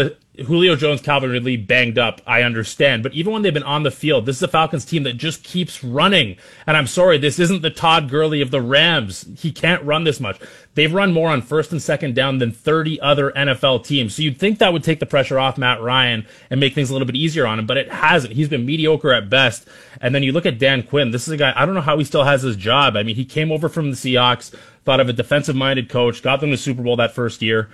Julio 0.45 0.75
Jones, 0.75 1.01
Calvin 1.01 1.29
Ridley 1.29 1.55
banged 1.55 1.97
up, 1.97 2.21
I 2.27 2.43
understand. 2.43 3.01
But 3.01 3.13
even 3.13 3.31
when 3.31 3.43
they've 3.43 3.53
been 3.53 3.63
on 3.63 3.83
the 3.83 3.91
field, 3.91 4.25
this 4.25 4.35
is 4.35 4.43
a 4.43 4.47
Falcons 4.49 4.83
team 4.83 5.03
that 5.03 5.13
just 5.13 5.43
keeps 5.43 5.83
running. 5.83 6.35
And 6.67 6.75
I'm 6.75 6.87
sorry, 6.87 7.17
this 7.17 7.39
isn't 7.39 7.61
the 7.61 7.69
Todd 7.69 8.09
Gurley 8.09 8.41
of 8.41 8.51
the 8.51 8.61
Rams. 8.61 9.25
He 9.37 9.53
can't 9.53 9.83
run 9.83 10.03
this 10.03 10.19
much. 10.19 10.37
They've 10.75 10.93
run 10.93 11.13
more 11.13 11.29
on 11.29 11.41
first 11.41 11.71
and 11.71 11.81
second 11.81 12.13
down 12.13 12.39
than 12.39 12.51
30 12.51 12.99
other 12.99 13.31
NFL 13.31 13.85
teams. 13.85 14.15
So 14.15 14.21
you'd 14.21 14.37
think 14.37 14.59
that 14.59 14.73
would 14.73 14.83
take 14.83 14.99
the 14.99 15.05
pressure 15.05 15.39
off 15.39 15.57
Matt 15.57 15.81
Ryan 15.81 16.25
and 16.49 16.59
make 16.59 16.73
things 16.73 16.89
a 16.89 16.93
little 16.93 17.05
bit 17.05 17.15
easier 17.15 17.47
on 17.47 17.59
him, 17.59 17.65
but 17.65 17.77
it 17.77 17.91
hasn't. 17.91 18.33
He's 18.33 18.49
been 18.49 18.65
mediocre 18.65 19.13
at 19.13 19.29
best. 19.29 19.67
And 20.01 20.13
then 20.13 20.23
you 20.23 20.31
look 20.31 20.45
at 20.45 20.59
Dan 20.59 20.83
Quinn. 20.83 21.11
This 21.11 21.27
is 21.27 21.33
a 21.33 21.37
guy, 21.37 21.53
I 21.55 21.65
don't 21.65 21.75
know 21.75 21.81
how 21.81 21.97
he 21.97 22.03
still 22.03 22.23
has 22.23 22.41
his 22.41 22.55
job. 22.55 22.95
I 22.95 23.03
mean, 23.03 23.15
he 23.15 23.25
came 23.25 23.51
over 23.51 23.69
from 23.69 23.91
the 23.91 23.97
Seahawks, 23.97 24.53
thought 24.85 24.99
of 24.99 25.09
a 25.09 25.13
defensive 25.13 25.55
minded 25.55 25.89
coach, 25.89 26.21
got 26.21 26.39
them 26.41 26.49
to 26.49 26.55
the 26.55 26.61
Super 26.61 26.81
Bowl 26.83 26.95
that 26.97 27.13
first 27.13 27.41
year. 27.41 27.69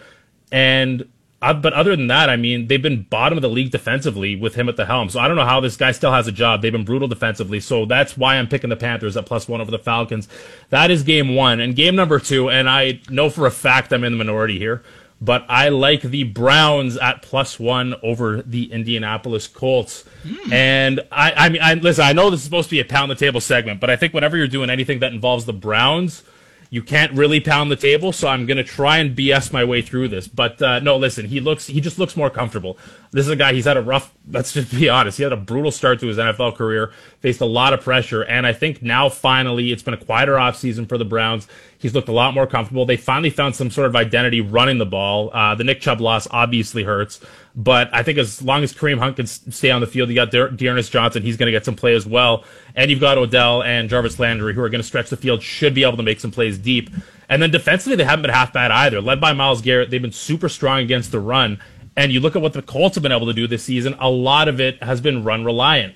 And 0.52 1.08
uh, 1.42 1.54
but 1.54 1.74
other 1.74 1.96
than 1.96 2.08
that, 2.08 2.30
I 2.30 2.38
mean, 2.38 2.68
they've 2.68 2.82
been 2.82 3.04
bottom 3.04 3.38
of 3.38 3.42
the 3.42 3.50
league 3.50 3.70
defensively 3.70 4.36
with 4.36 4.56
him 4.56 4.68
at 4.70 4.78
the 4.78 4.86
helm. 4.86 5.10
So 5.10 5.20
I 5.20 5.28
don't 5.28 5.36
know 5.36 5.46
how 5.46 5.60
this 5.60 5.78
guy 5.78 5.92
still 5.92 6.12
has 6.12 6.28
a 6.28 6.32
job. 6.32 6.62
They've 6.62 6.72
been 6.72 6.86
brutal 6.86 7.08
defensively. 7.08 7.60
So 7.60 7.86
that's 7.86 8.18
why 8.18 8.38
I'm 8.38 8.48
picking 8.48 8.70
the 8.70 8.76
Panthers 8.76 9.16
at 9.16 9.26
plus 9.28 9.48
one 9.48 9.62
over 9.62 9.70
the 9.70 9.78
Falcons. 9.78 10.28
That 10.70 10.90
is 10.90 11.04
game 11.04 11.36
one. 11.36 11.60
And 11.60 11.76
game 11.76 11.96
number 11.96 12.20
two, 12.20 12.50
and 12.50 12.68
I 12.70 13.02
know 13.10 13.30
for 13.30 13.46
a 13.46 13.52
fact 13.52 13.94
I'm 13.94 14.04
in 14.04 14.14
the 14.14 14.18
minority 14.18 14.58
here. 14.58 14.82
but 15.22 15.46
I 15.48 15.70
like 15.70 16.02
the 16.02 16.24
Browns 16.24 16.98
at 16.98 17.22
plus 17.22 17.60
one 17.60 17.96
over 18.04 18.42
the 18.42 18.72
Indianapolis 18.72 19.48
Colts. 19.48 20.04
And 20.52 21.02
I, 21.12 21.32
I 21.34 21.50
mean, 21.50 21.62
I, 21.62 21.74
listen, 21.76 22.04
I 22.04 22.14
know 22.14 22.30
this 22.30 22.40
is 22.42 22.44
supposed 22.44 22.70
to 22.70 22.76
be 22.76 22.80
a 22.80 22.86
pound 22.86 23.12
the 23.12 23.16
table 23.16 23.40
segment, 23.42 23.80
but 23.80 23.90
I 23.90 23.96
think 23.96 24.14
whenever 24.14 24.36
you're 24.38 24.48
doing 24.48 24.70
anything 24.70 25.00
that 25.00 25.14
involves 25.14 25.46
the 25.46 25.54
Browns, 25.54 26.24
you 26.70 26.82
can't 26.82 27.12
really 27.14 27.40
pound 27.40 27.72
the 27.72 27.76
table. 27.76 28.12
So 28.12 28.28
I'm 28.28 28.46
going 28.46 28.58
to 28.58 28.64
try 28.64 28.98
and 28.98 29.16
BS 29.16 29.52
my 29.54 29.64
way 29.64 29.82
through 29.82 30.10
this. 30.10 30.28
But 30.28 30.62
uh, 30.62 30.80
no, 30.80 30.98
listen, 30.98 31.26
he 31.26 31.40
looks, 31.40 31.68
he 31.68 31.82
just 31.82 32.00
looks 32.00 32.18
more 32.18 32.30
comfortable. 32.30 32.78
This 33.12 33.26
is 33.26 33.32
a 33.32 33.36
guy. 33.36 33.54
He's 33.54 33.66
had 33.66 33.78
a 33.78 33.82
rough. 33.82 34.14
Let's 34.30 34.54
just 34.54 34.72
be 34.72 34.90
honest. 34.90 35.18
He 35.18 35.24
had 35.24 35.32
a 35.32 35.38
brutal 35.38 35.72
start 35.72 36.00
to 36.02 36.08
his 36.08 36.18
NFL 36.18 36.56
career. 36.56 36.92
Faced 37.20 37.42
a 37.42 37.46
lot 37.46 37.74
of 37.74 37.82
pressure, 37.82 38.24
and 38.24 38.46
I 38.46 38.54
think 38.54 38.82
now 38.82 39.10
finally 39.10 39.72
it's 39.72 39.84
been 39.84 39.94
a 39.94 39.98
quieter 39.98 40.34
offseason 40.34 40.88
for 40.88 40.98
the 40.98 41.06
Browns. 41.06 41.48
He's 41.86 41.94
looked 41.94 42.10
a 42.10 42.14
lot 42.14 42.34
more 42.34 42.48
comfortable. 42.48 42.88
They 42.88 42.98
finally 42.98 43.30
found 43.30 43.56
some 43.56 43.70
sort 43.70 43.86
of 43.86 43.96
identity 43.96 44.42
running 44.42 44.80
the 44.80 44.88
ball. 44.88 45.30
Uh, 45.32 45.54
the 45.54 45.64
Nick 45.64 45.82
Chubb 45.82 46.02
loss 46.02 46.28
obviously 46.32 46.82
hurts, 46.82 47.20
but 47.56 47.94
I 47.94 48.02
think 48.02 48.18
as 48.18 48.42
long 48.42 48.64
as 48.64 48.74
Kareem 48.74 48.98
Hunt 48.98 49.18
can 49.18 49.28
stay 49.28 49.70
on 49.70 49.82
the 49.82 49.86
field, 49.86 50.10
you 50.10 50.16
got 50.16 50.32
De- 50.32 50.50
D'Ernest 50.50 50.92
Johnson. 50.92 51.22
He's 51.22 51.38
going 51.38 51.46
to 51.46 51.52
get 51.52 51.64
some 51.64 51.76
play 51.76 51.94
as 51.94 52.08
well, 52.08 52.44
and 52.74 52.90
you've 52.90 53.00
got 53.00 53.20
Odell 53.20 53.62
and 53.62 53.88
Jarvis 53.88 54.18
Landry 54.18 54.56
who 54.56 54.62
are 54.62 54.70
going 54.70 54.82
to 54.82 54.88
stretch 54.88 55.12
the 55.12 55.16
field. 55.16 55.44
Should 55.44 55.76
be 55.76 55.84
able 55.84 55.98
to 55.98 56.02
make 56.02 56.20
some 56.20 56.32
plays 56.32 56.58
deep. 56.58 56.90
And 57.30 57.40
then 57.40 57.52
defensively, 57.52 57.98
they 57.98 58.04
haven't 58.04 58.24
been 58.24 58.32
half 58.32 58.52
bad 58.52 58.72
either. 58.72 59.00
Led 59.00 59.22
by 59.22 59.34
Myles 59.34 59.62
Garrett, 59.62 59.92
they've 59.92 60.02
been 60.02 60.12
super 60.12 60.50
strong 60.50 60.80
against 60.80 61.12
the 61.12 61.20
run. 61.20 61.60
And 61.96 62.12
you 62.12 62.20
look 62.20 62.36
at 62.36 62.42
what 62.42 62.54
the 62.54 62.64
Colts 62.64 62.96
have 62.96 63.04
been 63.04 63.12
able 63.12 63.28
to 63.28 63.34
do 63.34 63.46
this 63.46 63.62
season. 63.64 63.96
A 64.00 64.10
lot 64.10 64.48
of 64.48 64.60
it 64.60 64.82
has 64.82 65.02
been 65.02 65.24
run 65.24 65.46
reliant. 65.46 65.94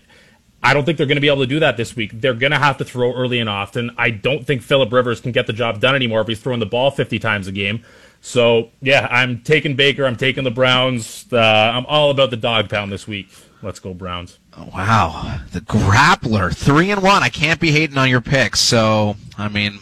I 0.62 0.74
don't 0.74 0.84
think 0.86 0.98
they're 0.98 1.08
going 1.08 1.16
to 1.18 1.22
be 1.22 1.28
able 1.30 1.42
to 1.44 1.48
do 1.48 1.60
that 1.62 1.78
this 1.78 1.96
week. 1.96 2.12
They're 2.14 2.34
going 2.34 2.52
to 2.52 2.60
have 2.60 2.78
to 2.78 2.86
throw 2.86 3.14
early 3.14 3.40
and 3.40 3.50
often. 3.50 3.92
I 3.98 4.10
don't 4.10 4.46
think 4.46 4.62
Philip 4.62 4.92
Rivers 4.92 5.22
can 5.22 5.32
get 5.32 5.48
the 5.48 5.54
job 5.54 5.80
done 5.80 5.96
anymore 5.96 6.22
if 6.22 6.28
he's 6.28 6.40
throwing 6.42 6.60
the 6.60 6.66
ball 6.66 6.92
50 6.92 7.18
times 7.20 7.48
a 7.48 7.52
game. 7.52 7.84
So, 8.22 8.70
yeah, 8.82 9.08
I'm 9.10 9.40
taking 9.42 9.76
Baker. 9.78 10.06
I'm 10.06 10.18
taking 10.18 10.44
the 10.44 10.52
Browns. 10.52 11.26
Uh, 11.32 11.38
I'm 11.38 11.86
all 11.86 12.12
about 12.12 12.30
the 12.32 12.38
dog 12.38 12.70
pound 12.70 12.92
this 12.92 13.08
week. 13.08 13.30
Let's 13.62 13.80
go, 13.80 13.94
Browns. 13.94 14.38
Wow, 14.58 15.40
the 15.52 15.62
grappler, 15.62 16.54
three 16.56 16.92
and 16.92 17.02
one. 17.02 17.24
I 17.24 17.30
can't 17.30 17.60
be 17.62 17.72
hating 17.72 17.98
on 17.98 18.10
your 18.10 18.20
picks. 18.22 18.60
So, 18.60 19.16
I 19.38 19.48
mean, 19.48 19.80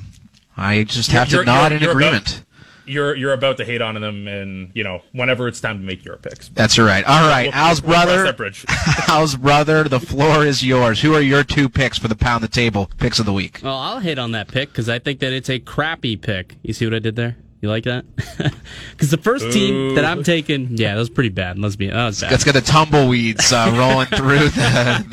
I 0.56 0.84
just 0.84 1.12
have 1.12 1.30
to 1.30 1.36
You're- 1.38 1.46
nod 1.46 1.72
you're- 1.72 1.84
in 1.84 1.90
agreement. 1.90 2.28
About, 2.28 2.44
you're 2.88 3.16
you're 3.16 3.34
about 3.34 3.58
to 3.58 3.66
hate 3.66 3.82
on 3.82 4.00
them, 4.00 4.28
and 4.28 4.72
you 4.74 4.84
know 4.84 5.02
whenever 5.12 5.48
it's 5.48 5.60
time 5.62 5.80
to 5.80 5.84
make 5.84 6.04
your 6.06 6.18
picks. 6.18 6.50
That's 6.50 6.78
right. 6.80 7.04
All 7.06 7.28
right, 7.30 7.46
We'll- 7.48 7.54
Al's 7.56 7.82
we'll 7.82 7.92
brother. 8.06 8.24
that. 8.32 9.06
Al's 9.10 9.36
brother. 9.36 9.84
The 9.86 10.00
floor 10.00 10.46
is 10.46 10.64
yours. 10.64 11.02
Who 11.02 11.14
are 11.14 11.22
your 11.22 11.44
two 11.44 11.70
picks 11.70 11.98
for 11.98 12.08
the 12.08 12.16
pound 12.16 12.44
the 12.44 12.48
table 12.48 12.90
picks 12.98 13.20
of 13.20 13.26
the 13.26 13.34
week? 13.34 13.60
Well, 13.64 13.78
I'll 13.78 14.00
hit 14.00 14.18
on 14.20 14.32
that 14.32 14.48
pick 14.48 14.70
because 14.70 14.90
I 14.90 15.00
think 15.00 15.20
that 15.20 15.34
it's 15.34 15.50
a 15.50 15.60
crappy 15.60 16.16
pick. 16.16 16.56
You 16.64 16.74
see 16.74 16.86
what 16.86 16.94
I 16.94 17.00
did 17.00 17.16
there? 17.16 17.38
You 17.68 17.72
like 17.72 17.84
that? 17.84 18.06
Because 18.92 19.12
the 19.12 19.18
first 19.18 19.52
team 19.52 19.94
that 19.96 20.06
I'm 20.06 20.24
taking, 20.24 20.76
yeah, 20.76 20.94
that 20.96 21.00
was 21.00 21.10
pretty 21.10 21.30
bad. 21.30 21.60
Let's 21.60 21.76
be, 21.76 21.88
that 21.88 22.06
was 22.06 22.20
bad. 22.20 22.32
Let's 22.32 22.44
get 22.44 22.54
the 22.54 22.62
tumbleweeds 22.62 23.54
uh, 23.54 23.72
rolling 23.78 24.08
through 24.08 24.50
the, 24.50 25.06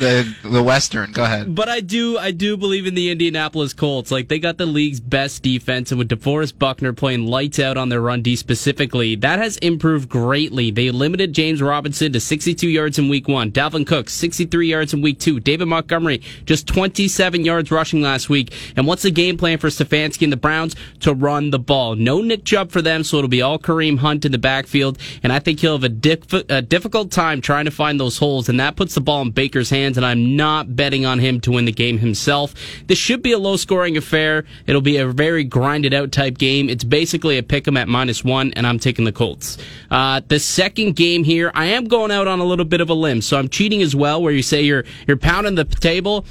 the 0.43 0.49
the 0.49 0.63
western. 0.63 1.11
Go 1.11 1.23
ahead. 1.23 1.53
But 1.53 1.69
I 1.69 1.81
do, 1.81 2.17
I 2.17 2.31
do 2.31 2.57
believe 2.57 2.87
in 2.87 2.95
the 2.95 3.11
Indianapolis 3.11 3.73
Colts. 3.73 4.09
Like 4.09 4.27
they 4.27 4.39
got 4.39 4.57
the 4.57 4.65
league's 4.65 4.99
best 4.99 5.43
defense, 5.43 5.91
and 5.91 5.99
with 5.99 6.09
DeForest 6.09 6.57
Buckner 6.57 6.93
playing 6.93 7.27
lights 7.27 7.59
out 7.59 7.77
on 7.77 7.89
their 7.89 8.01
run 8.01 8.23
D 8.23 8.35
specifically, 8.35 9.15
that 9.17 9.37
has 9.37 9.57
improved 9.57 10.09
greatly. 10.09 10.71
They 10.71 10.89
limited 10.89 11.33
James 11.33 11.61
Robinson 11.61 12.11
to 12.13 12.19
62 12.19 12.67
yards 12.67 12.97
in 12.97 13.07
Week 13.07 13.27
One. 13.27 13.51
Dalvin 13.51 13.85
Cook 13.85 14.09
63 14.09 14.67
yards 14.67 14.93
in 14.93 15.01
Week 15.01 15.19
Two. 15.19 15.39
David 15.39 15.67
Montgomery 15.67 16.23
just 16.45 16.67
27 16.67 17.45
yards 17.45 17.69
rushing 17.69 18.01
last 18.01 18.29
week. 18.29 18.51
And 18.75 18.87
what's 18.87 19.03
the 19.03 19.11
game 19.11 19.37
plan 19.37 19.59
for 19.59 19.67
Stefanski 19.67 20.23
and 20.23 20.33
the 20.33 20.37
Browns 20.37 20.75
to 21.01 21.13
run 21.13 21.51
the 21.51 21.59
ball? 21.59 21.95
No 21.95 22.21
Nick 22.21 22.44
Chubb 22.45 22.71
for 22.71 22.81
them, 22.81 23.03
so 23.03 23.17
it'll 23.17 23.27
be 23.27 23.41
all 23.41 23.59
Kareem 23.59 23.97
Hunt 23.97 24.25
in 24.25 24.31
the 24.31 24.37
backfield. 24.37 24.97
And 25.23 25.33
I 25.33 25.39
think 25.39 25.59
he'll 25.59 25.77
have 25.77 25.83
a, 25.83 26.45
a 26.49 26.61
difficult 26.61 27.11
time 27.11 27.41
trying 27.41 27.65
to 27.65 27.71
find 27.71 27.99
those 27.99 28.17
holes, 28.17 28.49
and 28.49 28.59
that 28.59 28.75
puts 28.75 28.95
the 28.95 29.01
ball 29.01 29.21
in 29.21 29.31
Baker's 29.31 29.69
hands. 29.69 29.97
And 29.97 30.05
I'm 30.05 30.35
not 30.35 30.75
betting 30.75 31.05
on 31.05 31.19
him 31.19 31.41
to 31.41 31.51
win 31.51 31.65
the 31.65 31.71
game 31.71 31.97
himself. 31.97 32.53
This 32.87 32.97
should 32.97 33.21
be 33.21 33.31
a 33.31 33.39
low 33.39 33.57
scoring 33.57 33.97
affair. 33.97 34.45
It'll 34.67 34.81
be 34.81 34.97
a 34.97 35.07
very 35.07 35.43
grinded 35.43 35.93
out 35.93 36.11
type 36.11 36.37
game. 36.37 36.69
It's 36.69 36.83
basically 36.83 37.37
a 37.37 37.43
pick 37.43 37.67
'em 37.67 37.77
at 37.77 37.87
minus 37.87 38.23
one, 38.23 38.53
and 38.53 38.65
I'm 38.67 38.79
taking 38.79 39.05
the 39.05 39.11
Colts. 39.11 39.57
Uh, 39.89 40.21
the 40.27 40.39
second 40.39 40.95
game 40.95 41.23
here, 41.23 41.51
I 41.53 41.65
am 41.67 41.85
going 41.85 42.11
out 42.11 42.27
on 42.27 42.39
a 42.39 42.45
little 42.45 42.65
bit 42.65 42.81
of 42.81 42.89
a 42.89 42.93
limb, 42.93 43.21
so 43.21 43.37
I'm 43.37 43.49
cheating 43.49 43.81
as 43.81 43.95
well, 43.95 44.21
where 44.21 44.33
you 44.33 44.43
say 44.43 44.63
you're 44.63 44.85
you're 45.07 45.17
pounding 45.17 45.55
the 45.55 45.65
table. 45.65 46.25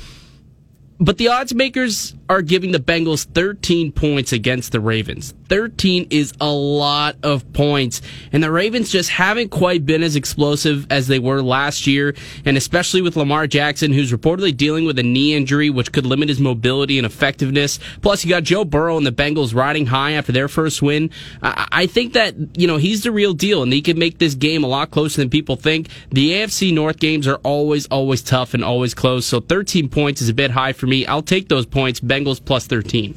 But 1.01 1.19
the 1.19 1.29
odds 1.29 1.53
makers 1.55 2.15
are 2.29 2.41
giving 2.41 2.71
the 2.71 2.79
Bengals 2.79 3.25
13 3.25 3.91
points 3.93 4.33
against 4.33 4.73
the 4.73 4.81
Ravens. 4.81 5.35
13 5.49 6.09
is 6.11 6.33
a 6.41 6.51
lot 6.51 7.17
of 7.23 7.53
points. 7.53 8.01
And 8.33 8.43
the 8.43 8.51
Ravens 8.51 8.91
just 8.91 9.11
haven't 9.11 9.51
quite 9.51 9.85
been 9.87 10.03
as 10.03 10.17
explosive 10.17 10.87
as 10.91 11.07
they 11.07 11.19
were 11.19 11.43
last 11.43 11.87
year. 11.87 12.15
And 12.45 12.57
especially 12.57 13.03
with 13.03 13.17
Lamar 13.17 13.47
Jackson, 13.47 13.93
who's 13.93 14.13
reportedly 14.13 14.57
dealing 14.57 14.85
with 14.85 14.99
a 14.99 15.03
knee 15.03 15.35
injury, 15.35 15.71
which 15.71 15.93
could 15.93 16.07
limit 16.07 16.29
his 16.29 16.41
mobility 16.41 16.99
and 16.99 17.07
effectiveness. 17.07 17.79
Plus, 18.03 18.25
you 18.25 18.31
got 18.31 18.43
Joe 18.43 18.65
Burrow 18.65 18.97
and 18.97 19.07
the 19.07 19.13
Bengals 19.13 19.55
riding 19.55 19.87
high 19.87 20.13
after 20.13 20.33
their 20.33 20.49
first 20.49 20.83
win. 20.83 21.11
I, 21.43 21.87
think 21.87 22.15
that, 22.15 22.35
you 22.57 22.67
know, 22.67 22.77
he's 22.77 23.03
the 23.03 23.13
real 23.13 23.35
deal 23.35 23.63
and 23.63 23.73
he 23.73 23.83
can 23.83 23.99
make 23.99 24.19
this 24.19 24.35
game 24.35 24.65
a 24.65 24.69
lot 24.69 24.91
closer 24.91 25.21
than 25.21 25.31
people 25.31 25.57
think. 25.57 25.89
The 26.11 26.33
AFC 26.33 26.73
North 26.73 26.99
games 26.99 27.27
are 27.27 27.37
always, 27.37 27.87
always 27.87 28.23
tough 28.23 28.55
and 28.55 28.65
always 28.65 28.95
close. 28.95 29.27
So 29.27 29.41
13 29.41 29.89
points 29.89 30.23
is 30.23 30.29
a 30.29 30.35
bit 30.35 30.51
high 30.51 30.73
for 30.73 30.87
me. 30.87 31.07
I'll 31.07 31.23
take 31.23 31.49
those 31.49 31.67
points. 31.67 32.01
Bengals 32.01 32.45
plus 32.45 32.67
13. 32.67 33.15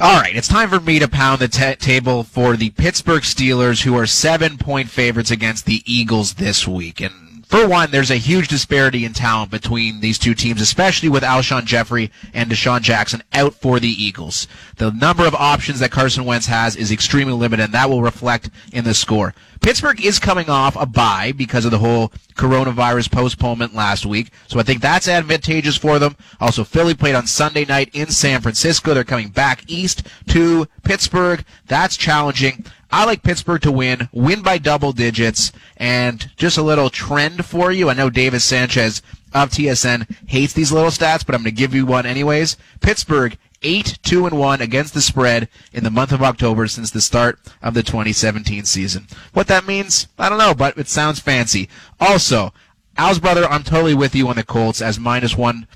All 0.00 0.18
right, 0.18 0.34
it's 0.34 0.48
time 0.48 0.70
for 0.70 0.80
me 0.80 0.98
to 0.98 1.08
pound 1.08 1.40
the 1.40 1.48
ta 1.48 1.74
table 1.74 2.22
for 2.22 2.56
the 2.56 2.70
Pittsburgh 2.70 3.20
Steelers, 3.22 3.82
who 3.82 3.94
are 3.98 4.06
seven 4.06 4.56
point 4.56 4.88
favorites 4.88 5.30
against 5.30 5.66
the 5.66 5.82
Eagles 5.84 6.34
this 6.34 6.66
week. 6.66 7.02
And 7.02 7.44
for 7.46 7.68
one, 7.68 7.90
there's 7.90 8.10
a 8.10 8.16
huge 8.16 8.48
disparity 8.48 9.04
in 9.04 9.12
talent 9.12 9.50
between 9.50 10.00
these 10.00 10.18
two 10.18 10.32
teams, 10.32 10.62
especially 10.62 11.10
with 11.10 11.22
Alshon 11.22 11.66
Jeffery 11.66 12.10
and 12.32 12.50
DeSean 12.50 12.80
Jackson 12.80 13.22
out 13.34 13.52
for 13.52 13.78
the 13.78 13.90
Eagles. 13.90 14.48
The 14.76 14.90
number 14.90 15.26
of 15.26 15.34
options 15.34 15.80
that 15.80 15.90
Carson 15.90 16.24
Wentz 16.24 16.46
has 16.46 16.76
is 16.76 16.90
extremely 16.90 17.34
limited, 17.34 17.64
and 17.64 17.74
that 17.74 17.90
will 17.90 18.02
reflect 18.02 18.48
in 18.72 18.84
the 18.84 18.94
score. 18.94 19.34
Pittsburgh 19.60 20.02
is 20.04 20.18
coming 20.18 20.48
off 20.48 20.74
a 20.76 20.86
bye 20.86 21.32
because 21.32 21.64
of 21.64 21.70
the 21.70 21.78
whole 21.78 22.08
coronavirus 22.34 23.10
postponement 23.10 23.74
last 23.74 24.06
week, 24.06 24.30
so 24.48 24.58
I 24.58 24.62
think 24.62 24.80
that's 24.80 25.06
advantageous 25.06 25.76
for 25.76 25.98
them. 25.98 26.16
Also, 26.40 26.64
Philly 26.64 26.94
played 26.94 27.14
on 27.14 27.26
Sunday 27.26 27.66
night 27.66 27.90
in 27.92 28.08
San 28.08 28.40
Francisco. 28.40 28.94
They're 28.94 29.04
coming 29.04 29.28
back 29.28 29.64
east 29.66 30.06
to 30.28 30.66
Pittsburgh. 30.82 31.44
That's 31.66 31.98
challenging. 31.98 32.64
I 32.90 33.04
like 33.04 33.22
Pittsburgh 33.22 33.60
to 33.62 33.70
win, 33.70 34.08
win 34.12 34.42
by 34.42 34.58
double 34.58 34.92
digits, 34.92 35.52
and 35.76 36.30
just 36.36 36.58
a 36.58 36.62
little 36.62 36.90
trend 36.90 37.44
for 37.44 37.70
you. 37.70 37.90
I 37.90 37.94
know 37.94 38.10
Davis 38.10 38.44
Sanchez 38.44 39.02
of 39.32 39.50
TSN 39.50 40.10
hates 40.26 40.54
these 40.54 40.72
little 40.72 40.90
stats, 40.90 41.24
but 41.24 41.34
I'm 41.34 41.42
going 41.42 41.54
to 41.54 41.60
give 41.60 41.74
you 41.74 41.86
one 41.86 42.06
anyways. 42.06 42.56
Pittsburgh 42.80 43.36
eight 43.62 43.98
two 44.02 44.26
and 44.26 44.38
one 44.38 44.60
against 44.60 44.94
the 44.94 45.00
spread 45.00 45.48
in 45.72 45.84
the 45.84 45.90
month 45.90 46.12
of 46.12 46.22
October 46.22 46.66
since 46.66 46.90
the 46.90 47.00
start 47.00 47.38
of 47.62 47.74
the 47.74 47.82
2017 47.82 48.64
season. 48.64 49.06
What 49.32 49.46
that 49.48 49.66
means, 49.66 50.08
I 50.18 50.28
don't 50.28 50.38
know, 50.38 50.54
but 50.54 50.78
it 50.78 50.88
sounds 50.88 51.20
fancy. 51.20 51.68
Also, 51.98 52.52
Al's 52.96 53.18
brother, 53.18 53.46
I'm 53.46 53.62
totally 53.62 53.94
with 53.94 54.14
you 54.14 54.28
on 54.28 54.36
the 54.36 54.42
Colts 54.42 54.82
as 54.82 54.98
minus 54.98 55.36
one 55.36 55.66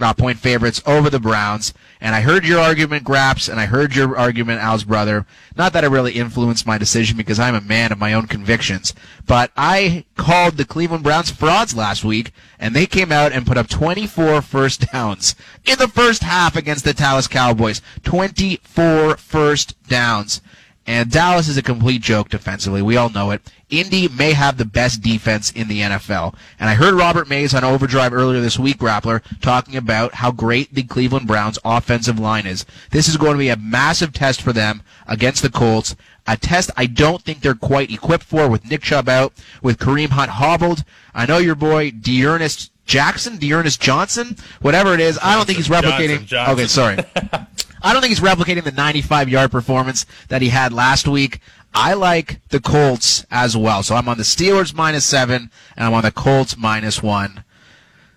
uh, 0.00 0.12
point 0.12 0.38
favorites 0.38 0.82
over 0.86 1.10
the 1.10 1.20
Browns. 1.20 1.72
And 2.00 2.14
I 2.14 2.20
heard 2.20 2.46
your 2.46 2.60
argument, 2.60 3.04
Graps, 3.04 3.48
and 3.48 3.58
I 3.58 3.66
heard 3.66 3.94
your 3.94 4.16
argument, 4.16 4.60
Al's 4.60 4.84
brother. 4.84 5.26
Not 5.56 5.72
that 5.72 5.84
it 5.84 5.88
really 5.88 6.12
influenced 6.12 6.66
my 6.66 6.78
decision 6.78 7.16
because 7.16 7.38
I'm 7.38 7.54
a 7.54 7.60
man 7.60 7.92
of 7.92 7.98
my 7.98 8.12
own 8.12 8.26
convictions, 8.26 8.94
but 9.26 9.50
I 9.56 10.04
called 10.16 10.56
the 10.56 10.64
Cleveland 10.64 11.04
Browns 11.04 11.30
frauds 11.30 11.76
last 11.76 12.04
week, 12.04 12.32
and 12.58 12.74
they 12.74 12.86
came 12.86 13.12
out 13.12 13.32
and 13.32 13.46
put 13.46 13.56
up 13.56 13.68
24 13.68 14.42
first 14.42 14.90
downs 14.92 15.34
in 15.64 15.78
the 15.78 15.88
first 15.88 16.22
half 16.22 16.56
against 16.56 16.84
the 16.84 16.92
Dallas 16.92 17.28
Cowboys. 17.28 17.80
24 18.02 19.16
first 19.16 19.82
downs. 19.88 20.40
And 20.86 21.10
Dallas 21.10 21.48
is 21.48 21.56
a 21.56 21.62
complete 21.62 22.02
joke 22.02 22.28
defensively. 22.28 22.82
We 22.82 22.98
all 22.98 23.08
know 23.08 23.30
it. 23.30 23.40
Indy 23.80 24.08
may 24.08 24.32
have 24.32 24.56
the 24.56 24.64
best 24.64 25.02
defense 25.02 25.50
in 25.50 25.68
the 25.68 25.80
NFL. 25.80 26.34
And 26.58 26.68
I 26.68 26.74
heard 26.74 26.94
Robert 26.94 27.28
Mays 27.28 27.54
on 27.54 27.64
Overdrive 27.64 28.12
earlier 28.12 28.40
this 28.40 28.58
week, 28.58 28.78
Grappler, 28.78 29.22
talking 29.40 29.76
about 29.76 30.14
how 30.14 30.30
great 30.30 30.74
the 30.74 30.82
Cleveland 30.82 31.26
Browns 31.26 31.58
offensive 31.64 32.18
line 32.18 32.46
is. 32.46 32.64
This 32.90 33.08
is 33.08 33.16
going 33.16 33.32
to 33.32 33.38
be 33.38 33.48
a 33.48 33.56
massive 33.56 34.12
test 34.12 34.42
for 34.42 34.52
them 34.52 34.82
against 35.06 35.42
the 35.42 35.50
Colts. 35.50 35.96
A 36.26 36.36
test 36.36 36.70
I 36.76 36.86
don't 36.86 37.22
think 37.22 37.40
they're 37.40 37.54
quite 37.54 37.90
equipped 37.90 38.24
for 38.24 38.48
with 38.48 38.68
Nick 38.68 38.82
Chubb 38.82 39.08
out, 39.08 39.32
with 39.62 39.78
Kareem 39.78 40.10
Hunt 40.10 40.30
hobbled. 40.30 40.84
I 41.14 41.26
know 41.26 41.38
your 41.38 41.54
boy 41.54 41.90
D'Ernest 41.90 42.70
Jackson, 42.86 43.38
D'Ernest 43.38 43.80
Johnson, 43.80 44.36
whatever 44.60 44.94
it 44.94 45.00
is. 45.00 45.18
I 45.22 45.36
don't 45.36 45.46
think 45.46 45.58
he's 45.58 45.68
replicating. 45.68 46.24
Johnson, 46.24 46.26
Johnson. 46.26 46.54
Okay, 46.54 46.66
sorry. 46.66 46.98
I 47.82 47.92
don't 47.92 48.00
think 48.00 48.16
he's 48.16 48.20
replicating 48.20 48.64
the 48.64 48.72
95 48.72 49.28
yard 49.28 49.50
performance 49.50 50.06
that 50.28 50.40
he 50.40 50.48
had 50.48 50.72
last 50.72 51.06
week. 51.06 51.40
I 51.74 51.94
like 51.94 52.40
the 52.50 52.60
Colts 52.60 53.26
as 53.30 53.56
well. 53.56 53.82
So 53.82 53.96
I'm 53.96 54.08
on 54.08 54.16
the 54.16 54.22
Steelers 54.22 54.74
minus 54.74 55.04
seven, 55.04 55.50
and 55.76 55.86
I'm 55.86 55.94
on 55.94 56.02
the 56.02 56.12
Colts 56.12 56.56
minus 56.56 57.02
one. 57.02 57.42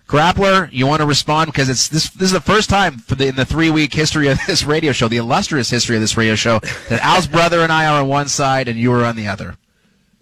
Grappler, 0.06 0.70
you 0.72 0.86
want 0.86 1.00
to 1.00 1.06
respond 1.06 1.52
because 1.52 1.68
it's 1.68 1.88
this. 1.88 2.08
This 2.10 2.28
is 2.28 2.32
the 2.32 2.40
first 2.40 2.70
time 2.70 3.02
the 3.08 3.26
in 3.28 3.34
the 3.36 3.44
three 3.44 3.68
week 3.70 3.92
history 3.92 4.28
of 4.28 4.38
this 4.46 4.64
radio 4.64 4.92
show, 4.92 5.08
the 5.08 5.18
illustrious 5.18 5.68
history 5.68 5.96
of 5.96 6.00
this 6.02 6.16
radio 6.16 6.34
show, 6.34 6.60
that 6.88 7.00
Al's 7.02 7.26
brother 7.26 7.60
and 7.60 7.70
I 7.70 7.86
are 7.86 8.00
on 8.00 8.08
one 8.08 8.28
side 8.28 8.68
and 8.68 8.78
you 8.78 8.92
are 8.92 9.04
on 9.04 9.16
the 9.16 9.26
other. 9.28 9.56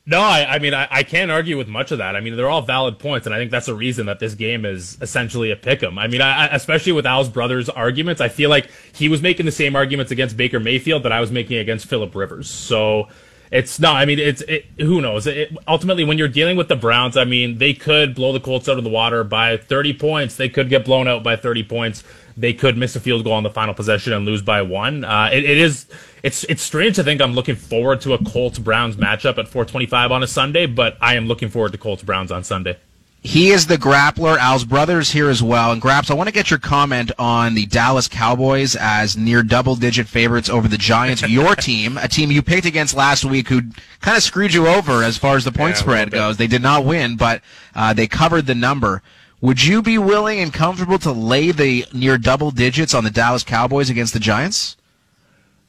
No, 0.09 0.21
I, 0.21 0.55
I 0.55 0.59
mean, 0.61 0.73
I, 0.73 0.87
I 0.89 1.03
can't 1.03 1.33
argue 1.33 1.57
with 1.59 1.67
much 1.67 1.91
of 1.91 1.99
that. 1.99 2.15
I 2.15 2.21
mean, 2.21 2.37
they're 2.37 2.49
all 2.49 2.63
valid 2.63 3.01
points, 3.01 3.27
and 3.27 3.35
I 3.35 3.39
think 3.39 3.51
that's 3.51 3.67
the 3.67 3.75
reason 3.75 4.07
that 4.07 4.21
this 4.21 4.35
game 4.35 4.65
is 4.65 4.97
essentially 5.01 5.51
a 5.51 5.57
pick 5.57 5.83
'em. 5.83 5.99
I 5.99 6.07
mean, 6.07 6.21
I- 6.21 6.47
especially 6.55 6.93
with 6.93 7.07
Al's 7.07 7.29
brother's 7.29 7.69
arguments, 7.69 8.21
I 8.21 8.29
feel 8.29 8.49
like 8.49 8.71
he 8.93 9.09
was 9.09 9.21
making 9.21 9.47
the 9.47 9.53
same 9.53 9.75
arguments 9.75 10.13
against 10.13 10.37
Baker 10.37 10.61
Mayfield 10.61 11.03
that 11.03 11.11
I 11.11 11.21
was 11.21 11.33
making 11.33 11.59
against 11.59 11.87
Philip 11.87 12.15
Rivers. 12.15 12.49
So 12.49 13.09
it's 13.51 13.79
not. 13.79 13.97
I 13.97 14.05
mean, 14.05 14.19
it's 14.19 14.43
it, 14.43 14.67
who 14.79 15.01
knows. 15.01 15.27
It, 15.27 15.57
ultimately, 15.69 16.05
when 16.05 16.19
you're 16.19 16.29
dealing 16.29 16.57
with 16.57 16.69
the 16.69 16.77
Browns, 16.77 17.17
I 17.17 17.25
mean, 17.25 17.59
they 17.59 17.75
could 17.75 18.15
blow 18.15 18.33
the 18.33 18.41
Colts 18.41 18.69
out 18.69 18.79
of 18.79 18.85
the 18.85 18.91
water 18.91 19.25
by 19.25 19.57
30 19.57 19.95
points. 19.95 20.37
They 20.37 20.49
could 20.49 20.69
get 20.69 20.85
blown 20.85 21.09
out 21.09 21.23
by 21.23 21.37
30 21.37 21.63
points. 21.65 22.05
They 22.37 22.53
could 22.53 22.77
miss 22.77 22.95
a 22.97 23.01
field 23.01 23.25
goal 23.25 23.33
on 23.33 23.43
the 23.43 23.51
final 23.51 23.73
possession 23.73 24.13
and 24.13 24.27
lose 24.27 24.43
by 24.43 24.63
one. 24.63 25.05
Uh, 25.05 25.31
it, 25.33 25.45
it 25.45 25.59
is. 25.59 25.87
It's 26.23 26.45
it's 26.45 26.63
strange 26.63 26.97
to 26.97 27.05
think 27.05 27.21
I'm 27.21 27.35
looking 27.35 27.57
forward 27.57 28.01
to 28.03 28.15
a 28.15 28.25
Colts 28.25 28.59
Browns 28.59 28.97
matchup 28.97 29.39
at 29.39 29.47
4:25 29.47 30.11
on 30.11 30.23
a 30.23 30.27
Sunday, 30.27 30.67
but 30.67 30.97
I 31.01 31.15
am 31.15 31.27
looking 31.27 31.49
forward 31.49 31.73
to 31.73 31.79
Colts 31.79 32.03
Browns 32.03 32.33
on 32.33 32.45
Sunday. 32.45 32.79
He 33.21 33.51
is 33.51 33.67
the 33.67 33.77
grappler. 33.77 34.39
Al's 34.39 34.65
brother's 34.65 35.11
here 35.11 35.29
as 35.29 35.43
well. 35.43 35.73
And 35.73 35.83
Graps, 35.83 36.11
I 36.11 36.15
want 36.15 36.29
to 36.29 36.33
get 36.33 36.49
your 36.49 36.61
comment 36.61 37.11
on 37.19 37.55
the 37.55 37.67
Dallas 37.67 38.07
Cowboys 38.07 38.77
as 38.77 39.17
near 39.17 39.43
double-digit 39.43 40.07
favorites 40.07 40.49
over 40.49 40.69
the 40.69 40.79
Giants, 40.79 41.23
your 41.29 41.57
team, 41.57 41.99
a 41.99 42.07
team 42.07 42.31
you 42.31 42.41
picked 42.41 42.67
against 42.67 42.95
last 42.95 43.25
week, 43.25 43.49
who 43.49 43.63
kind 44.01 44.17
of 44.17 44.23
screwed 44.23 44.55
you 44.55 44.69
over 44.69 45.03
as 45.03 45.19
far 45.19 45.37
as 45.37 45.45
the 45.45 45.51
point 45.51 45.75
Yeah, 45.75 45.81
spread 45.81 46.11
goes. 46.13 46.37
They 46.37 46.47
did 46.47 46.63
not 46.63 46.85
win, 46.85 47.17
but 47.17 47.43
uh, 47.75 47.93
they 47.95 48.07
covered 48.07 48.47
the 48.47 48.55
number. 48.55 49.03
Would 49.41 49.65
you 49.65 49.83
be 49.83 49.99
willing 49.99 50.39
and 50.39 50.53
comfortable 50.53 50.99
to 51.01 51.13
lay 51.13 51.51
the 51.51 51.85
near 51.93 52.19
double 52.19 52.53
digits 52.53 52.95
on 52.95 53.05
the 53.05 53.11
Dallas 53.11 53.43
Cowboys 53.43 53.91
against 53.91 54.13
the 54.13 54.21
Giants? 54.21 54.76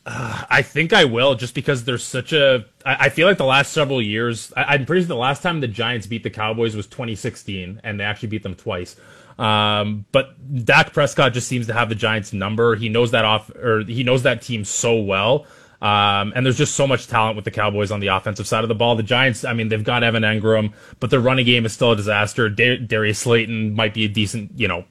I 0.09 0.61
think 0.61 0.93
I 0.93 1.03
will, 1.03 1.35
just 1.35 1.53
because 1.53 1.83
there's 1.83 2.03
such 2.03 2.31
a. 2.31 2.65
I, 2.85 2.95
I 3.05 3.09
feel 3.09 3.27
like 3.27 3.37
the 3.37 3.45
last 3.45 3.73
several 3.73 4.01
years, 4.01 4.53
I, 4.55 4.75
I'm 4.75 4.85
pretty 4.85 5.01
sure 5.01 5.07
the 5.09 5.15
last 5.15 5.43
time 5.43 5.59
the 5.59 5.67
Giants 5.67 6.07
beat 6.07 6.23
the 6.23 6.29
Cowboys 6.29 6.75
was 6.75 6.87
2016, 6.87 7.81
and 7.83 7.99
they 7.99 8.05
actually 8.05 8.29
beat 8.29 8.43
them 8.43 8.55
twice. 8.55 8.95
Um, 9.37 10.05
but 10.11 10.65
Dak 10.65 10.93
Prescott 10.93 11.33
just 11.33 11.47
seems 11.47 11.67
to 11.67 11.73
have 11.73 11.89
the 11.89 11.95
Giants' 11.95 12.31
number. 12.31 12.75
He 12.75 12.87
knows 12.87 13.11
that 13.11 13.25
off, 13.25 13.49
or 13.49 13.81
he 13.81 14.03
knows 14.03 14.23
that 14.23 14.41
team 14.41 14.63
so 14.63 14.95
well. 14.95 15.45
Um, 15.79 16.33
and 16.35 16.43
there's 16.45 16.57
just 16.57 16.73
so 16.75 16.87
much 16.87 17.07
talent 17.07 17.35
with 17.35 17.45
the 17.45 17.51
Cowboys 17.51 17.91
on 17.91 17.99
the 17.99 18.07
offensive 18.07 18.47
side 18.47 18.63
of 18.63 18.67
the 18.67 18.73
ball. 18.75 18.95
The 18.95 19.03
Giants, 19.03 19.45
I 19.45 19.53
mean, 19.53 19.69
they've 19.69 19.83
got 19.83 20.03
Evan 20.03 20.23
Engram, 20.23 20.73
but 20.99 21.11
their 21.11 21.19
running 21.19 21.45
game 21.45 21.65
is 21.67 21.73
still 21.73 21.91
a 21.91 21.95
disaster. 21.95 22.49
Da- 22.49 22.77
Darius 22.79 23.19
Slayton 23.19 23.73
might 23.75 23.93
be 23.93 24.05
a 24.05 24.07
decent, 24.07 24.51
you 24.55 24.67
know, 24.67 24.85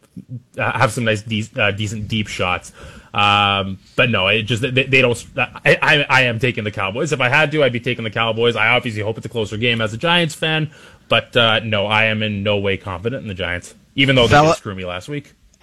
uh, 0.56 0.78
have 0.78 0.92
some 0.92 1.04
nice, 1.04 1.22
de- 1.22 1.48
uh, 1.56 1.72
decent 1.72 2.06
deep 2.06 2.28
shots. 2.28 2.72
Um, 3.12 3.78
but 3.96 4.10
no, 4.10 4.28
it 4.28 4.42
just 4.42 4.62
they, 4.62 4.70
they 4.70 5.00
don't. 5.00 5.26
I, 5.36 5.78
I 5.80 6.06
I 6.08 6.20
am 6.22 6.38
taking 6.38 6.64
the 6.64 6.70
Cowboys. 6.70 7.12
If 7.12 7.20
I 7.20 7.30
had 7.30 7.50
to, 7.52 7.64
I'd 7.64 7.72
be 7.72 7.80
taking 7.80 8.04
the 8.04 8.10
Cowboys. 8.10 8.56
I 8.56 8.68
obviously 8.68 9.00
hope 9.02 9.16
it's 9.16 9.24
a 9.24 9.30
closer 9.30 9.56
game 9.56 9.80
as 9.80 9.94
a 9.94 9.96
Giants 9.96 10.34
fan, 10.34 10.70
but 11.08 11.34
uh, 11.34 11.60
no, 11.60 11.86
I 11.86 12.04
am 12.04 12.22
in 12.22 12.42
no 12.42 12.58
way 12.58 12.76
confident 12.76 13.22
in 13.22 13.28
the 13.28 13.34
Giants, 13.34 13.74
even 13.94 14.16
though 14.16 14.26
they 14.26 14.32
Fella- 14.34 14.48
did 14.48 14.58
screw 14.58 14.74
me 14.74 14.84
last 14.84 15.08
week. 15.08 15.32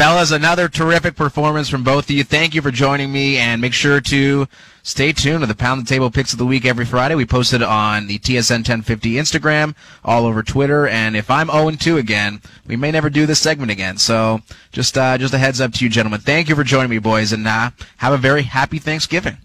Fellas, 0.00 0.30
another 0.30 0.66
terrific 0.66 1.14
performance 1.14 1.68
from 1.68 1.84
both 1.84 2.04
of 2.04 2.10
you. 2.12 2.24
Thank 2.24 2.54
you 2.54 2.62
for 2.62 2.70
joining 2.70 3.12
me, 3.12 3.36
and 3.36 3.60
make 3.60 3.74
sure 3.74 4.00
to 4.00 4.48
stay 4.82 5.12
tuned 5.12 5.42
to 5.42 5.46
the 5.46 5.54
Pound 5.54 5.82
the 5.82 5.86
Table 5.86 6.10
Picks 6.10 6.32
of 6.32 6.38
the 6.38 6.46
Week 6.46 6.64
every 6.64 6.86
Friday. 6.86 7.14
We 7.14 7.26
post 7.26 7.52
it 7.52 7.62
on 7.62 8.06
the 8.06 8.18
TSN 8.18 8.60
1050 8.60 9.16
Instagram, 9.16 9.74
all 10.02 10.24
over 10.24 10.42
Twitter, 10.42 10.88
and 10.88 11.18
if 11.18 11.30
I'm 11.30 11.48
0-2 11.48 11.98
again, 11.98 12.40
we 12.66 12.76
may 12.76 12.90
never 12.90 13.10
do 13.10 13.26
this 13.26 13.40
segment 13.40 13.70
again. 13.70 13.98
So 13.98 14.40
just 14.72 14.96
uh, 14.96 15.18
just 15.18 15.34
a 15.34 15.38
heads 15.38 15.60
up 15.60 15.74
to 15.74 15.84
you, 15.84 15.90
gentlemen. 15.90 16.20
Thank 16.20 16.48
you 16.48 16.56
for 16.56 16.64
joining 16.64 16.88
me, 16.88 16.98
boys, 16.98 17.34
and 17.34 17.46
uh, 17.46 17.68
have 17.98 18.14
a 18.14 18.16
very 18.16 18.44
happy 18.44 18.78
Thanksgiving. 18.78 19.36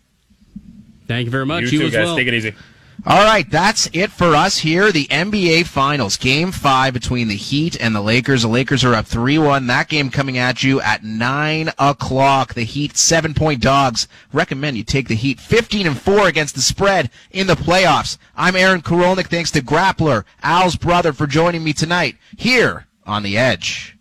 Thank 1.05 1.25
you 1.25 1.31
very 1.31 1.45
much. 1.45 1.63
You 1.63 1.79
too, 1.79 1.85
as 1.87 1.91
guys. 1.91 2.05
well. 2.05 2.15
Take 2.15 2.29
it 2.29 2.33
easy. 2.33 2.55
All 3.07 3.23
right, 3.23 3.47
that's 3.47 3.87
it 3.93 4.11
for 4.11 4.35
us 4.35 4.57
here. 4.57 4.91
The 4.91 5.05
NBA 5.05 5.67
Finals, 5.67 6.17
Game 6.17 6.51
5 6.51 6.91
between 6.91 7.27
the 7.27 7.35
Heat 7.35 7.79
and 7.79 7.95
the 7.95 8.01
Lakers. 8.01 8.41
The 8.41 8.47
Lakers 8.47 8.83
are 8.83 8.95
up 8.95 9.05
3-1. 9.05 9.67
That 9.67 9.89
game 9.89 10.09
coming 10.09 10.39
at 10.39 10.63
you 10.63 10.81
at 10.81 11.03
9 11.03 11.69
o'clock. 11.77 12.55
The 12.55 12.63
Heat, 12.63 12.97
seven-point 12.97 13.61
dogs. 13.61 14.07
Recommend 14.33 14.77
you 14.77 14.83
take 14.83 15.07
the 15.07 15.13
Heat 15.13 15.39
15 15.39 15.85
and 15.85 16.01
4 16.01 16.27
against 16.27 16.55
the 16.55 16.61
spread 16.61 17.11
in 17.29 17.45
the 17.45 17.53
playoffs. 17.53 18.17
I'm 18.35 18.55
Aaron 18.55 18.81
Korolnik. 18.81 19.27
Thanks 19.27 19.51
to 19.51 19.61
Grappler, 19.61 20.23
Al's 20.41 20.75
brother, 20.75 21.13
for 21.13 21.27
joining 21.27 21.63
me 21.63 21.73
tonight 21.73 22.17
here 22.35 22.87
on 23.05 23.21
The 23.21 23.37
Edge. 23.37 23.95